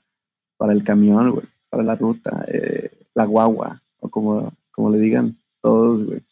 para 0.56 0.72
el 0.72 0.82
camión, 0.82 1.32
güey, 1.32 1.46
para 1.68 1.82
la 1.82 1.96
ruta, 1.96 2.44
eh, 2.48 2.90
la 3.14 3.26
guagua, 3.26 3.82
o 4.00 4.08
como, 4.08 4.54
como 4.70 4.90
le 4.90 4.98
digan 4.98 5.36
todos, 5.60 6.06
güey 6.06 6.22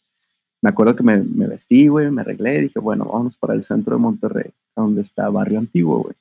me 0.61 0.69
acuerdo 0.69 0.95
que 0.95 1.03
me, 1.03 1.17
me 1.17 1.47
vestí, 1.47 1.87
güey, 1.87 2.11
me 2.11 2.21
arreglé 2.21 2.61
dije, 2.61 2.79
bueno, 2.79 3.05
vamos 3.05 3.35
para 3.35 3.55
el 3.55 3.63
centro 3.63 3.95
de 3.95 4.01
Monterrey, 4.01 4.51
donde 4.75 5.01
está 5.01 5.27
Barrio 5.29 5.59
Antiguo, 5.59 6.03
güey. 6.03 6.15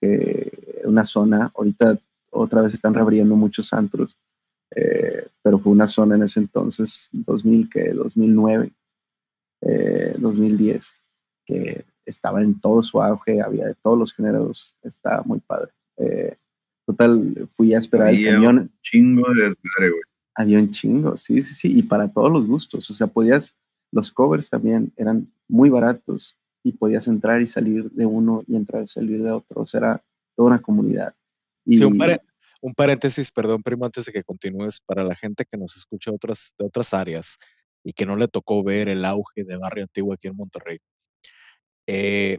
Que 0.00 0.82
una 0.84 1.04
zona, 1.04 1.52
ahorita 1.54 1.98
otra 2.30 2.62
vez 2.62 2.74
están 2.74 2.94
reabriendo 2.94 3.36
muchos 3.36 3.72
antros, 3.72 4.18
eh, 4.76 5.26
pero 5.42 5.58
fue 5.58 5.72
una 5.72 5.88
zona 5.88 6.16
en 6.16 6.24
ese 6.24 6.38
entonces, 6.40 7.08
2000, 7.12 7.70
que 7.70 7.92
2009, 7.92 8.70
eh, 9.62 10.14
2010, 10.18 10.94
que 11.46 11.84
estaba 12.04 12.42
en 12.42 12.60
todo 12.60 12.82
su 12.82 13.00
auge, 13.00 13.40
había 13.40 13.68
de 13.68 13.74
todos 13.82 13.98
los 13.98 14.12
géneros, 14.12 14.76
estaba 14.82 15.22
muy 15.24 15.40
padre. 15.40 15.70
Eh, 15.96 16.36
total, 16.84 17.48
fui 17.56 17.74
a 17.74 17.78
esperar 17.78 18.08
había 18.08 18.28
el 18.28 18.34
camión. 18.34 18.58
Un 18.58 18.72
chingo 18.82 19.26
de 19.32 19.44
desmadre, 19.44 19.90
güey. 19.90 20.02
Había 20.34 20.58
un 20.58 20.70
chingo, 20.70 21.16
sí, 21.16 21.40
sí, 21.40 21.54
sí, 21.54 21.78
y 21.78 21.82
para 21.82 22.12
todos 22.12 22.30
los 22.30 22.46
gustos, 22.46 22.90
o 22.90 22.92
sea, 22.92 23.06
podías 23.06 23.56
los 23.92 24.10
covers 24.10 24.50
también 24.50 24.92
eran 24.96 25.32
muy 25.48 25.70
baratos 25.70 26.36
y 26.62 26.72
podías 26.72 27.08
entrar 27.08 27.40
y 27.40 27.46
salir 27.46 27.90
de 27.92 28.04
uno 28.04 28.44
y 28.46 28.56
entrar 28.56 28.82
y 28.82 28.88
salir 28.88 29.22
de 29.22 29.30
otro. 29.30 29.62
O 29.62 29.66
sea, 29.66 29.78
era 29.78 30.04
toda 30.34 30.48
una 30.48 30.60
comunidad. 30.60 31.14
Y 31.64 31.76
Sí, 31.76 31.84
un, 31.84 31.96
par 31.96 32.20
un, 32.66 32.74
paréntesis, 32.74 33.30
perdón, 33.32 33.62
primo, 33.62 33.84
antes 33.84 34.06
de 34.06 34.12
que 34.12 34.24
continúes, 34.24 34.80
para 34.80 35.04
la 35.04 35.14
gente 35.14 35.44
que 35.44 35.56
nos 35.56 35.76
escucha 35.76 36.10
otras, 36.12 36.54
de 36.58 36.66
otras 36.66 36.92
áreas 36.94 37.38
y 37.84 37.92
que 37.92 38.06
no 38.06 38.16
le 38.16 38.28
tocó 38.28 38.62
ver 38.62 38.88
el 38.88 39.04
auge 39.04 39.44
de 39.44 39.56
Barrio 39.56 39.84
Antiguo 39.84 40.12
aquí 40.12 40.28
en 40.28 40.36
Monterrey. 40.36 40.78
Eh, 41.86 42.38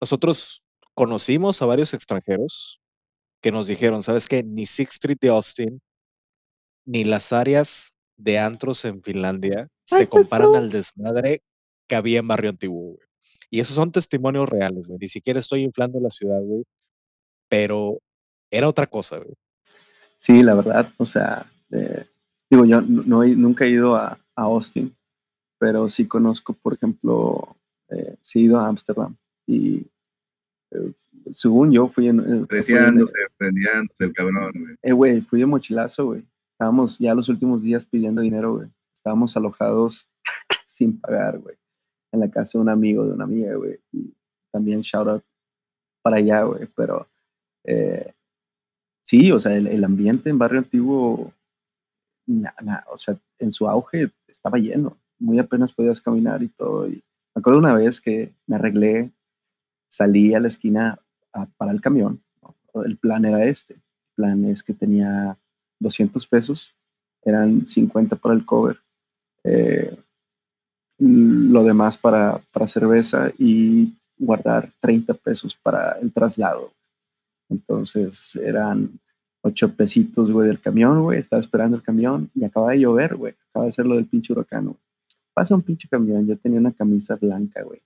nosotros 0.00 0.62
conocimos 0.94 1.62
a 1.62 1.66
varios 1.66 1.94
extranjeros 1.94 2.80
que 3.40 3.52
nos 3.52 3.66
dijeron, 3.66 4.02
¿sabes 4.02 4.28
qué? 4.28 4.42
Ni 4.42 4.66
Sixth 4.66 4.94
Street 4.94 5.18
de 5.20 5.28
Austin, 5.28 5.80
ni 6.84 7.04
las 7.04 7.32
áreas 7.32 7.96
de 8.16 8.38
antros 8.38 8.84
en 8.84 9.02
Finlandia 9.02 9.68
se 9.84 10.08
comparan 10.08 10.48
Jesús. 10.48 10.62
al 10.62 10.70
desmadre 10.70 11.42
que 11.88 11.96
había 11.96 12.18
en 12.18 12.28
Barrio 12.28 12.50
Antiguo, 12.50 12.94
güey. 12.94 13.06
Y 13.50 13.60
esos 13.60 13.76
son 13.76 13.92
testimonios 13.92 14.48
reales, 14.48 14.88
güey. 14.88 14.98
Ni 15.00 15.08
siquiera 15.08 15.40
estoy 15.40 15.62
inflando 15.62 16.00
la 16.00 16.10
ciudad, 16.10 16.40
güey. 16.42 16.64
Pero 17.48 18.00
era 18.50 18.68
otra 18.68 18.86
cosa, 18.86 19.18
güey. 19.18 19.34
Sí, 20.16 20.42
la 20.42 20.54
verdad, 20.54 20.92
o 20.96 21.06
sea, 21.06 21.46
eh, 21.70 22.06
digo, 22.50 22.64
yo 22.64 22.80
no, 22.80 23.22
he, 23.22 23.36
nunca 23.36 23.64
he 23.64 23.70
ido 23.70 23.96
a, 23.96 24.18
a, 24.34 24.42
Austin, 24.42 24.94
pero 25.58 25.88
sí 25.88 26.06
conozco, 26.06 26.52
por 26.54 26.74
ejemplo, 26.74 27.56
eh, 27.88 28.16
sí 28.22 28.40
he 28.40 28.42
ido 28.42 28.58
a 28.58 28.68
Ámsterdam 28.68 29.16
y 29.46 29.86
eh, 30.70 30.92
según 31.32 31.72
yo 31.72 31.88
fui 31.88 32.08
en... 32.08 32.46
Preciándose, 32.46 33.14
prendiándose 33.36 34.04
el 34.04 34.12
cabrón, 34.12 34.52
güey. 34.54 34.76
Eh, 34.82 34.92
güey, 34.92 35.20
fui 35.20 35.40
de 35.40 35.46
mochilazo, 35.46 36.06
güey. 36.06 36.24
Estábamos 36.52 36.98
ya 36.98 37.14
los 37.14 37.28
últimos 37.28 37.62
días 37.62 37.84
pidiendo 37.84 38.20
dinero, 38.20 38.54
güey. 38.54 38.68
Estábamos 38.94 39.36
alojados 39.36 40.08
sin 40.66 40.98
pagar, 41.00 41.38
güey. 41.38 41.56
En 42.12 42.20
la 42.20 42.30
casa 42.30 42.58
de 42.58 42.62
un 42.62 42.68
amigo, 42.68 43.04
de 43.04 43.12
una 43.12 43.24
amiga, 43.24 43.54
güey. 43.56 43.78
Y 43.92 44.14
también 44.52 44.80
shout 44.80 45.08
out 45.08 45.24
para 46.02 46.16
allá, 46.16 46.42
güey. 46.44 46.68
Pero 46.74 47.08
eh, 47.64 48.14
sí, 49.06 49.30
o 49.30 49.38
sea, 49.38 49.54
el, 49.56 49.84
ambiente 49.84 50.30
en 50.30 50.38
Barrio 50.38 50.58
Antiguo, 50.58 51.32
na, 52.26 52.84
o 52.90 52.98
sea, 52.98 53.16
en 53.38 53.52
su 53.52 53.68
auge 53.68 54.10
estaba 54.26 54.58
lleno. 54.58 54.98
Muy 55.18 55.38
apenas 55.38 55.72
podías 55.72 56.00
caminar 56.00 56.42
y 56.42 56.48
todo. 56.48 56.88
Me 56.88 57.00
acuerdo 57.34 57.60
una 57.60 57.72
vez 57.72 58.00
que 58.00 58.34
me 58.46 58.56
arreglé, 58.56 59.12
salí 59.88 60.34
a 60.34 60.40
la 60.40 60.48
esquina 60.48 60.98
para 61.56 61.70
el 61.70 61.80
camión. 61.80 62.20
El 62.84 62.96
plan 62.98 63.24
era 63.24 63.44
este. 63.44 63.74
El 63.74 64.14
plan 64.16 64.44
es 64.46 64.62
que 64.62 64.74
tenía 64.74 65.38
200 65.78 66.26
pesos, 66.26 66.74
eran 67.22 67.64
50 67.64 68.16
para 68.16 68.34
el 68.34 68.44
cover, 68.44 68.78
eh, 69.44 69.96
lo 70.98 71.62
demás 71.62 71.96
para, 71.96 72.40
para, 72.52 72.66
cerveza 72.66 73.30
y 73.38 73.94
guardar 74.18 74.72
30 74.80 75.14
pesos 75.14 75.54
para 75.54 75.92
el 76.00 76.12
traslado. 76.12 76.72
Entonces 77.48 78.36
eran 78.36 79.00
ocho 79.42 79.74
pesitos, 79.74 80.32
güey, 80.32 80.48
del 80.48 80.60
camión, 80.60 81.02
güey. 81.02 81.18
Estaba 81.18 81.40
esperando 81.40 81.76
el 81.76 81.82
camión 81.82 82.30
y 82.34 82.44
acaba 82.44 82.72
de 82.72 82.80
llover, 82.80 83.16
güey. 83.16 83.34
Acaba 83.50 83.66
de 83.66 83.72
ser 83.72 83.86
lo 83.86 83.94
del 83.94 84.06
pinche 84.06 84.32
huracán, 84.32 84.66
güey. 84.66 84.78
Pasa 85.34 85.54
un 85.54 85.62
pinche 85.62 85.88
camión. 85.88 86.26
Yo 86.26 86.36
tenía 86.38 86.58
una 86.58 86.72
camisa 86.72 87.16
blanca, 87.16 87.62
güey. 87.62 87.80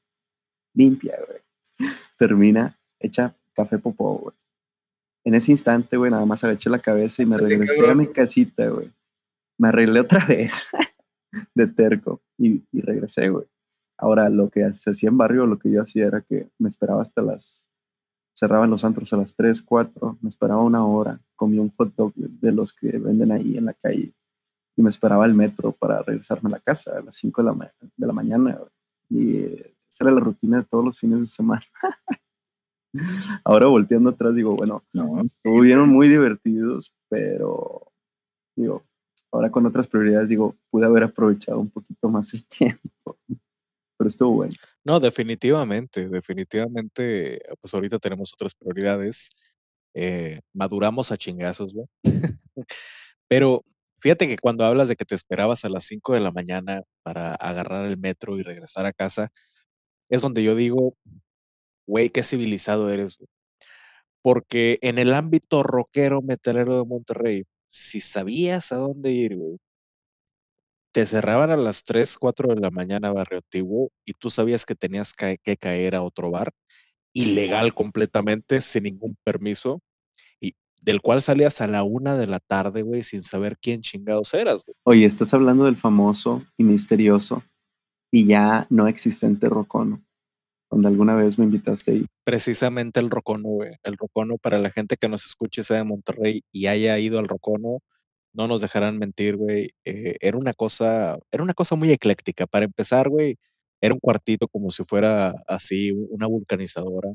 Limpia, 0.75 1.17
güey. 1.27 1.41
Termina 2.19 2.79
hecha 2.99 3.35
café 3.55 3.79
popó, 3.79 4.19
güey. 4.19 4.37
En 5.25 5.35
ese 5.35 5.53
instante, 5.53 5.97
güey, 5.97 6.11
nada 6.11 6.25
más 6.25 6.43
agaché 6.45 6.71
la 6.71 6.79
cabeza 6.79 7.23
y 7.23 7.27
me 7.27 7.37
regresé 7.37 7.89
a 7.89 7.95
mi 7.95 8.07
casita, 8.07 8.69
güey. 8.69 8.91
Me 9.59 9.69
arreglé 9.69 10.01
otra 10.01 10.25
vez 10.29 10.69
de 11.55 11.67
terco 11.67 12.23
y, 12.39 12.65
y 12.73 12.81
regresé, 12.81 13.29
güey. 13.29 13.47
Ahora, 13.99 14.31
lo 14.31 14.49
que 14.49 14.73
se 14.73 14.91
hacía 14.91 15.11
en 15.11 15.19
barrio, 15.19 15.45
lo 15.45 15.59
que 15.59 15.71
yo 15.71 15.83
hacía 15.83 16.07
era 16.07 16.23
que 16.23 16.49
me 16.59 16.71
esperaba 16.71 17.03
hasta 17.03 17.21
las 17.21 17.70
cerraban 18.41 18.71
los 18.71 18.85
antros 18.85 19.13
a 19.13 19.19
las 19.19 19.37
3, 19.37 19.61
4, 19.61 20.17
me 20.23 20.31
esperaba 20.31 20.63
una 20.63 20.83
hora, 20.87 21.21
comía 21.37 21.61
un 21.61 21.71
hot 21.77 21.95
dog 21.95 22.15
de 22.15 22.53
los 22.53 22.73
que 22.73 22.97
venden 22.97 23.33
ahí 23.33 23.59
en 23.59 23.67
la 23.67 23.75
calle 23.75 24.15
y 24.77 24.83
me 24.83 24.89
esperaba 24.89 25.27
el 25.27 25.35
metro 25.35 25.73
para 25.73 26.03
regresarme 26.03 26.49
a 26.49 26.53
la 26.53 26.61
casa 26.61 26.97
a 26.97 27.03
las 27.03 27.17
5 27.17 27.43
de 27.43 27.51
la, 27.51 27.75
de 27.97 28.07
la 28.07 28.13
mañana. 28.15 28.59
Y 29.11 29.45
esa 29.87 30.05
era 30.05 30.13
la 30.13 30.21
rutina 30.21 30.57
de 30.57 30.65
todos 30.65 30.83
los 30.83 30.99
fines 30.99 31.21
de 31.21 31.27
semana. 31.27 31.67
Ahora 33.45 33.67
volteando 33.67 34.09
atrás 34.09 34.35
digo, 34.35 34.57
bueno, 34.57 34.85
no, 34.95 35.21
estuvieron 35.21 35.91
muy 35.91 36.09
divertidos, 36.09 36.95
pero 37.11 37.93
digo, 38.57 38.83
ahora 39.31 39.51
con 39.51 39.65
otras 39.67 39.87
prioridades 39.87 40.31
digo, 40.31 40.57
pude 40.71 40.87
haber 40.87 41.05
aprovechado 41.05 41.61
un 41.61 41.71
poquito 41.71 42.09
más 42.09 42.35
el 42.35 42.45
tiempo 42.49 43.17
pero 44.01 44.09
estuvo 44.09 44.31
bueno. 44.31 44.55
No, 44.91 44.99
definitivamente, 44.99 46.09
definitivamente, 46.09 47.41
pues 47.61 47.73
ahorita 47.73 48.01
tenemos 48.01 48.33
otras 48.35 48.57
prioridades. 48.57 49.31
Eh, 49.95 50.41
maduramos 50.53 51.13
a 51.13 51.17
chingazos, 51.17 51.73
güey. 51.73 51.87
pero 53.29 53.65
fíjate 54.01 54.27
que 54.29 54.37
cuando 54.39 54.65
hablas 54.65 54.89
de 54.89 54.97
que 54.97 55.05
te 55.05 55.15
esperabas 55.15 55.65
a 55.65 55.69
las 55.69 55.85
5 55.85 56.15
de 56.15 56.21
la 56.21 56.33
mañana 56.33 56.83
para 57.05 57.35
agarrar 57.37 57.87
el 57.87 57.99
metro 57.99 58.37
y 58.37 58.43
regresar 58.43 58.85
a 58.87 58.93
casa, 58.93 59.29
es 60.11 60.23
donde 60.23 60.43
yo 60.45 60.57
digo, 60.57 60.97
güey, 61.87 62.11
qué 62.11 62.23
civilizado 62.25 62.91
eres, 62.91 63.19
güey. 63.19 63.29
Porque 64.23 64.79
en 64.83 64.99
el 64.99 65.15
ámbito 65.15 65.63
rockero 65.63 66.23
metalero 66.23 66.77
de 66.79 66.85
Monterrey, 66.87 67.45
si 67.69 68.01
sabías 68.01 68.73
a 68.73 68.77
dónde 68.77 69.13
ir, 69.13 69.37
güey, 69.37 69.59
te 70.93 71.07
cerraban 71.07 71.51
a 71.51 71.57
las 71.57 71.85
3, 71.85 72.19
4 72.19 72.55
de 72.55 72.61
la 72.61 72.71
mañana 72.71 73.13
Barrio 73.13 73.39
Antiguo 73.39 73.91
y 74.05 74.15
tú 74.15 74.31
sabías 74.31 74.67
que 74.67 74.75
tenías 74.75 75.13
que, 75.13 75.39
caer 75.57 75.95
a 75.95 76.03
otro 76.03 76.31
bar, 76.31 76.53
ilegal 77.13 77.75
completamente, 77.75 78.61
sin 78.61 78.85
ningún 78.85 79.17
permiso, 79.25 79.83
y 80.41 80.55
del 80.81 81.01
cual 81.01 81.23
salías 81.23 81.61
a 81.61 81.67
la 81.67 81.83
una 81.83 82.17
de 82.17 82.27
la 82.27 82.39
tarde, 82.41 82.83
güey, 82.83 83.03
sin 83.03 83.23
saber 83.23 83.57
quién 83.61 83.81
chingados 83.81 84.35
eras, 84.35 84.65
güey. 84.65 84.75
Oye, 84.85 85.07
estás 85.07 85.35
hablando 85.35 85.65
del 85.65 85.77
famoso 85.77 86.45
y 86.57 86.65
misterioso 86.65 87.43
y 88.13 88.27
ya 88.27 88.67
no 88.71 88.89
existente 88.89 89.49
Rocono, 89.49 90.05
donde 90.71 90.89
alguna 90.89 91.15
vez 91.15 91.39
me 91.39 91.45
invitaste 91.45 91.93
ahí. 91.93 92.07
Precisamente 92.25 93.01
el 93.01 93.11
Rocono, 93.11 93.49
güey. 93.49 93.77
El 93.85 93.97
Rocono, 93.97 94.37
para 94.39 94.59
la 94.59 94.71
gente 94.71 94.97
que 94.97 95.09
nos 95.09 95.27
escuche, 95.27 95.63
sea 95.63 95.79
de 95.79 95.85
Monterrey 95.85 96.43
y 96.53 96.67
haya 96.67 96.99
ido 96.99 97.19
al 97.19 97.29
Rocono, 97.29 97.79
no 98.33 98.47
nos 98.49 98.61
dejarán 98.61 98.99
mentir, 98.99 99.37
güey. 99.37 99.71
Eh, 99.85 100.17
era 100.21 100.37
una 100.39 100.53
cosa, 100.55 101.19
era 101.31 101.43
una 101.43 101.55
cosa 101.55 101.77
muy 101.77 101.91
ecléctica. 101.93 102.47
Para 102.47 102.65
empezar, 102.67 103.09
güey, 103.09 103.37
era 103.81 103.95
un 103.95 104.01
cuartito 104.01 104.49
como 104.49 104.71
si 104.71 104.85
fuera 104.85 105.35
así, 105.47 105.93
una 105.93 106.27
vulcanizadora. 106.27 107.11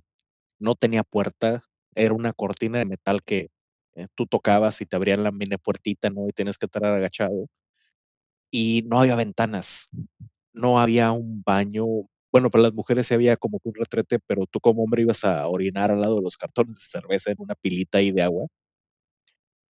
No 0.60 0.76
tenía 0.76 1.04
puerta, 1.04 1.64
era 1.96 2.14
una 2.16 2.34
cortina 2.34 2.80
de 2.80 2.86
metal 2.86 3.22
que 3.24 3.50
eh, 3.96 4.08
tú 4.16 4.28
tocabas 4.28 4.82
y 4.82 4.86
te 4.88 4.96
abrían 4.98 5.24
la 5.24 5.32
mini 5.32 5.58
puertita, 5.58 6.10
¿no? 6.12 6.28
Y 6.30 6.34
tienes 6.34 6.58
que 6.58 6.68
estar 6.68 6.86
agachado. 6.86 7.48
Y 8.52 8.84
no 8.88 9.00
había 9.02 9.16
ventanas, 9.16 9.90
no 10.54 10.80
había 10.80 11.12
un 11.12 11.44
baño. 11.44 11.86
Bueno, 12.32 12.50
para 12.52 12.64
las 12.64 12.74
mujeres 12.74 13.08
sí 13.08 13.14
había 13.14 13.38
como 13.38 13.60
un 13.64 13.74
retrete, 13.76 14.20
pero 14.28 14.46
tú 14.48 14.60
como 14.60 14.84
hombre 14.84 15.04
ibas 15.04 15.24
a 15.26 15.48
orinar 15.48 15.92
al 15.92 16.02
lado 16.02 16.18
de 16.18 16.24
los 16.24 16.38
cartones 16.38 16.76
de 16.78 16.82
cerveza 16.86 17.32
en 17.32 17.38
una 17.40 17.56
pilita 17.56 18.00
ahí 18.00 18.12
de 18.12 18.22
agua. 18.24 18.48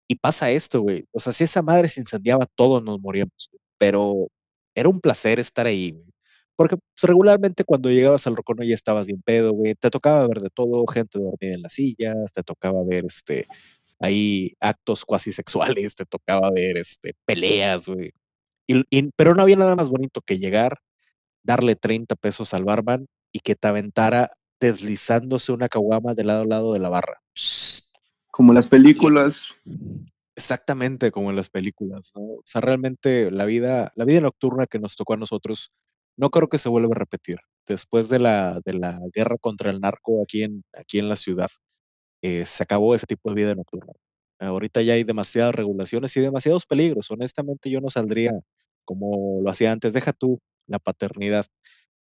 Y 0.07 0.15
pasa 0.15 0.51
esto, 0.51 0.81
güey. 0.81 1.05
O 1.11 1.19
sea, 1.19 1.33
si 1.33 1.43
esa 1.45 1.61
madre 1.61 1.87
se 1.87 2.01
incendiaba, 2.01 2.45
todos 2.55 2.83
nos 2.83 2.99
moríamos. 2.99 3.49
Pero 3.77 4.27
era 4.75 4.89
un 4.89 5.01
placer 5.01 5.39
estar 5.39 5.65
ahí, 5.67 5.91
güey. 5.91 6.05
Porque 6.55 6.77
pues, 6.77 7.03
regularmente 7.03 7.63
cuando 7.65 7.89
llegabas 7.89 8.27
al 8.27 8.35
Rocono 8.35 8.63
ya 8.63 8.75
estabas 8.75 9.07
bien 9.07 9.21
pedo, 9.23 9.51
güey. 9.53 9.75
Te 9.75 9.89
tocaba 9.89 10.27
ver 10.27 10.39
de 10.41 10.49
todo, 10.49 10.85
gente 10.87 11.19
dormida 11.19 11.55
en 11.55 11.61
las 11.63 11.73
sillas, 11.73 12.31
te 12.33 12.43
tocaba 12.43 12.79
ver 12.85 13.05
este 13.05 13.47
ahí 13.99 14.53
actos 14.59 15.05
cuasi 15.05 15.31
sexuales, 15.31 15.95
te 15.95 16.05
tocaba 16.05 16.51
ver 16.51 16.77
este 16.77 17.15
peleas, 17.25 17.87
güey. 17.87 18.11
pero 19.15 19.35
no 19.35 19.41
había 19.43 19.55
nada 19.57 19.75
más 19.75 19.89
bonito 19.89 20.21
que 20.21 20.39
llegar, 20.39 20.79
darle 21.43 21.75
30 21.75 22.15
pesos 22.15 22.53
al 22.53 22.65
barman 22.65 23.07
y 23.33 23.39
que 23.41 23.55
te 23.55 23.67
aventara 23.67 24.31
deslizándose 24.59 25.51
una 25.51 25.69
caguama 25.69 26.13
de 26.13 26.23
lado 26.23 26.43
a 26.43 26.45
lado 26.45 26.73
de 26.73 26.79
la 26.79 26.89
barra. 26.89 27.21
Como 28.35 28.51
las 28.51 28.67
películas. 28.67 29.55
Exactamente 30.35 31.09
como 31.09 31.29
en 31.29 31.37
las 31.37 31.49
películas, 31.49 32.11
¿no? 32.15 32.21
O 32.21 32.43
sea, 32.45 32.59
realmente 32.59 33.31
la 33.31 33.45
vida, 33.45 33.93
la 33.95 34.03
vida 34.03 34.19
nocturna 34.19 34.65
que 34.65 34.77
nos 34.77 34.97
tocó 34.97 35.13
a 35.13 35.17
nosotros, 35.17 35.71
no 36.17 36.29
creo 36.29 36.49
que 36.49 36.57
se 36.57 36.67
vuelva 36.67 36.89
a 36.93 36.99
repetir. 36.99 37.37
Después 37.65 38.09
de 38.09 38.19
la, 38.19 38.59
de 38.65 38.73
la 38.73 38.99
guerra 39.13 39.37
contra 39.39 39.71
el 39.71 39.79
narco 39.79 40.21
aquí 40.21 40.43
en, 40.43 40.65
aquí 40.73 40.99
en 40.99 41.07
la 41.07 41.15
ciudad, 41.15 41.47
eh, 42.21 42.43
se 42.45 42.61
acabó 42.61 42.93
ese 42.93 43.05
tipo 43.05 43.29
de 43.29 43.35
vida 43.35 43.55
nocturna. 43.55 43.93
Ahorita 44.39 44.81
ya 44.81 44.95
hay 44.95 45.05
demasiadas 45.05 45.55
regulaciones 45.55 46.17
y 46.17 46.19
demasiados 46.19 46.65
peligros. 46.65 47.09
Honestamente, 47.11 47.69
yo 47.69 47.79
no 47.79 47.89
saldría 47.89 48.33
como 48.83 49.39
lo 49.43 49.49
hacía 49.49 49.71
antes. 49.71 49.93
Deja 49.93 50.11
tú 50.11 50.39
la 50.67 50.79
paternidad. 50.79 51.45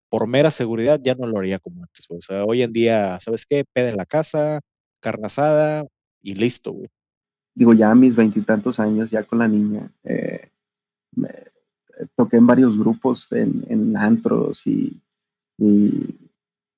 Por 0.08 0.26
mera 0.26 0.50
seguridad 0.50 0.98
ya 1.04 1.14
no 1.16 1.26
lo 1.26 1.38
haría 1.38 1.58
como 1.58 1.82
antes. 1.82 2.06
O 2.08 2.22
sea, 2.22 2.44
hoy 2.46 2.62
en 2.62 2.72
día, 2.72 3.20
¿sabes 3.20 3.44
qué? 3.44 3.64
Pede 3.74 3.90
en 3.90 3.98
la 3.98 4.06
casa, 4.06 4.60
carne 5.00 5.26
asada, 5.26 5.84
y 6.24 6.34
listo, 6.34 6.72
güey. 6.72 6.90
Digo, 7.54 7.72
ya 7.72 7.90
a 7.90 7.94
mis 7.94 8.16
veintitantos 8.16 8.80
años, 8.80 9.10
ya 9.10 9.22
con 9.22 9.38
la 9.38 9.46
niña, 9.46 9.92
eh, 10.02 10.50
me, 11.14 11.28
eh, 11.28 12.06
toqué 12.16 12.38
en 12.38 12.46
varios 12.46 12.76
grupos, 12.76 13.30
en, 13.30 13.64
en 13.68 13.96
antros 13.96 14.66
y, 14.66 15.00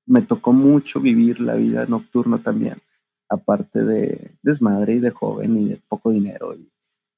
me 0.08 0.22
tocó 0.22 0.52
mucho 0.52 1.00
vivir 1.00 1.40
la 1.40 1.54
vida 1.54 1.86
nocturna 1.86 2.38
también, 2.38 2.76
aparte 3.28 3.82
de 3.82 4.30
desmadre 4.42 4.94
y 4.94 4.98
de 5.00 5.10
joven 5.10 5.56
y 5.58 5.68
de 5.70 5.82
poco 5.88 6.10
dinero 6.10 6.54
y, 6.54 6.70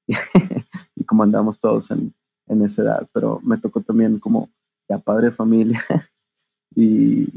y 0.95 1.03
como 1.03 1.21
andamos 1.21 1.59
todos 1.59 1.91
en, 1.91 2.13
en, 2.47 2.63
esa 2.63 2.81
edad, 2.81 3.09
pero 3.13 3.41
me 3.43 3.57
tocó 3.57 3.81
también 3.81 4.17
como 4.17 4.49
ya 4.87 4.97
padre 4.97 5.27
de 5.27 5.33
familia 5.33 5.85
y, 6.75 7.27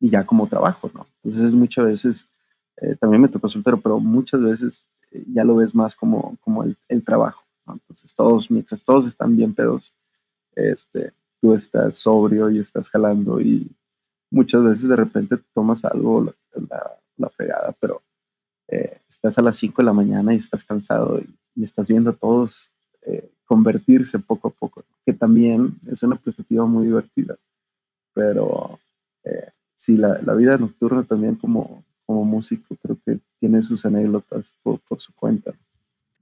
y 0.00 0.08
ya 0.08 0.24
como 0.24 0.46
trabajo, 0.46 0.90
¿no? 0.94 1.06
Entonces 1.22 1.52
muchas 1.52 1.84
veces 1.84 2.31
eh, 2.76 2.96
también 2.98 3.22
me 3.22 3.28
tocó 3.28 3.48
soltero, 3.48 3.80
pero 3.80 4.00
muchas 4.00 4.40
veces 4.40 4.88
eh, 5.10 5.24
ya 5.32 5.44
lo 5.44 5.56
ves 5.56 5.74
más 5.74 5.94
como, 5.94 6.36
como 6.40 6.64
el, 6.64 7.04
trabajo. 7.04 7.42
Entonces, 7.68 8.14
todos, 8.14 8.50
mientras 8.50 8.82
todos 8.84 9.06
están 9.06 9.36
bien 9.36 9.54
pedos, 9.54 9.94
este, 10.54 11.12
tú 11.40 11.54
estás 11.54 11.96
sobrio 11.96 12.50
y 12.50 12.58
estás 12.58 12.88
jalando 12.88 13.40
y 13.40 13.70
muchas 14.30 14.62
veces 14.64 14.88
de 14.88 14.96
repente 14.96 15.38
tomas 15.54 15.84
algo, 15.84 16.24
la, 16.24 16.98
la, 17.16 17.28
fregada, 17.30 17.74
pero 17.78 18.02
eh, 18.68 19.00
estás 19.08 19.38
a 19.38 19.42
las 19.42 19.56
5 19.56 19.80
de 19.82 19.86
la 19.86 19.92
mañana 19.92 20.34
y 20.34 20.38
estás 20.38 20.64
cansado 20.64 21.20
y, 21.20 21.62
estás 21.62 21.88
viendo 21.88 22.10
a 22.10 22.14
todos 22.14 22.72
convertirse 23.44 24.18
poco 24.18 24.48
a 24.48 24.50
poco, 24.50 24.84
que 25.04 25.12
también 25.12 25.74
es 25.86 26.02
una 26.02 26.16
perspectiva 26.16 26.64
muy 26.64 26.86
divertida. 26.86 27.36
Pero 28.14 28.78
sí, 29.74 29.96
la, 29.96 30.18
la, 30.22 30.34
vida 30.34 30.56
nocturna 30.56 31.02
también 31.02 31.34
como, 31.34 31.84
como 32.12 32.24
músico, 32.26 32.76
creo 32.82 32.98
que 33.06 33.18
tiene 33.40 33.62
sus 33.62 33.86
anécdotas 33.86 34.52
por, 34.62 34.80
su 34.98 35.14
cuenta. 35.14 35.54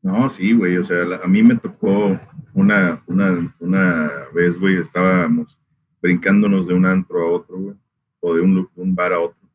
No, 0.03 0.29
sí, 0.29 0.53
güey, 0.53 0.77
o 0.79 0.85
sea, 0.85 1.03
a 1.23 1.27
mí 1.27 1.43
me 1.43 1.57
tocó 1.57 2.19
una, 2.55 3.03
una, 3.09 3.55
una 3.59 4.11
vez, 4.33 4.57
güey, 4.57 4.77
estábamos 4.77 5.59
brincándonos 6.01 6.69
de 6.69 6.75
un 6.75 6.87
antro 6.87 7.21
a 7.21 7.31
otro, 7.33 7.59
güey, 7.59 7.77
o 8.21 8.35
de 8.35 8.41
un, 8.41 8.71
un, 8.77 8.95
bar 8.95 9.13
a 9.13 9.21
otro. 9.21 9.51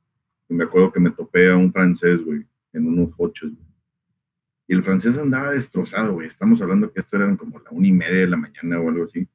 Y 0.50 0.54
me 0.54 0.66
acuerdo 0.66 0.92
que 0.92 1.00
me 1.00 1.10
topé 1.10 1.50
a 1.50 1.56
un 1.56 1.72
francés, 1.72 2.22
güey, 2.24 2.46
en 2.74 2.86
unos 2.86 3.16
coches, 3.16 3.50
güey. 3.50 3.66
Y 4.68 4.74
el 4.74 4.84
francés 4.84 5.18
andaba 5.18 5.52
destrozado, 5.52 6.14
güey. 6.16 6.28
Estamos 6.28 6.62
hablando 6.62 6.92
que 6.92 7.00
esto 7.00 7.16
eran 7.16 7.38
como 7.38 7.60
la 7.60 7.72
una 7.72 7.88
y 7.88 7.94
media 7.94 8.20
de 8.20 8.28
la 8.28 8.38
mañana 8.38 8.80
o 8.82 8.90
algo 8.90 9.06
así. 9.06 9.26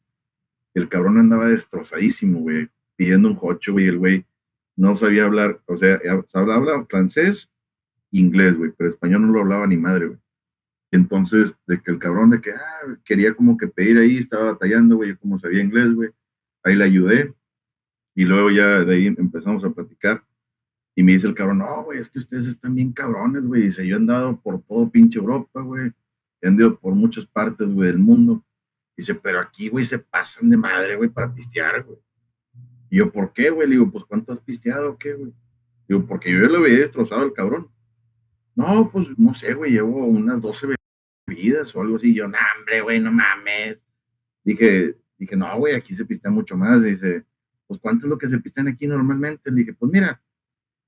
El 0.75 0.89
cabrón 0.89 1.19
andaba 1.19 1.47
destrozadísimo, 1.47 2.41
güey, 2.41 2.69
pidiendo 2.95 3.29
un 3.29 3.37
coche, 3.37 3.71
güey. 3.71 3.87
El 3.87 3.99
güey 3.99 4.27
no 4.81 4.97
sabía 4.97 5.27
hablar, 5.27 5.61
o 5.67 5.77
sea, 5.77 6.01
hablaba 6.33 6.87
francés, 6.87 7.51
inglés, 8.11 8.57
güey, 8.57 8.73
pero 8.75 8.89
español 8.89 9.27
no 9.27 9.33
lo 9.35 9.41
hablaba 9.41 9.67
ni 9.67 9.77
madre, 9.77 10.07
güey. 10.07 10.19
Entonces, 10.91 11.53
de 11.67 11.83
que 11.83 11.91
el 11.91 11.99
cabrón 11.99 12.31
de 12.31 12.41
que 12.41 12.53
ah, 12.53 12.97
quería 13.05 13.35
como 13.35 13.59
que 13.59 13.69
pedir 13.69 13.99
ahí, 13.99 14.17
estaba 14.17 14.53
batallando, 14.53 14.97
güey, 14.97 15.15
como 15.17 15.39
sabía 15.39 15.63
inglés, 15.63 15.93
güey, 15.93 16.11
ahí 16.65 16.77
le 16.77 16.85
ayudé. 16.85 17.35
Y 18.15 18.25
luego 18.25 18.51
ya 18.51 18.83
de 18.83 18.95
ahí 18.95 19.07
empezamos 19.07 19.63
a 19.65 19.71
platicar. 19.71 20.25
Y 20.97 21.03
me 21.03 21.13
dice 21.13 21.27
el 21.27 21.35
cabrón, 21.35 21.59
no, 21.59 21.85
güey, 21.85 21.99
es 21.99 22.09
que 22.09 22.19
ustedes 22.19 22.47
están 22.47 22.75
bien 22.75 22.93
cabrones, 22.93 23.45
güey. 23.45 23.65
Dice, 23.65 23.87
yo 23.87 23.97
he 23.97 23.99
andado 23.99 24.41
por 24.41 24.63
todo 24.63 24.91
pinche 24.91 25.19
Europa, 25.19 25.61
güey. 25.61 25.93
He 26.41 26.49
andado 26.49 26.79
por 26.79 26.95
muchas 26.95 27.27
partes, 27.27 27.69
güey, 27.69 27.89
del 27.89 27.99
mundo. 27.99 28.43
Dice, 28.97 29.15
pero 29.15 29.41
aquí, 29.41 29.69
güey, 29.69 29.85
se 29.85 29.99
pasan 29.99 30.49
de 30.49 30.57
madre, 30.57 30.97
güey, 30.97 31.11
para 31.11 31.33
pistear, 31.33 31.85
güey. 31.85 31.99
Y 32.91 32.99
yo, 32.99 33.13
¿por 33.13 33.33
qué, 33.33 33.51
güey? 33.51 33.69
Le 33.69 33.77
digo, 33.77 33.91
pues, 33.91 34.05
¿cuánto 34.05 34.33
has 34.33 34.41
pisteado 34.41 34.99
qué, 34.99 35.15
güey? 35.15 35.33
Digo, 35.89 36.07
porque 36.07 36.31
yo 36.31 36.41
lo 36.41 36.59
había 36.59 36.79
destrozado 36.79 37.23
al 37.23 37.33
cabrón. 37.33 37.69
No, 38.57 38.91
pues, 38.91 39.07
no 39.17 39.33
sé, 39.33 39.55
güey, 39.55 39.73
llevo 39.73 40.05
unas 40.05 40.41
12 40.41 40.75
bebidas 41.27 41.75
o 41.75 41.81
algo 41.81 41.97
así. 41.97 42.13
Yo, 42.13 42.27
no, 42.27 42.37
hombre, 42.59 42.83
güey, 42.83 43.01
no 43.01 43.13
mames. 43.13 43.87
Dije, 44.43 44.97
dije, 45.17 45.37
no, 45.37 45.57
güey, 45.59 45.75
aquí 45.75 45.95
se 45.95 46.05
pistea 46.05 46.31
mucho 46.31 46.57
más. 46.57 46.83
Dice, 46.83 47.25
pues, 47.69 47.81
¿cuánto 47.81 48.07
es 48.07 48.11
lo 48.11 48.19
que 48.19 48.29
se 48.29 48.41
pistean 48.41 48.67
aquí 48.69 48.89
normalmente? 48.89 49.51
Le 49.51 49.61
dije, 49.61 49.73
pues, 49.73 49.93
mira, 49.93 50.21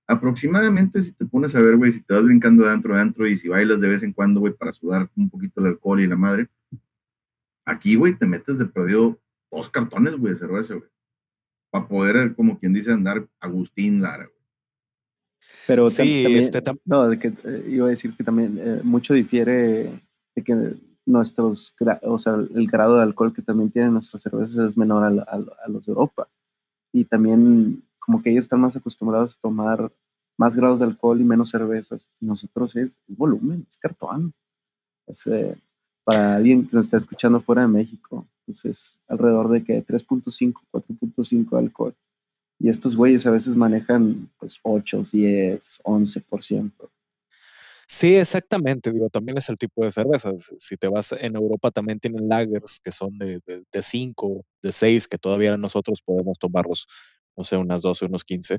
aproximadamente 0.09 1.01
si 1.03 1.13
te 1.13 1.25
pones 1.25 1.55
a 1.55 1.61
ver, 1.61 1.77
güey, 1.77 1.93
si 1.93 2.03
te 2.03 2.15
vas 2.15 2.25
brincando 2.25 2.65
de 2.65 2.71
adentro 2.71 2.97
adentro 2.97 3.27
y 3.27 3.37
si 3.37 3.49
bailas 3.49 3.81
de 3.81 3.89
vez 3.89 4.03
en 4.03 4.13
cuando, 4.13 4.41
güey, 4.41 4.53
para 4.53 4.73
sudar 4.73 5.09
un 5.17 5.31
poquito 5.31 5.61
el 5.61 5.69
alcohol 5.69 6.01
y 6.01 6.07
la 6.09 6.17
madre, 6.17 6.49
aquí, 7.65 7.95
güey, 7.95 8.17
te 8.17 8.27
metes 8.27 8.59
de 8.59 8.67
perdido 8.67 9.21
dos 9.51 9.71
cartones, 9.71 10.17
güey, 10.17 10.35
de 10.35 10.41
cerveza, 10.41 10.75
güey, 10.75 10.89
para 11.73 11.89
poder, 11.89 12.35
como 12.37 12.59
quien 12.59 12.75
dice, 12.75 12.93
andar 12.93 13.27
Agustín 13.41 14.03
Lara. 14.03 14.29
Pero 15.67 15.89
sí, 15.89 16.23
también, 16.23 16.43
este 16.43 16.63
no, 16.85 17.09
de 17.09 17.19
que 17.19 17.29
eh, 17.45 17.67
iba 17.71 17.87
a 17.87 17.91
decir 17.91 18.15
que 18.15 18.23
también 18.23 18.59
eh, 18.61 18.81
mucho 18.85 19.15
difiere 19.15 19.91
de 20.35 20.45
que 20.45 20.75
nuestros, 21.07 21.75
o 22.03 22.19
sea, 22.19 22.35
el 22.35 22.67
grado 22.69 22.97
de 22.97 23.03
alcohol 23.03 23.33
que 23.33 23.43
también 23.43 23.71
tienen 23.71 23.95
nuestras 23.95 24.23
cervezas 24.23 24.59
es 24.59 24.77
menor 24.77 25.25
a 25.27 25.69
los 25.69 25.87
de 25.87 25.93
Europa. 25.93 26.29
Y 26.93 27.05
también 27.07 27.83
como 27.99 28.23
que 28.23 28.31
ellos 28.31 28.45
están 28.45 28.61
más 28.61 28.77
acostumbrados 28.77 29.35
a 29.35 29.41
tomar 29.41 29.93
más 30.37 30.57
grados 30.57 30.81
de 30.81 30.87
alcohol 30.87 31.21
y 31.21 31.25
menos 31.25 31.51
cervezas. 31.51 32.11
Nosotros 32.21 32.77
es, 32.77 33.01
volumen, 33.07 33.65
es 33.69 33.77
cartón. 33.77 34.35
Eh, 35.27 35.57
para 36.05 36.35
alguien 36.35 36.67
que 36.67 36.77
nos 36.77 36.87
está 36.87 36.97
escuchando 36.97 37.41
fuera 37.41 37.63
de 37.63 37.69
México, 37.69 38.27
pues 38.47 38.65
es 38.65 38.99
alrededor 39.09 39.51
de 39.51 39.65
que 39.65 39.85
3.5, 39.85 40.55
4.5 40.71 41.51
de 41.51 41.59
alcohol. 41.59 41.95
Y 42.59 42.69
estos 42.69 42.97
güeyes 42.97 43.27
a 43.27 43.31
veces 43.31 43.57
manejan 43.57 44.31
pues 44.39 44.59
8, 44.63 45.03
10, 45.13 45.81
11%. 45.83 46.73
Sí, 47.89 48.15
exactamente. 48.15 48.93
Digo, 48.93 49.11
también 49.11 49.37
es 49.37 49.49
el 49.49 49.59
tipo 49.59 49.85
de 49.85 49.93
cervezas. 49.93 50.53
Si 50.59 50.77
te 50.77 50.89
vas 50.89 51.13
en 51.13 51.37
Europa, 51.37 51.71
también 51.71 51.99
tienen 51.99 52.29
lagers 52.29 52.81
que 52.81 52.93
son 52.93 53.19
de 53.19 53.43
5, 53.83 54.45
de 54.63 54.73
6, 54.73 55.09
que 55.09 55.19
todavía 55.19 55.57
nosotros 55.57 56.01
podemos 56.03 56.39
tomarlos 56.39 56.87
no 57.37 57.45
sé, 57.45 57.57
unas 57.57 57.83
12, 57.83 58.07
unos 58.07 58.25
15, 58.25 58.59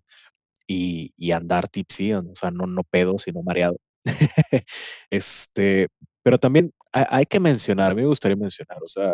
y, 0.67 1.13
y 1.17 1.31
andar 1.31 1.67
tipsy, 1.67 2.13
o 2.13 2.35
sea, 2.35 2.51
no, 2.51 2.65
no 2.67 2.83
pedo, 2.83 3.19
sino 3.19 3.43
mareado. 3.43 3.77
este, 5.09 5.87
pero 6.23 6.37
también 6.37 6.71
hay, 6.91 7.25
que 7.25 7.39
mencionar, 7.39 7.95
me 7.95 8.05
gustaría 8.05 8.37
mencionar, 8.37 8.77
o 8.83 8.87
sea, 8.87 9.13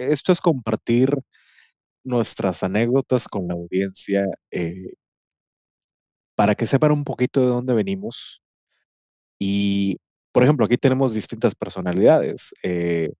esto 0.00 0.32
es 0.32 0.40
compartir 0.40 1.14
nuestras 2.04 2.62
anécdotas 2.62 3.28
con 3.28 3.48
la 3.48 3.54
audiencia 3.54 4.26
eh, 4.50 4.94
para 6.36 6.54
que 6.54 6.66
sepan 6.66 6.92
un 6.92 7.04
poquito 7.04 7.40
de 7.40 7.46
dónde 7.48 7.74
venimos. 7.74 8.42
Y, 9.38 9.98
por 10.32 10.42
ejemplo, 10.42 10.66
aquí 10.66 10.76
tenemos 10.78 11.14
distintas 11.14 11.54
personalidades. 11.54 12.54
Eh, 12.62 13.10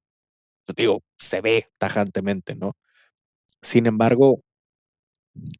digo, 0.76 1.03
se 1.18 1.41
ve 1.41 1.68
tajantemente, 1.78 2.57
¿no? 2.57 2.74
Sin 3.62 3.87
embargo, 3.87 4.43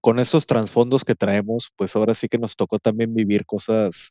con 0.01 0.18
esos 0.18 0.47
trasfondos 0.47 1.05
que 1.05 1.14
traemos, 1.14 1.71
pues 1.77 1.95
ahora 1.97 2.14
sí 2.14 2.29
que 2.29 2.39
nos 2.39 2.57
tocó 2.57 2.79
también 2.79 3.14
vivir 3.14 3.47
cosas 3.47 4.11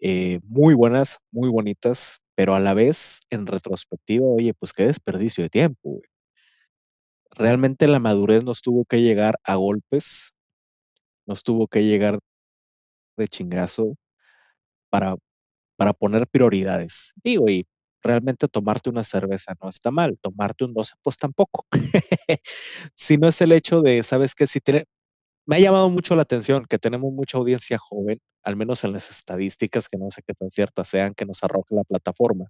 eh, 0.00 0.40
muy 0.44 0.74
buenas, 0.74 1.20
muy 1.32 1.50
bonitas, 1.50 2.20
pero 2.36 2.54
a 2.54 2.60
la 2.60 2.74
vez, 2.74 3.20
en 3.30 3.46
retrospectiva, 3.46 4.26
oye, 4.26 4.54
pues 4.54 4.72
qué 4.72 4.84
desperdicio 4.86 5.44
de 5.44 5.50
tiempo. 5.50 6.00
Realmente 7.36 7.86
la 7.88 8.00
madurez 8.00 8.44
nos 8.44 8.62
tuvo 8.62 8.84
que 8.84 9.02
llegar 9.02 9.36
a 9.44 9.54
golpes, 9.56 10.34
nos 11.26 11.42
tuvo 11.44 11.68
que 11.68 11.84
llegar 11.84 12.18
de 13.16 13.28
chingazo 13.28 13.96
para, 14.90 15.16
para 15.76 15.92
poner 15.92 16.26
prioridades. 16.28 17.12
Digo, 17.22 17.48
y 17.48 17.66
realmente 18.02 18.48
tomarte 18.48 18.90
una 18.90 19.04
cerveza 19.04 19.54
no 19.62 19.68
está 19.68 19.90
mal, 19.90 20.18
tomarte 20.20 20.64
un 20.64 20.74
12 20.74 20.94
pues 21.02 21.16
tampoco. 21.16 21.66
si 22.94 23.16
no 23.18 23.28
es 23.28 23.40
el 23.40 23.52
hecho 23.52 23.82
de, 23.82 24.02
¿sabes 24.02 24.34
qué? 24.34 24.46
Si 24.46 24.60
tiene, 24.60 24.86
me 25.46 25.56
ha 25.56 25.60
llamado 25.60 25.90
mucho 25.90 26.16
la 26.16 26.22
atención 26.22 26.66
que 26.68 26.78
tenemos 26.78 27.12
mucha 27.12 27.38
audiencia 27.38 27.78
joven, 27.78 28.20
al 28.42 28.56
menos 28.56 28.84
en 28.84 28.92
las 28.92 29.10
estadísticas, 29.10 29.88
que 29.88 29.98
no 29.98 30.10
sé 30.10 30.22
qué 30.26 30.34
tan 30.34 30.50
ciertas 30.50 30.88
sean, 30.88 31.14
que 31.14 31.26
nos 31.26 31.44
arroja 31.44 31.74
la 31.74 31.84
plataforma. 31.84 32.46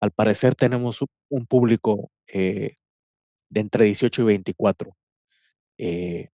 Al 0.00 0.12
parecer 0.12 0.54
tenemos 0.54 1.04
un 1.30 1.46
público 1.46 2.10
eh, 2.28 2.76
de 3.50 3.60
entre 3.60 3.86
18 3.86 4.22
y 4.22 4.24
24, 4.26 4.96
eh, 5.78 6.30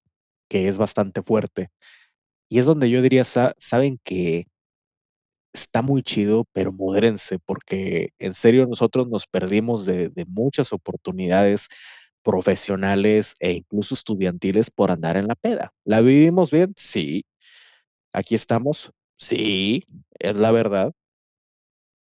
que 0.48 0.68
es 0.68 0.78
bastante 0.78 1.22
fuerte. 1.22 1.70
Y 2.48 2.58
es 2.60 2.66
donde 2.66 2.90
yo 2.90 3.02
diría, 3.02 3.24
saben 3.24 4.00
que 4.04 4.46
está 5.52 5.82
muy 5.82 6.02
chido, 6.02 6.46
pero 6.52 6.72
modérense, 6.72 7.38
porque 7.38 8.10
en 8.18 8.34
serio 8.34 8.66
nosotros 8.66 9.08
nos 9.08 9.26
perdimos 9.26 9.84
de, 9.86 10.08
de 10.08 10.24
muchas 10.26 10.72
oportunidades 10.72 11.68
profesionales 12.22 13.36
e 13.40 13.52
incluso 13.52 13.94
estudiantiles 13.94 14.70
por 14.70 14.90
andar 14.90 15.16
en 15.16 15.28
la 15.28 15.34
peda. 15.34 15.72
¿La 15.84 16.00
vivimos 16.00 16.50
bien? 16.50 16.72
Sí. 16.76 17.24
Aquí 18.12 18.34
estamos. 18.34 18.92
Sí, 19.16 19.84
es 20.18 20.36
la 20.36 20.52
verdad. 20.52 20.92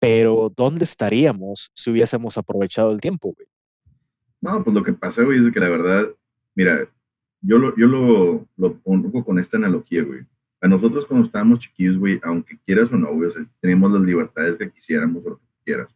Pero 0.00 0.52
¿dónde 0.54 0.84
estaríamos 0.84 1.70
si 1.74 1.90
hubiésemos 1.90 2.36
aprovechado 2.36 2.90
el 2.92 3.00
tiempo, 3.00 3.32
güey? 3.36 3.46
No, 4.42 4.62
pues 4.64 4.74
lo 4.74 4.82
que 4.82 4.92
pasa, 4.92 5.22
güey, 5.22 5.38
es 5.38 5.52
que 5.52 5.60
la 5.60 5.68
verdad, 5.68 6.10
mira, 6.56 6.88
yo 7.40 7.58
lo, 7.58 7.76
yo 7.76 7.86
lo, 7.86 8.48
lo 8.56 8.74
pongo 8.80 9.24
con 9.24 9.38
esta 9.38 9.56
analogía, 9.56 10.02
güey. 10.02 10.26
A 10.60 10.66
nosotros 10.66 11.06
cuando 11.06 11.26
estábamos 11.26 11.60
chiquillos, 11.60 11.96
güey, 11.96 12.20
aunque 12.24 12.58
quieras 12.66 12.90
o 12.92 12.96
no, 12.96 13.14
güey, 13.14 13.30
o 13.30 13.32
teníamos 13.60 13.92
las 13.92 14.02
libertades 14.02 14.56
que 14.56 14.70
quisiéramos 14.70 15.24
o 15.24 15.30
lo 15.30 15.38
que 15.38 15.46
quieras, 15.64 15.94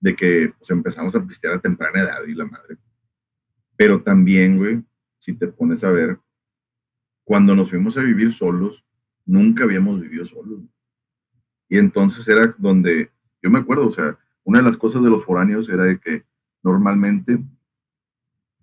de 0.00 0.14
que 0.14 0.54
pues 0.56 0.70
empezamos 0.70 1.14
a 1.16 1.26
pistear 1.26 1.54
a 1.54 1.60
temprana 1.60 2.02
edad 2.02 2.24
y 2.26 2.34
la 2.34 2.46
madre. 2.46 2.78
Pero 3.76 4.00
también, 4.00 4.56
güey, 4.56 4.82
si 5.18 5.32
te 5.32 5.48
pones 5.48 5.82
a 5.82 5.90
ver, 5.90 6.18
cuando 7.24 7.54
nos 7.56 7.70
fuimos 7.70 7.98
a 7.98 8.02
vivir 8.02 8.32
solos, 8.32 8.84
nunca 9.26 9.64
habíamos 9.64 10.00
vivido 10.00 10.24
solos. 10.24 10.60
Y 11.68 11.78
entonces 11.78 12.26
era 12.28 12.54
donde, 12.58 13.10
yo 13.42 13.50
me 13.50 13.58
acuerdo, 13.58 13.88
o 13.88 13.92
sea, 13.92 14.16
una 14.44 14.58
de 14.58 14.64
las 14.64 14.76
cosas 14.76 15.02
de 15.02 15.10
los 15.10 15.24
foráneos 15.24 15.68
era 15.68 15.84
de 15.84 15.98
que 15.98 16.24
normalmente 16.62 17.38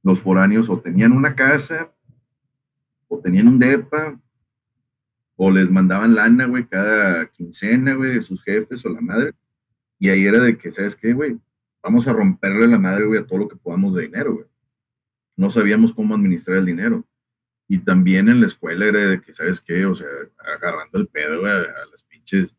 los 0.03 0.19
foráneos 0.21 0.69
o 0.69 0.79
tenían 0.79 1.11
una 1.11 1.35
casa, 1.35 1.93
o 3.07 3.19
tenían 3.19 3.47
un 3.47 3.59
depa, 3.59 4.19
o 5.35 5.51
les 5.51 5.69
mandaban 5.69 6.15
lana, 6.15 6.45
güey, 6.45 6.67
cada 6.67 7.27
quincena, 7.27 7.93
güey, 7.93 8.21
sus 8.21 8.43
jefes 8.43 8.85
o 8.85 8.89
la 8.89 9.01
madre. 9.01 9.33
Y 9.99 10.09
ahí 10.09 10.25
era 10.25 10.39
de 10.41 10.57
que, 10.57 10.71
¿sabes 10.71 10.95
qué, 10.95 11.13
güey? 11.13 11.39
Vamos 11.83 12.07
a 12.07 12.13
romperle 12.13 12.67
la 12.67 12.79
madre, 12.79 13.05
güey, 13.05 13.19
a 13.19 13.25
todo 13.25 13.39
lo 13.39 13.47
que 13.47 13.55
podamos 13.55 13.93
de 13.93 14.03
dinero, 14.03 14.33
güey 14.33 14.45
no 15.37 15.49
sabíamos 15.49 15.93
cómo 15.93 16.15
administrar 16.15 16.57
el 16.57 16.65
dinero. 16.65 17.07
Y 17.69 17.79
también 17.79 18.27
en 18.27 18.41
la 18.41 18.47
escuela 18.47 18.85
era 18.85 18.99
de 18.99 19.21
que, 19.21 19.33
¿sabes 19.33 19.61
qué? 19.61 19.85
O 19.85 19.95
sea, 19.95 20.07
agarrando 20.55 20.97
el 20.97 21.07
pedo, 21.07 21.41
güey, 21.41 21.51
a 21.51 21.85
las 21.91 22.03
pinches 22.03 22.53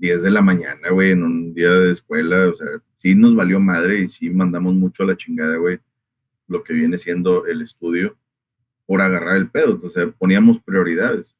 10 0.00 0.22
de 0.22 0.30
la 0.30 0.40
mañana, 0.40 0.88
güey, 0.90 1.10
en 1.10 1.22
un 1.22 1.52
día 1.52 1.70
de 1.70 1.92
escuela, 1.92 2.48
o 2.48 2.54
sea, 2.54 2.66
sí 2.96 3.14
nos 3.14 3.36
valió 3.36 3.60
madre 3.60 4.00
y 4.00 4.08
sí 4.08 4.30
mandamos 4.30 4.74
mucho 4.74 5.02
a 5.02 5.06
la 5.06 5.16
chingada, 5.16 5.56
güey, 5.56 5.78
lo 6.48 6.62
que 6.62 6.72
viene 6.72 6.96
siendo 6.96 7.46
el 7.46 7.60
estudio 7.60 8.16
por 8.86 9.02
agarrar 9.02 9.36
el 9.36 9.50
pedo. 9.50 9.78
O 9.82 9.90
sea, 9.90 10.10
poníamos 10.10 10.58
prioridades 10.58 11.36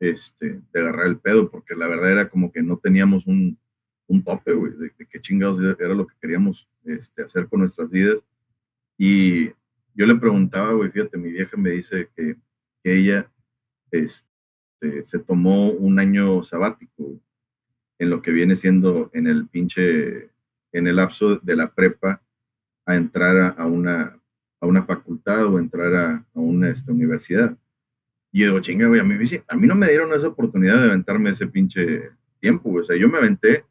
este, 0.00 0.62
de 0.72 0.80
agarrar 0.80 1.06
el 1.08 1.18
pedo, 1.18 1.50
porque 1.50 1.76
la 1.76 1.88
verdad 1.88 2.10
era 2.10 2.28
como 2.30 2.50
que 2.50 2.62
no 2.62 2.78
teníamos 2.78 3.26
un, 3.26 3.58
un 4.06 4.24
tope, 4.24 4.54
güey, 4.54 4.72
de, 4.72 4.92
qué 5.08 5.20
chingados 5.20 5.60
era 5.60 5.94
lo 5.94 6.06
que 6.06 6.16
queríamos 6.20 6.68
este, 6.84 7.22
hacer 7.22 7.48
con 7.48 7.60
nuestras 7.60 7.90
vidas. 7.90 8.18
Y 8.96 9.48
yo 9.94 10.06
le 10.06 10.16
preguntaba, 10.16 10.72
güey, 10.72 10.90
fíjate, 10.90 11.18
mi 11.18 11.30
vieja 11.30 11.56
me 11.56 11.70
dice 11.70 12.08
que, 12.16 12.36
ella 12.82 13.30
este, 13.90 15.04
se 15.04 15.18
tomó 15.18 15.70
un 15.70 15.98
año 15.98 16.42
sabático 16.42 17.20
en 18.00 18.08
lo 18.08 18.22
que 18.22 18.32
viene 18.32 18.56
siendo 18.56 19.10
en 19.12 19.26
el 19.26 19.46
pinche, 19.46 20.30
en 20.72 20.86
el 20.86 20.96
lapso 20.96 21.36
de 21.36 21.54
la 21.54 21.72
prepa 21.72 22.22
a 22.86 22.96
entrar 22.96 23.54
a, 23.58 23.66
una, 23.66 24.18
a 24.58 24.66
una 24.66 24.84
facultad 24.84 25.44
o 25.44 25.58
entrar 25.58 25.94
a, 25.94 26.26
una 26.32 26.70
esta, 26.70 26.92
universidad. 26.92 27.56
Y 28.32 28.40
yo 28.40 28.46
digo, 28.46 28.60
chinga, 28.60 28.88
güey, 28.88 29.00
a 29.00 29.04
mí, 29.04 29.14
a 29.46 29.56
mí 29.56 29.66
no 29.66 29.74
me 29.74 29.88
dieron 29.88 30.14
esa 30.14 30.28
oportunidad 30.28 30.78
de 30.78 30.84
aventarme 30.84 31.28
ese 31.28 31.46
pinche 31.46 32.10
tiempo, 32.40 32.70
güey. 32.70 32.80
O 32.80 32.84
sea, 32.84 32.96
yo 32.96 33.06
me 33.06 33.18
aventé 33.18 33.66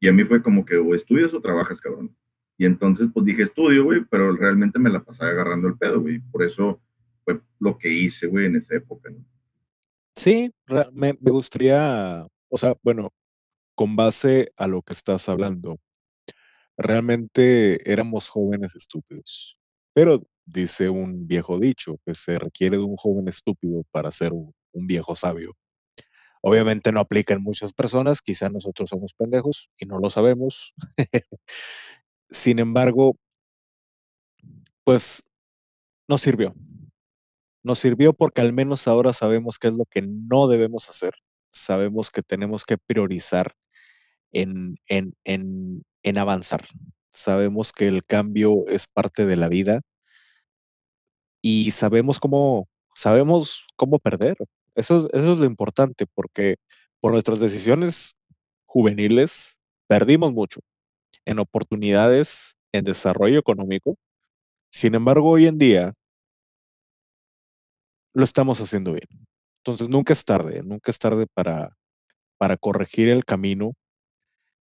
y 0.00 0.08
a 0.08 0.12
mí 0.12 0.24
fue 0.24 0.42
como 0.42 0.64
que 0.64 0.78
o 0.78 0.94
estudias 0.94 1.34
o 1.34 1.42
trabajas, 1.42 1.78
cabrón. 1.78 2.16
Y 2.56 2.64
entonces, 2.64 3.08
pues 3.12 3.26
dije 3.26 3.42
estudio, 3.42 3.84
güey, 3.84 4.06
pero 4.10 4.34
realmente 4.34 4.78
me 4.78 4.88
la 4.88 5.04
pasaba 5.04 5.32
agarrando 5.32 5.68
el 5.68 5.76
pedo, 5.76 6.00
güey. 6.00 6.18
Por 6.18 6.42
eso 6.42 6.80
fue 7.26 7.42
lo 7.60 7.76
que 7.76 7.90
hice, 7.90 8.26
güey, 8.26 8.46
en 8.46 8.56
esa 8.56 8.74
época. 8.74 9.12
Sí, 10.14 10.50
me, 10.94 11.14
me 11.20 11.30
gustaría, 11.30 12.26
o 12.48 12.56
sea, 12.56 12.74
bueno, 12.82 13.12
con 13.76 13.94
base 13.94 14.52
a 14.56 14.66
lo 14.66 14.82
que 14.82 14.94
estás 14.94 15.28
hablando, 15.28 15.78
realmente 16.76 17.90
éramos 17.90 18.28
jóvenes 18.28 18.74
estúpidos. 18.74 19.58
Pero 19.94 20.26
dice 20.46 20.88
un 20.88 21.26
viejo 21.26 21.58
dicho 21.60 21.98
que 22.04 22.14
se 22.14 22.38
requiere 22.38 22.78
de 22.78 22.84
un 22.84 22.96
joven 22.96 23.28
estúpido 23.28 23.84
para 23.92 24.10
ser 24.10 24.32
un, 24.32 24.54
viejo 24.72 25.16
sabio. 25.16 25.56
Obviamente 26.42 26.92
no 26.92 27.00
aplica 27.00 27.34
en 27.34 27.42
muchas 27.42 27.72
personas, 27.72 28.20
quizá 28.20 28.50
nosotros 28.50 28.90
somos 28.90 29.14
pendejos 29.14 29.70
y 29.78 29.86
no 29.86 29.98
lo 29.98 30.10
sabemos. 30.10 30.74
Sin 32.30 32.58
embargo, 32.58 33.16
pues 34.84 35.22
nos 36.08 36.20
sirvió. 36.20 36.54
Nos 37.64 37.78
sirvió 37.78 38.12
porque 38.12 38.42
al 38.42 38.52
menos 38.52 38.86
ahora 38.86 39.12
sabemos 39.12 39.58
qué 39.58 39.68
es 39.68 39.74
lo 39.74 39.86
que 39.86 40.02
no 40.02 40.46
debemos 40.46 40.88
hacer. 40.90 41.14
Sabemos 41.52 42.10
que 42.10 42.22
tenemos 42.22 42.64
que 42.64 42.76
priorizar 42.78 43.54
en, 44.32 44.76
en, 44.86 45.14
en, 45.24 45.82
en 46.02 46.18
avanzar. 46.18 46.66
Sabemos 47.10 47.72
que 47.72 47.86
el 47.88 48.04
cambio 48.04 48.66
es 48.68 48.86
parte 48.88 49.26
de 49.26 49.36
la 49.36 49.48
vida 49.48 49.80
y 51.42 51.70
sabemos 51.70 52.20
cómo, 52.20 52.68
sabemos 52.94 53.66
cómo 53.76 53.98
perder. 53.98 54.36
Eso 54.74 54.98
es, 54.98 55.04
eso 55.12 55.32
es 55.32 55.38
lo 55.38 55.44
importante 55.44 56.06
porque 56.06 56.56
por 57.00 57.12
nuestras 57.12 57.40
decisiones 57.40 58.16
juveniles 58.66 59.58
perdimos 59.86 60.32
mucho 60.32 60.60
en 61.24 61.38
oportunidades, 61.38 62.56
en 62.72 62.84
desarrollo 62.84 63.38
económico. 63.38 63.96
Sin 64.70 64.94
embargo, 64.94 65.30
hoy 65.30 65.46
en 65.46 65.58
día 65.58 65.94
lo 68.14 68.24
estamos 68.24 68.60
haciendo 68.60 68.92
bien. 68.92 69.26
Entonces, 69.58 69.88
nunca 69.88 70.12
es 70.12 70.24
tarde, 70.24 70.62
nunca 70.62 70.90
es 70.90 70.98
tarde 70.98 71.26
para, 71.32 71.76
para 72.38 72.56
corregir 72.56 73.08
el 73.08 73.24
camino. 73.24 73.72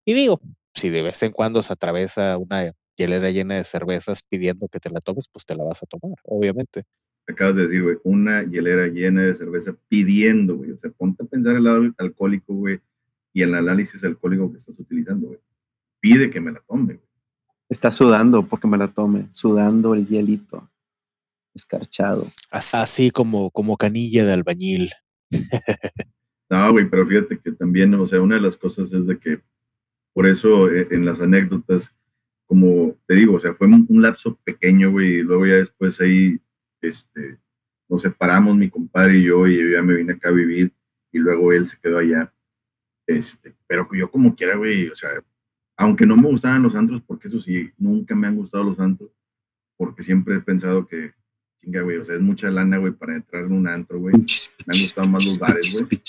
Y 0.09 0.15
digo, 0.15 0.41
si 0.75 0.89
de 0.89 1.03
vez 1.03 1.23
en 1.23 1.33
cuando 1.33 1.61
se 1.61 1.71
atraviesa 1.71 2.39
una 2.39 2.73
hielera 2.97 3.31
llena 3.31 3.57
de 3.57 3.65
cervezas 3.65 4.23
pidiendo 4.23 4.67
que 4.69 4.81
te 4.81 4.89
la 4.89 5.03
tomes, 5.03 5.29
pues 5.31 5.45
te 5.45 5.55
la 5.55 5.65
vas 5.65 5.83
a 5.83 5.87
tomar, 5.87 6.17
obviamente. 6.25 6.85
Acabas 7.29 7.57
de 7.57 7.65
decir, 7.65 7.83
güey, 7.83 7.97
una 8.05 8.43
hielera 8.43 8.87
llena 8.87 9.25
de 9.25 9.35
cerveza 9.35 9.77
pidiendo, 9.89 10.57
güey. 10.57 10.71
O 10.73 10.79
sea, 10.79 10.91
ponte 10.93 11.25
a 11.25 11.27
pensar 11.27 11.57
el 11.57 11.65
lado 11.65 11.83
alcohólico, 11.99 12.55
güey, 12.55 12.81
y 13.35 13.43
el 13.43 13.55
análisis 13.55 14.03
alcohólico 14.03 14.51
que 14.51 14.57
estás 14.57 14.81
utilizando, 14.81 15.27
güey. 15.27 15.41
Pide 16.01 16.31
que 16.31 16.41
me 16.41 16.53
la 16.53 16.63
tome, 16.67 16.95
güey. 16.95 17.09
Está 17.69 17.91
sudando 17.91 18.49
porque 18.49 18.67
me 18.67 18.79
la 18.79 18.89
tome, 18.91 19.29
sudando 19.33 19.93
el 19.95 20.09
hielito, 20.09 20.71
escarchado. 21.55 22.27
As- 22.51 22.75
Así 22.75 23.11
como, 23.11 23.51
como 23.51 23.77
canilla 23.77 24.25
de 24.25 24.33
albañil. 24.33 24.91
No, 26.49 26.73
güey, 26.73 26.89
pero 26.89 27.07
fíjate 27.07 27.39
que 27.39 27.53
también, 27.53 27.93
o 27.93 28.07
sea, 28.07 28.23
una 28.23 28.37
de 28.37 28.41
las 28.41 28.57
cosas 28.57 28.91
es 28.95 29.07
de 29.07 29.19
que, 29.19 29.43
por 30.19 30.27
eso 30.27 30.69
eh, 30.69 30.89
en 30.91 31.05
las 31.05 31.21
anécdotas, 31.21 31.95
como 32.45 32.99
te 33.07 33.15
digo, 33.15 33.35
o 33.35 33.39
sea, 33.39 33.55
fue 33.55 33.69
un, 33.69 33.87
un 33.89 34.03
lapso 34.03 34.35
pequeño, 34.43 34.91
güey, 34.91 35.19
y 35.19 35.23
luego 35.23 35.47
ya 35.47 35.55
después 35.59 36.01
ahí, 36.01 36.41
este, 36.81 37.39
nos 37.89 38.03
separamos 38.03 38.57
mi 38.57 38.69
compadre 38.69 39.19
y 39.19 39.23
yo, 39.23 39.47
y 39.47 39.57
yo 39.57 39.69
ya 39.69 39.81
me 39.81 39.95
vine 39.95 40.15
acá 40.15 40.31
a 40.31 40.33
vivir, 40.33 40.73
y 41.13 41.19
luego 41.21 41.53
él 41.53 41.69
se 41.69 41.79
quedó 41.79 41.99
allá, 41.99 42.35
este, 43.07 43.55
pero 43.69 43.89
yo 43.93 44.11
como 44.11 44.35
quiera, 44.35 44.57
güey, 44.57 44.89
o 44.89 44.95
sea, 44.97 45.11
aunque 45.77 46.05
no 46.05 46.17
me 46.17 46.27
gustaban 46.27 46.65
los 46.65 46.75
antros, 46.75 47.01
porque 47.01 47.29
eso 47.29 47.39
sí, 47.39 47.71
nunca 47.79 48.17
me 48.17 48.27
han 48.27 48.35
gustado 48.35 48.65
los 48.65 48.81
antros, 48.81 49.13
porque 49.77 50.03
siempre 50.03 50.35
he 50.35 50.41
pensado 50.41 50.85
que, 50.85 51.13
chinga, 51.61 51.83
güey, 51.83 51.97
o 51.99 52.05
sea, 52.05 52.17
es 52.17 52.21
mucha 52.21 52.51
lana, 52.51 52.79
güey, 52.79 52.93
para 52.93 53.15
entrar 53.15 53.45
en 53.45 53.53
un 53.53 53.69
antro, 53.69 54.01
güey. 54.01 54.17
Me 54.67 54.75
han 54.75 54.83
gustado 54.83 55.07
más 55.07 55.25
los 55.25 55.39
bares, 55.39 55.73
güey. 55.73 56.03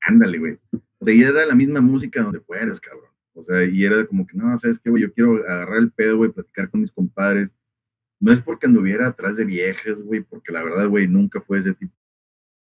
Ándale, 0.00 0.38
güey. 0.38 0.58
Sea, 1.06 1.14
y 1.14 1.22
era 1.22 1.46
la 1.46 1.54
misma 1.54 1.80
música 1.80 2.20
donde 2.20 2.40
fueras, 2.40 2.80
cabrón. 2.80 3.12
O 3.34 3.44
sea, 3.44 3.64
y 3.64 3.84
era 3.84 4.04
como 4.06 4.26
que, 4.26 4.36
no, 4.36 4.58
¿sabes 4.58 4.80
qué, 4.80 4.90
güey? 4.90 5.04
Yo 5.04 5.12
quiero 5.12 5.36
agarrar 5.48 5.78
el 5.78 5.92
pedo, 5.92 6.16
güey, 6.16 6.32
platicar 6.32 6.68
con 6.68 6.80
mis 6.80 6.90
compadres. 6.90 7.48
No 8.18 8.32
es 8.32 8.40
porque 8.40 8.66
anduviera 8.66 9.06
atrás 9.06 9.36
de 9.36 9.44
viejas, 9.44 10.02
güey, 10.02 10.22
porque 10.22 10.50
la 10.52 10.64
verdad, 10.64 10.88
güey, 10.88 11.06
nunca 11.06 11.40
fue 11.40 11.58
ese 11.58 11.74
tipo 11.74 11.94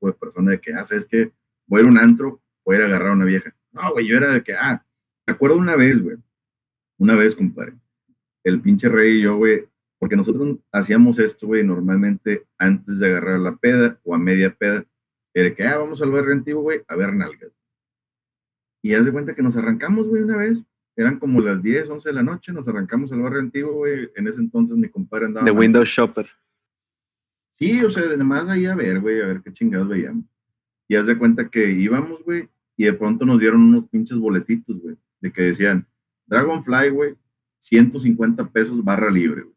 de 0.02 0.14
persona 0.14 0.52
de 0.52 0.62
que, 0.62 0.74
ah, 0.74 0.84
¿sabes 0.84 1.08
qué? 1.08 1.32
Voy 1.66 1.80
a 1.80 1.82
ir 1.82 1.88
a 1.88 1.92
un 1.92 1.98
antro, 1.98 2.40
voy 2.64 2.76
a 2.76 2.78
ir 2.78 2.84
a 2.84 2.88
agarrar 2.88 3.10
a 3.10 3.14
una 3.14 3.26
vieja. 3.26 3.56
No, 3.72 3.94
güey, 3.94 4.06
yo 4.06 4.16
era 4.16 4.32
de 4.32 4.44
que, 4.44 4.54
ah, 4.54 4.86
me 5.26 5.34
acuerdo 5.34 5.58
una 5.58 5.76
vez, 5.76 6.00
güey. 6.00 6.18
Una 7.00 7.16
vez, 7.16 7.36
compadre. 7.36 7.74
El 8.44 8.62
pinche 8.62 8.90
rey 8.90 9.18
y 9.18 9.22
yo, 9.24 9.38
güey, 9.38 9.68
porque 9.98 10.16
nosotros 10.16 10.60
hacíamos 10.72 11.18
esto, 11.18 11.48
güey, 11.48 11.64
normalmente 11.64 12.46
antes 12.60 13.00
de 13.00 13.08
agarrar 13.08 13.40
la 13.40 13.56
peda 13.56 14.00
o 14.04 14.14
a 14.14 14.20
media 14.20 14.54
peda. 14.54 14.86
Era 15.34 15.56
que, 15.56 15.64
ah, 15.64 15.78
vamos 15.80 16.00
al 16.04 16.12
barrio 16.12 16.34
antiguo, 16.34 16.62
güey, 16.62 16.84
a 16.88 16.96
ver 16.96 17.12
nalgas. 17.12 17.52
Y 18.86 18.94
haz 18.94 19.04
de 19.04 19.12
cuenta 19.12 19.34
que 19.34 19.42
nos 19.42 19.58
arrancamos, 19.58 20.08
güey, 20.08 20.22
una 20.22 20.38
vez. 20.38 20.60
Eran 20.96 21.18
como 21.18 21.42
las 21.42 21.64
10, 21.64 21.90
11 21.90 22.08
de 22.08 22.14
la 22.14 22.22
noche, 22.22 22.54
nos 22.54 22.68
arrancamos 22.68 23.12
al 23.12 23.20
barrio 23.20 23.40
antiguo, 23.40 23.74
güey. 23.74 24.12
En 24.16 24.28
ese 24.28 24.40
entonces 24.40 24.78
mi 24.78 24.88
compadre 24.90 25.26
andaba. 25.26 25.44
De 25.44 25.52
Windows 25.52 25.90
Shopper. 25.90 26.30
Sí, 27.54 27.84
o 27.84 27.90
sea, 27.90 28.04
además 28.04 28.48
ahí 28.48 28.68
a 28.68 28.76
ver, 28.76 29.00
güey, 29.00 29.24
a 29.24 29.26
ver 29.26 29.42
qué 29.42 29.52
chingados 29.52 29.88
veíamos. 29.88 30.26
Y 30.88 30.96
haz 30.98 31.08
de 31.08 31.18
cuenta 31.18 31.50
que 31.50 31.72
íbamos, 31.72 32.24
güey, 32.24 32.48
y 32.78 32.86
de 32.86 32.94
pronto 32.94 33.26
nos 33.26 33.40
dieron 33.40 33.62
unos 33.62 33.90
pinches 33.90 34.20
boletitos, 34.20 34.80
güey, 34.80 34.96
de 35.20 35.34
que 35.34 35.42
decían, 35.42 35.88
Dragonfly, 36.28 36.90
güey, 36.90 37.16
150 37.58 38.52
pesos 38.52 38.84
barra 38.84 39.10
libre, 39.10 39.42
güey. 39.42 39.56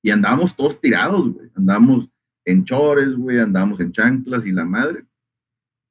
Y 0.00 0.08
andábamos 0.08 0.56
todos 0.56 0.80
tirados, 0.80 1.30
güey. 1.30 1.50
Andábamos 1.54 2.08
en 2.46 2.64
chores, 2.64 3.14
güey, 3.16 3.38
andábamos 3.38 3.80
en 3.80 3.92
chanclas 3.92 4.46
y 4.46 4.52
la 4.52 4.64
madre. 4.64 5.04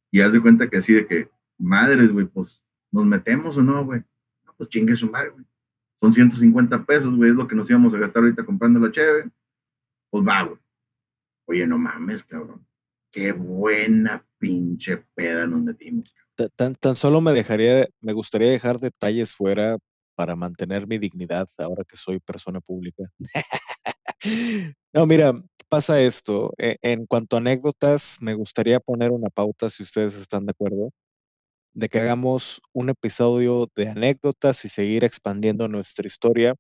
Y 0.10 0.22
haz 0.22 0.34
de 0.34 0.42
cuenta 0.42 0.68
que 0.68 0.78
así 0.78 0.94
de 0.94 1.06
que, 1.06 1.30
madres, 1.60 2.12
güey, 2.12 2.26
pues, 2.26 2.60
¿nos 2.92 3.06
metemos 3.06 3.58
o 3.58 3.62
no, 3.62 3.86
güey? 3.86 4.02
No, 4.46 4.54
pues 4.58 4.70
chingue 4.70 4.96
su 4.96 5.10
madre, 5.10 5.30
güey. 5.30 5.46
Son 6.00 6.12
150 6.12 6.84
pesos, 6.86 7.16
güey, 7.16 7.30
es 7.32 7.36
lo 7.36 7.48
que 7.48 7.56
nos 7.56 7.70
íbamos 7.70 7.94
a 7.94 7.98
gastar 7.98 8.24
ahorita 8.24 8.44
comprando 8.46 8.80
la 8.80 8.92
cheve. 8.92 9.30
Pues 10.10 10.26
va, 10.28 10.44
güey. 10.44 10.60
Oye, 11.48 11.68
no 11.68 11.78
mames, 11.78 12.24
cabrón. 12.24 12.66
Qué 13.12 13.32
buena 13.34 14.26
pinche 14.38 14.98
peda 15.16 15.46
nos 15.46 15.62
metimos. 15.62 16.14
Ta- 16.36 16.50
Tan, 16.50 16.74
tan 16.76 16.96
solo 16.96 17.22
me 17.22 17.34
dejaría, 17.34 17.88
me 18.00 18.14
gustaría 18.14 18.50
dejar 18.52 18.78
detalles 18.78 19.36
fuera 19.36 19.78
para 20.16 20.36
mantener 20.36 20.88
mi 20.88 20.98
dignidad 20.98 21.48
ahora 21.58 21.84
que 21.84 21.98
soy 21.98 22.20
persona 22.20 22.60
pública. 22.62 23.04
No, 24.94 25.06
mira, 25.06 25.34
pasa 25.70 26.00
esto. 26.02 26.54
e- 26.58 26.78
En 26.82 27.06
cuanto 27.06 27.36
a 27.36 27.40
anécdotas, 27.40 28.18
me 28.22 28.34
gustaría 28.34 28.80
poner 28.80 29.12
una 29.12 29.30
pauta, 29.30 29.70
si 29.70 29.84
ustedes 29.84 30.16
están 30.16 30.46
de 30.46 30.52
acuerdo, 30.52 30.92
de 31.74 31.90
que 31.90 32.00
hagamos 32.00 32.62
un 32.74 32.90
episodio 32.90 33.70
de 33.76 33.90
anécdotas 33.90 34.66
y 34.66 34.70
seguir 34.70 35.04
expandiendo 35.04 35.68
nuestra 35.68 36.08
historia, 36.08 36.56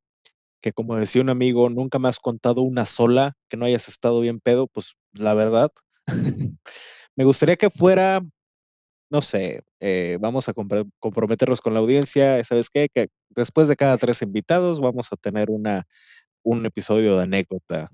que 0.62 0.74
como 0.74 0.96
decía 0.96 1.22
un 1.22 1.30
amigo, 1.30 1.70
nunca 1.70 2.00
me 2.00 2.08
has 2.10 2.20
contado 2.20 2.62
una 2.62 2.86
sola 2.86 3.34
que 3.50 3.58
no 3.58 3.66
hayas 3.66 3.88
estado 3.88 4.22
bien 4.22 4.40
pedo, 4.40 4.68
pues 4.68 4.96
la 5.14 5.34
verdad. 5.34 5.72
Me 7.16 7.26
gustaría 7.26 7.58
que 7.58 7.70
fuera, 7.70 8.22
no 9.10 9.22
sé, 9.22 9.64
eh, 9.82 10.18
vamos 10.22 10.48
a 10.50 10.54
comprometernos 11.00 11.62
con 11.62 11.74
la 11.74 11.82
audiencia, 11.82 12.44
¿sabes 12.46 12.70
qué? 12.70 12.88
Que 12.94 13.10
después 13.30 13.68
de 13.68 13.76
cada 13.76 13.98
tres 13.98 14.22
invitados 14.22 14.80
vamos 14.80 15.10
a 15.12 15.18
tener 15.18 15.52
una, 15.52 15.88
un 16.44 16.66
episodio 16.66 17.18
de 17.18 17.24
anécdota. 17.24 17.90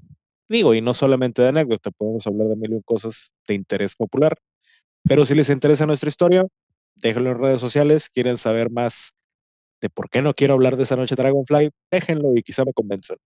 Digo, 0.50 0.74
y 0.76 0.82
no 0.82 0.94
solamente 0.94 1.42
de 1.42 1.50
anécdota, 1.50 1.92
podemos 1.92 2.28
hablar 2.28 2.48
de 2.50 2.56
mil 2.56 2.82
cosas 2.86 3.32
de 3.48 3.56
interés 3.56 3.96
popular. 3.96 4.38
Pero 5.04 5.26
si 5.26 5.36
les 5.36 5.50
interesa 5.50 5.86
nuestra 5.86 6.10
historia, 6.10 6.46
déjenlo 7.02 7.32
en 7.32 7.40
redes 7.40 7.60
sociales. 7.62 8.10
Quieren 8.10 8.38
saber 8.38 8.70
más 8.72 9.16
de 9.82 9.90
por 9.90 10.10
qué 10.10 10.22
no 10.22 10.34
quiero 10.34 10.56
hablar 10.56 10.76
de 10.78 10.84
esa 10.84 10.96
noche 10.96 11.16
Dragonfly, 11.16 11.70
déjenlo 11.92 12.36
y 12.36 12.42
quizá 12.44 12.66
me 12.66 12.74
convenzan. 12.74 13.18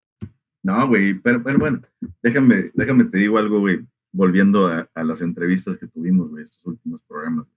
No, 0.63 0.87
güey, 0.87 1.13
pero, 1.19 1.41
pero 1.41 1.57
bueno, 1.57 1.81
déjame, 2.21 2.71
déjame 2.75 3.05
te 3.05 3.17
digo 3.19 3.37
algo, 3.37 3.59
güey, 3.61 3.79
volviendo 4.11 4.67
a, 4.67 4.87
a 4.93 5.03
las 5.03 5.21
entrevistas 5.21 5.77
que 5.77 5.87
tuvimos, 5.87 6.29
güey, 6.29 6.43
estos 6.43 6.59
últimos 6.65 7.01
programas. 7.07 7.47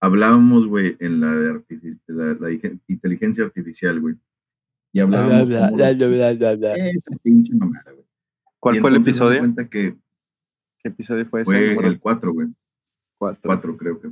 Hablábamos, 0.00 0.66
güey, 0.68 0.96
en 1.00 1.20
la, 1.20 1.32
de 1.34 1.62
la, 2.06 2.24
la 2.34 2.50
ige- 2.50 2.78
inteligencia 2.86 3.44
artificial, 3.44 3.98
güey. 4.00 4.14
Y 4.92 5.00
hablábamos 5.00 5.48
esa 6.76 7.16
pinche 7.22 7.52
mamada, 7.54 7.90
güey. 7.92 8.04
¿Cuál 8.60 8.76
Y 8.76 8.78
fue 8.80 8.90
el 8.90 8.96
episodio? 8.96 9.38
cuenta 9.40 9.68
que 9.68 9.96
¿Qué 10.80 10.88
episodio 10.90 11.26
fue 11.26 11.42
ese? 11.42 11.74
fue 11.74 11.86
el 11.86 11.98
4, 11.98 12.32
güey. 12.32 12.48
cuatro. 13.18 13.40
4 13.44 13.76
creo 13.76 14.00
que. 14.00 14.08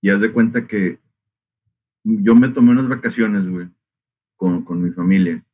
Y 0.00 0.10
haz 0.10 0.20
de 0.20 0.32
cuenta 0.32 0.66
que 0.66 0.98
yo 2.04 2.34
me 2.34 2.48
tomé 2.48 2.70
unas 2.70 2.88
vacaciones, 2.88 3.48
güey, 3.48 3.68
con, 4.36 4.64
con 4.64 4.82
mi 4.82 4.90
familia. 4.90 5.44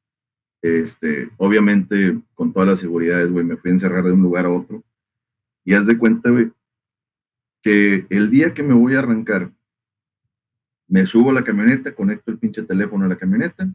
Este, 0.61 1.30
obviamente, 1.38 2.20
con 2.34 2.53
todas 2.53 2.68
las 2.68 2.78
seguridades, 2.78 3.30
güey, 3.30 3.45
me 3.45 3.57
fui 3.57 3.70
a 3.70 3.74
encerrar 3.74 4.05
de 4.05 4.12
un 4.12 4.22
lugar 4.22 4.47
a 4.47 4.51
otro. 4.51 4.84
Y 5.64 5.74
haz 5.74 5.86
de 5.86 5.99
cuenta, 5.99 6.30
güey, 6.30 6.53
que 7.62 8.07
el 8.11 8.30
día 8.30 8.53
que 8.53 8.62
me 8.62 8.74
voy 8.74 8.95
a 8.95 9.01
arrancar, 9.01 9.53
me 10.88 11.07
subo 11.07 11.30
a 11.30 11.34
la 11.34 11.45
camioneta, 11.45 11.95
conecto 11.95 12.30
el 12.30 12.38
pinche 12.38 12.62
teléfono 12.62 13.07
a 13.07 13.09
la 13.09 13.16
camioneta, 13.16 13.72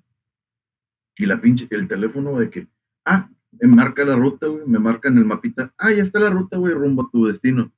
y 1.18 1.26
la 1.26 1.42
pinche, 1.42 1.68
el 1.72 1.88
teléfono 1.88 2.38
de 2.38 2.50
que, 2.50 2.68
ah, 3.06 3.30
me 3.60 3.68
marca 3.76 4.06
la 4.06 4.16
ruta, 4.16 4.48
güey, 4.48 4.68
me 4.68 4.80
marca 4.80 5.10
en 5.10 5.18
el 5.18 5.26
mapita, 5.26 5.74
ah, 5.78 5.92
ya 5.92 6.04
está 6.04 6.20
la 6.20 6.30
ruta, 6.30 6.58
güey, 6.58 6.74
rumbo 6.74 7.04
a 7.04 7.10
tu 7.12 7.26
destino. 7.26 7.72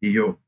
Y 0.00 0.12
yo, 0.12 0.40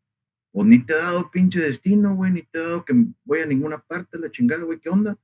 Pues 0.54 0.68
ni 0.68 0.78
te 0.78 0.92
he 0.92 0.96
dado 0.96 1.32
pinche 1.32 1.58
destino, 1.58 2.14
güey, 2.14 2.30
ni 2.30 2.42
te 2.42 2.60
he 2.60 2.62
dado 2.62 2.84
que 2.84 2.94
voy 3.24 3.40
a 3.40 3.46
ninguna 3.46 3.76
parte, 3.76 4.16
la 4.20 4.30
chingada, 4.30 4.62
güey, 4.62 4.78
¿qué 4.78 4.88
onda? 4.88 5.18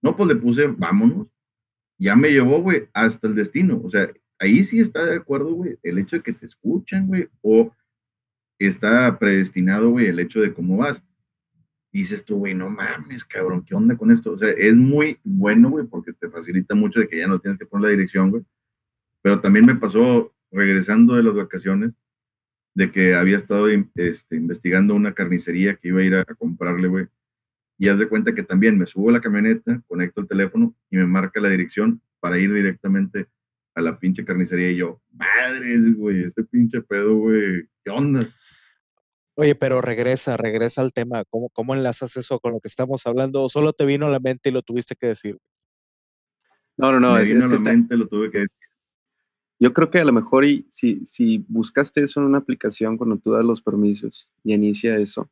No, 0.00 0.16
pues 0.16 0.26
le 0.26 0.36
puse, 0.36 0.66
vámonos. 0.68 1.26
Ya 1.98 2.16
me 2.16 2.30
llevó, 2.30 2.62
güey, 2.62 2.88
hasta 2.94 3.28
el 3.28 3.34
destino. 3.34 3.78
O 3.84 3.90
sea, 3.90 4.08
ahí 4.38 4.64
sí 4.64 4.80
está 4.80 5.04
de 5.04 5.16
acuerdo, 5.16 5.52
güey, 5.52 5.78
el 5.82 5.98
hecho 5.98 6.16
de 6.16 6.22
que 6.22 6.32
te 6.32 6.46
escuchan, 6.46 7.08
güey, 7.08 7.28
o 7.42 7.70
está 8.58 9.18
predestinado, 9.18 9.90
güey, 9.90 10.06
el 10.06 10.18
hecho 10.18 10.40
de 10.40 10.54
cómo 10.54 10.78
vas. 10.78 11.02
dices 11.92 12.24
tú, 12.24 12.38
güey, 12.38 12.54
no 12.54 12.70
mames, 12.70 13.24
cabrón, 13.24 13.62
¿qué 13.66 13.74
onda 13.74 13.98
con 13.98 14.10
esto? 14.10 14.32
O 14.32 14.36
sea, 14.38 14.48
es 14.48 14.74
muy 14.74 15.20
bueno, 15.24 15.68
güey, 15.68 15.86
porque 15.86 16.14
te 16.14 16.30
facilita 16.30 16.74
mucho 16.74 17.00
de 17.00 17.08
que 17.08 17.18
ya 17.18 17.26
no 17.26 17.38
tienes 17.38 17.58
que 17.58 17.66
poner 17.66 17.84
la 17.84 17.90
dirección, 17.90 18.30
güey. 18.30 18.44
Pero 19.20 19.42
también 19.42 19.66
me 19.66 19.74
pasó 19.74 20.34
regresando 20.50 21.16
de 21.16 21.22
las 21.22 21.34
vacaciones, 21.34 21.92
de 22.78 22.92
que 22.92 23.16
había 23.16 23.36
estado 23.36 23.66
este, 23.96 24.36
investigando 24.36 24.94
una 24.94 25.12
carnicería 25.12 25.74
que 25.74 25.88
iba 25.88 25.98
a 26.00 26.04
ir 26.04 26.14
a, 26.14 26.24
comprarle, 26.24 26.86
güey. 26.86 27.06
Y 27.76 27.88
haz 27.88 27.98
de 27.98 28.08
cuenta 28.08 28.36
que 28.36 28.44
también 28.44 28.78
me 28.78 28.86
subo 28.86 29.08
a 29.08 29.14
la 29.14 29.20
camioneta, 29.20 29.82
conecto 29.88 30.20
el 30.20 30.28
teléfono 30.28 30.76
y 30.88 30.96
me 30.96 31.04
marca 31.04 31.40
la 31.40 31.48
dirección 31.48 32.00
para 32.20 32.38
ir 32.38 32.54
directamente 32.54 33.26
a 33.74 33.80
la 33.80 33.98
pinche 33.98 34.24
carnicería. 34.24 34.70
Y 34.70 34.76
yo, 34.76 35.02
madres, 35.10 35.92
güey, 35.96 36.22
este 36.22 36.44
pinche 36.44 36.80
pedo, 36.80 37.16
güey, 37.16 37.68
¿qué 37.84 37.90
onda? 37.90 38.28
Oye, 39.34 39.56
pero 39.56 39.80
regresa, 39.80 40.36
regresa 40.36 40.80
al 40.80 40.92
tema. 40.92 41.24
¿Cómo, 41.30 41.48
¿Cómo 41.48 41.74
enlazas 41.74 42.16
eso 42.16 42.38
con 42.38 42.52
lo 42.52 42.60
que 42.60 42.68
estamos 42.68 43.04
hablando? 43.08 43.42
¿O 43.42 43.48
solo 43.48 43.72
te 43.72 43.86
vino 43.86 44.06
a 44.06 44.10
la 44.10 44.20
mente 44.20 44.50
y 44.50 44.52
lo 44.52 44.62
tuviste 44.62 44.94
que 44.94 45.08
decir? 45.08 45.36
No, 46.76 46.92
no, 46.92 47.00
no. 47.00 47.14
Me 47.14 47.24
vino 47.24 47.44
a 47.44 47.48
la 47.48 47.58
mente, 47.58 47.96
lo 47.96 48.06
tuve 48.06 48.30
que 48.30 48.38
decir. 48.38 48.67
Yo 49.60 49.72
creo 49.72 49.90
que 49.90 49.98
a 49.98 50.04
lo 50.04 50.12
mejor 50.12 50.44
y 50.44 50.66
si, 50.70 51.04
si 51.04 51.44
buscaste 51.48 52.04
eso 52.04 52.20
en 52.20 52.26
una 52.26 52.38
aplicación 52.38 52.96
cuando 52.96 53.18
tú 53.18 53.32
das 53.32 53.44
los 53.44 53.60
permisos 53.60 54.30
y 54.44 54.54
inicia 54.54 54.96
eso, 54.98 55.28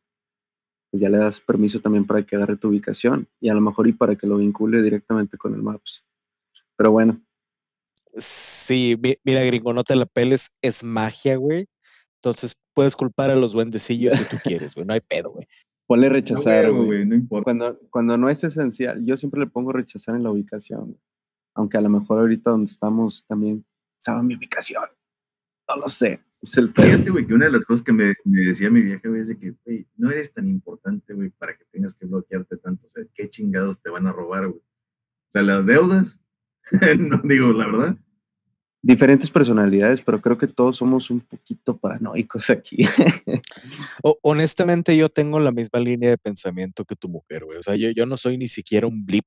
pues 0.91 1.01
ya 1.01 1.09
le 1.09 1.19
das 1.19 1.41
permiso 1.41 1.81
también 1.81 2.07
para 2.07 2.25
que 2.25 2.35
agarre 2.35 2.57
tu 2.57 2.69
ubicación 2.69 3.29
y 3.41 3.49
a 3.49 3.55
lo 3.55 3.61
mejor 3.61 3.87
y 3.87 3.93
para 3.93 4.17
que 4.17 4.27
lo 4.27 4.39
vincule 4.39 4.83
directamente 4.83 5.39
con 5.39 5.55
el 5.55 5.63
Maps. 5.63 6.05
Pero 6.77 6.91
bueno. 6.91 7.21
Sí, 8.17 8.99
mira, 9.25 9.45
gringo, 9.45 9.73
no 9.73 9.85
te 9.85 9.95
la 9.95 10.07
peles, 10.07 10.57
es 10.61 10.83
magia, 10.83 11.37
güey. 11.37 11.67
Entonces 12.17 12.61
puedes 12.75 12.97
culpar 12.97 13.31
a 13.31 13.37
los 13.37 13.53
duendecillos 13.53 14.15
si 14.15 14.25
tú 14.25 14.39
quieres, 14.43 14.75
güey, 14.75 14.87
no 14.87 14.95
hay 14.95 15.01
pedo, 15.01 15.31
güey. 15.31 15.47
Ponle 15.87 16.09
rechazar, 16.09 16.73
güey. 16.73 17.07
No, 17.07 17.15
importa. 17.15 17.45
Cuando, 17.45 17.79
cuando 17.91 18.17
no 18.17 18.29
es 18.29 18.43
esencial, 18.43 19.05
yo 19.05 19.17
siempre 19.17 19.39
le 19.39 19.47
pongo 19.47 19.73
rechazar 19.73 20.17
en 20.17 20.25
la 20.25 20.31
ubicación. 20.31 20.99
Aunque 21.55 21.79
a 21.79 21.81
lo 21.81 21.89
mejor 21.89 22.19
ahorita 22.19 22.51
donde 22.51 22.67
estamos 22.67 23.25
también 23.29 23.65
sabe 23.99 24.23
mi 24.23 24.37
ubicación. 24.37 24.85
No 25.69 25.77
lo 25.77 25.89
sé. 25.89 26.21
Es 26.43 26.57
el 26.57 26.73
Fíjate, 26.73 27.11
güey, 27.11 27.27
que 27.27 27.35
una 27.35 27.47
de 27.47 27.53
las 27.53 27.65
cosas 27.65 27.83
que 27.83 27.93
me, 27.93 28.15
me 28.25 28.41
decía 28.43 28.71
mi 28.71 28.83
vieja, 28.83 29.09
güey, 29.09 29.21
es 29.21 29.29
de 29.29 29.39
que, 29.39 29.55
güey, 29.65 29.87
no 29.97 30.11
eres 30.11 30.33
tan 30.33 30.47
importante, 30.47 31.15
güey, 31.15 31.31
para 31.31 31.57
que 31.57 31.65
tengas 31.73 31.95
que 31.95 32.07
bloquearte 32.07 32.57
tanto. 32.59 32.87
O 32.87 32.91
sea, 32.91 33.05
¿qué 33.15 33.29
chingados 33.29 33.81
te 33.81 33.91
van 33.91 34.07
a 34.07 34.13
robar, 34.13 34.49
güey? 34.49 34.61
O 34.61 35.33
sea, 35.33 35.43
las 35.43 35.67
deudas, 35.67 36.21
no 36.99 37.21
digo, 37.25 37.53
la 37.53 37.67
verdad. 37.67 37.97
Diferentes 38.83 39.31
personalidades, 39.31 40.01
pero 40.01 40.21
creo 40.21 40.39
que 40.39 40.47
todos 40.47 40.77
somos 40.77 41.11
un 41.11 41.21
poquito 41.21 41.77
paranoicos 41.77 42.51
aquí. 42.51 42.87
honestamente, 44.23 44.97
yo 44.97 45.09
tengo 45.09 45.41
la 45.41 45.51
misma 45.51 45.81
línea 45.81 46.11
de 46.11 46.19
pensamiento 46.19 46.85
que 46.85 46.95
tu 46.95 47.09
mujer, 47.09 47.45
güey. 47.45 47.59
O 47.59 47.63
sea, 47.63 47.75
yo, 47.75 47.91
yo 47.91 48.07
no 48.07 48.17
soy 48.17 48.39
ni 48.39 48.47
siquiera 48.47 48.87
un 48.87 49.05
blip 49.05 49.27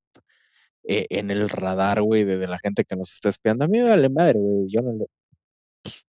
eh, 0.91 1.05
en 1.11 1.29
el 1.29 1.49
radar, 1.49 2.01
güey, 2.01 2.23
de, 2.23 2.47
la 2.47 2.57
gente 2.57 2.83
que 2.83 2.95
nos 2.95 3.13
está 3.13 3.29
espiando. 3.29 3.63
A 3.63 3.67
mí 3.67 3.77
me 3.77 3.91
vale 3.91 4.09
madre, 4.09 4.39
güey. 4.39 4.67
Yo 4.71 4.81
no 4.81 4.93
le. 4.93 5.05
Pues, 5.83 6.03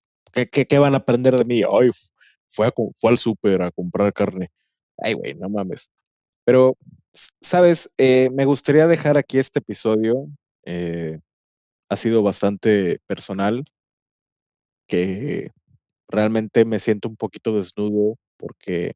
¿Qué, 0.50 0.66
qué, 0.66 0.78
van 0.78 0.94
a 0.94 0.98
aprender 0.98 1.36
de 1.36 1.44
mí? 1.44 1.62
Ay, 1.70 1.90
fue, 2.48 2.72
fue 2.96 3.10
al 3.10 3.18
súper 3.18 3.60
a 3.60 3.70
comprar 3.72 4.10
carne. 4.14 4.50
Ay, 4.96 5.12
güey, 5.12 5.34
no 5.34 5.50
mames. 5.50 5.90
Pero, 6.44 6.78
sabes, 7.42 7.92
eh, 7.98 8.30
me 8.32 8.46
gustaría 8.46 8.86
dejar 8.86 9.18
aquí 9.18 9.38
este 9.38 9.58
episodio. 9.58 10.26
Eh, 10.64 11.20
ha 11.90 11.96
sido 11.96 12.22
bastante 12.22 13.00
personal. 13.06 13.64
Que 14.88 15.50
realmente 16.08 16.64
me 16.64 16.80
siento 16.80 17.08
un 17.08 17.16
poquito 17.16 17.54
desnudo 17.54 18.16
porque 18.38 18.94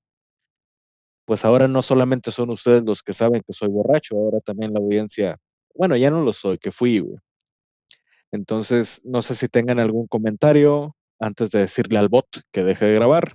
pues 1.26 1.44
ahora 1.44 1.68
no 1.68 1.82
solamente 1.82 2.30
son 2.30 2.50
ustedes 2.50 2.84
los 2.84 3.02
que 3.02 3.12
saben 3.12 3.42
que 3.46 3.52
soy 3.52 3.68
borracho, 3.68 4.16
ahora 4.16 4.40
también 4.40 4.72
la 4.72 4.80
audiencia 4.80 5.38
bueno, 5.74 5.96
ya 5.96 6.10
no 6.10 6.22
lo 6.22 6.32
soy, 6.32 6.58
que 6.58 6.72
fui, 6.72 7.00
güey. 7.00 7.18
Entonces, 8.30 9.02
no 9.04 9.22
sé 9.22 9.34
si 9.34 9.48
tengan 9.48 9.78
algún 9.78 10.06
comentario 10.06 10.96
antes 11.20 11.50
de 11.50 11.60
decirle 11.60 11.98
al 11.98 12.08
bot 12.08 12.26
que 12.52 12.64
deje 12.64 12.86
de 12.86 12.94
grabar. 12.94 13.32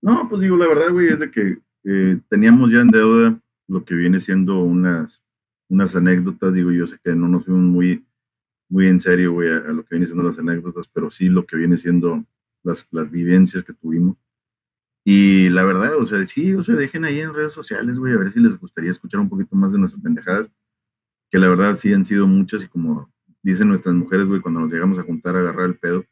No, 0.00 0.28
pues 0.28 0.40
digo, 0.40 0.56
la 0.56 0.66
verdad, 0.66 0.90
güey, 0.90 1.08
es 1.08 1.20
de 1.20 1.30
que 1.30 1.58
eh, 1.84 2.20
teníamos 2.28 2.72
ya 2.72 2.80
en 2.80 2.88
deuda 2.88 3.40
lo 3.68 3.84
que 3.84 3.94
viene 3.94 4.20
siendo 4.20 4.58
unas, 4.60 5.22
unas 5.68 5.94
anécdotas. 5.94 6.52
Digo, 6.54 6.72
yo 6.72 6.86
sé 6.86 6.98
que 7.02 7.14
no 7.14 7.28
nos 7.28 7.44
fuimos 7.44 7.62
muy, 7.62 8.04
muy 8.68 8.88
en 8.88 9.00
serio, 9.00 9.32
güey, 9.32 9.48
a, 9.48 9.60
lo 9.60 9.84
que 9.84 9.94
viene 9.94 10.06
siendo 10.06 10.24
las 10.24 10.38
anécdotas, 10.38 10.88
pero 10.88 11.10
sí 11.10 11.28
lo 11.28 11.46
que 11.46 11.56
viene 11.56 11.76
siendo 11.76 12.24
las, 12.64 12.86
las 12.90 13.10
vivencias 13.10 13.62
que 13.62 13.74
tuvimos. 13.74 14.16
Y 15.04 15.50
la 15.50 15.64
verdad, 15.64 15.96
o 15.96 16.06
sea, 16.06 16.24
sí, 16.26 16.54
o 16.54 16.62
sea, 16.62 16.74
dejen 16.74 17.04
ahí 17.04 17.20
en 17.20 17.34
redes 17.34 17.52
sociales, 17.52 17.98
güey, 17.98 18.12
a 18.12 18.18
ver 18.18 18.32
si 18.32 18.40
les 18.40 18.58
gustaría 18.58 18.90
escuchar 18.90 19.20
un 19.20 19.28
poquito 19.28 19.54
más 19.56 19.72
de 19.72 19.78
nuestras 19.78 20.02
pendejadas 20.02 20.50
que 21.32 21.38
la 21.38 21.48
verdad 21.48 21.76
sí 21.76 21.92
han 21.94 22.04
sido 22.04 22.26
muchas 22.26 22.62
y 22.62 22.68
como 22.68 23.10
dicen 23.42 23.68
nuestras 23.68 23.94
mujeres, 23.94 24.26
güey, 24.26 24.42
cuando 24.42 24.60
nos 24.60 24.70
llegamos 24.70 24.98
a 24.98 25.02
juntar 25.02 25.34
a 25.34 25.40
agarrar 25.40 25.64
el 25.64 25.78
pedo, 25.78 26.04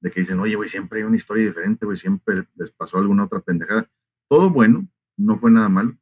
de 0.00 0.10
que 0.10 0.20
dicen, 0.20 0.40
oye, 0.40 0.56
güey, 0.56 0.68
siempre 0.68 0.98
hay 0.98 1.04
una 1.04 1.16
historia 1.16 1.46
diferente, 1.46 1.86
güey, 1.86 1.96
siempre 1.96 2.48
les 2.56 2.72
pasó 2.72 2.98
alguna 2.98 3.24
otra 3.24 3.40
pendejada. 3.40 3.88
Todo 4.28 4.50
bueno, 4.50 4.88
no 5.16 5.38
fue 5.38 5.52
nada 5.52 5.68
mal, 5.68 5.96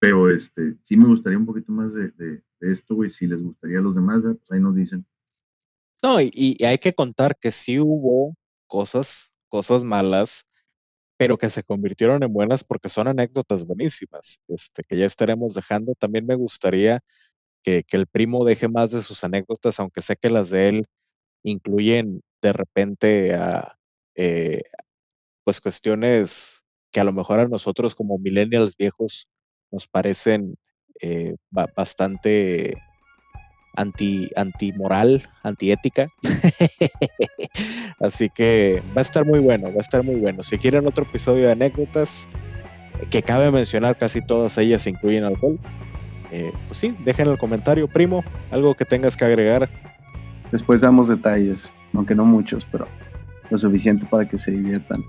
pero 0.00 0.28
este, 0.28 0.78
sí 0.82 0.96
me 0.96 1.06
gustaría 1.06 1.38
un 1.38 1.46
poquito 1.46 1.70
más 1.70 1.94
de, 1.94 2.10
de, 2.10 2.42
esto, 2.60 2.96
güey, 2.96 3.08
si 3.08 3.28
les 3.28 3.40
gustaría 3.40 3.78
a 3.78 3.82
los 3.82 3.94
demás, 3.94 4.20
pues 4.20 4.50
ahí 4.50 4.58
nos 4.58 4.74
dicen. 4.74 5.06
No, 6.02 6.20
y, 6.20 6.30
y, 6.34 6.64
hay 6.64 6.78
que 6.78 6.92
contar 6.92 7.38
que 7.40 7.52
sí 7.52 7.78
hubo 7.78 8.34
cosas, 8.66 9.32
cosas 9.48 9.84
malas, 9.84 10.44
pero 11.16 11.38
que 11.38 11.50
se 11.50 11.62
convirtieron 11.62 12.22
en 12.22 12.32
buenas 12.32 12.64
porque 12.64 12.88
son 12.88 13.06
anécdotas 13.06 13.64
buenísimas, 13.64 14.40
este, 14.48 14.82
que 14.82 14.96
ya 14.96 15.06
estaremos 15.06 15.54
dejando. 15.54 15.94
También 15.94 16.26
me 16.26 16.34
gustaría 16.34 17.00
que, 17.62 17.84
el 17.92 18.06
primo 18.06 18.44
deje 18.44 18.68
más 18.68 18.90
de 18.90 19.02
sus 19.02 19.24
anécdotas, 19.24 19.80
aunque 19.80 20.02
sé 20.02 20.16
que 20.16 20.30
las 20.30 20.50
de 20.50 20.68
él 20.68 20.86
incluyen 21.42 22.22
de 22.42 22.52
repente 22.52 23.34
a, 23.34 23.76
eh, 24.14 24.62
pues 25.44 25.60
cuestiones 25.60 26.62
que 26.92 27.00
a 27.00 27.04
lo 27.04 27.12
mejor 27.12 27.40
a 27.40 27.48
nosotros 27.48 27.94
como 27.94 28.18
millennials 28.18 28.76
viejos 28.76 29.28
nos 29.70 29.86
parecen 29.86 30.56
eh, 31.00 31.36
bastante 31.50 32.76
anti, 33.74 34.28
antimoral, 34.36 35.28
antiética. 35.42 36.08
Así 38.00 38.30
que 38.30 38.82
va 38.96 39.00
a 39.00 39.02
estar 39.02 39.24
muy 39.24 39.38
bueno, 39.38 39.68
va 39.68 39.78
a 39.78 39.80
estar 39.80 40.02
muy 40.02 40.16
bueno. 40.16 40.42
Si 40.42 40.58
quieren 40.58 40.86
otro 40.86 41.04
episodio 41.04 41.46
de 41.46 41.52
anécdotas, 41.52 42.28
que 43.10 43.22
cabe 43.22 43.50
mencionar, 43.50 43.96
casi 43.96 44.24
todas 44.24 44.58
ellas 44.58 44.86
incluyen 44.86 45.24
alcohol. 45.24 45.58
Eh, 46.30 46.52
pues 46.66 46.78
sí, 46.78 46.96
dejen 47.04 47.28
el 47.28 47.38
comentario, 47.38 47.88
primo, 47.88 48.22
algo 48.50 48.74
que 48.74 48.84
tengas 48.84 49.16
que 49.16 49.24
agregar. 49.24 49.68
Después 50.52 50.80
damos 50.80 51.08
detalles, 51.08 51.72
aunque 51.94 52.14
no 52.14 52.24
muchos, 52.24 52.66
pero 52.70 52.86
lo 53.50 53.58
suficiente 53.58 54.06
para 54.06 54.28
que 54.28 54.38
se 54.38 54.52
diviertan. 54.52 55.04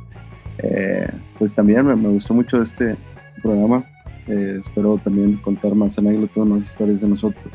Eh, 0.59 1.09
pues 1.37 1.53
también 1.53 1.85
me, 1.85 2.09
gustó 2.09 2.33
mucho 2.33 2.61
este, 2.61 2.91
este 3.25 3.41
programa. 3.41 3.83
Eh, 4.27 4.57
espero 4.59 4.99
también 5.03 5.37
contar 5.37 5.73
más 5.75 5.97
anécdotas, 5.97 6.45
más 6.45 6.63
historias 6.63 7.01
de 7.01 7.07
nosotros 7.07 7.53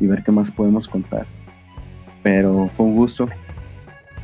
y 0.00 0.06
ver 0.06 0.22
qué 0.22 0.32
más 0.32 0.50
podemos 0.50 0.88
contar. 0.88 1.26
Pero 2.22 2.68
fue 2.76 2.86
un 2.86 2.96
gusto. 2.96 3.28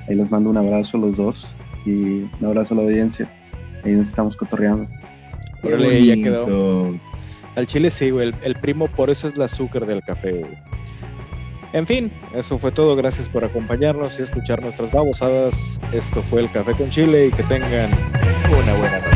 Ahí 0.08 0.14
les 0.16 0.30
mando 0.30 0.50
un 0.50 0.56
abrazo 0.56 0.96
a 0.96 1.00
los 1.00 1.16
dos 1.16 1.54
y 1.86 2.22
un 2.22 2.44
abrazo 2.46 2.74
a 2.74 2.78
la 2.78 2.82
audiencia. 2.84 3.30
Ahí 3.84 3.92
nos 3.92 4.08
estamos 4.08 4.36
cotorreando. 4.36 4.88
Órale, 5.62 6.04
ya 6.04 6.14
quedó. 6.16 6.94
Al 7.58 7.66
chile 7.66 7.90
sí, 7.90 8.10
güey. 8.10 8.32
El, 8.42 8.54
primo, 8.54 8.86
por 8.86 9.10
eso 9.10 9.26
es 9.26 9.34
el 9.34 9.42
azúcar 9.42 9.84
del 9.84 10.00
café, 10.00 10.30
güey. 10.30 10.52
En 11.72 11.88
fin, 11.88 12.12
eso 12.32 12.56
fue 12.56 12.70
todo. 12.70 12.94
Gracias 12.94 13.28
por 13.28 13.44
acompañarnos 13.44 14.20
y 14.20 14.22
escuchar 14.22 14.62
nuestras 14.62 14.92
babosadas. 14.92 15.80
Esto 15.92 16.22
fue 16.22 16.42
el 16.42 16.52
Café 16.52 16.74
con 16.74 16.88
Chile 16.88 17.26
y 17.26 17.32
que 17.32 17.42
tengan 17.42 17.90
una 18.46 18.74
buena 18.74 18.98
noche. 19.00 19.07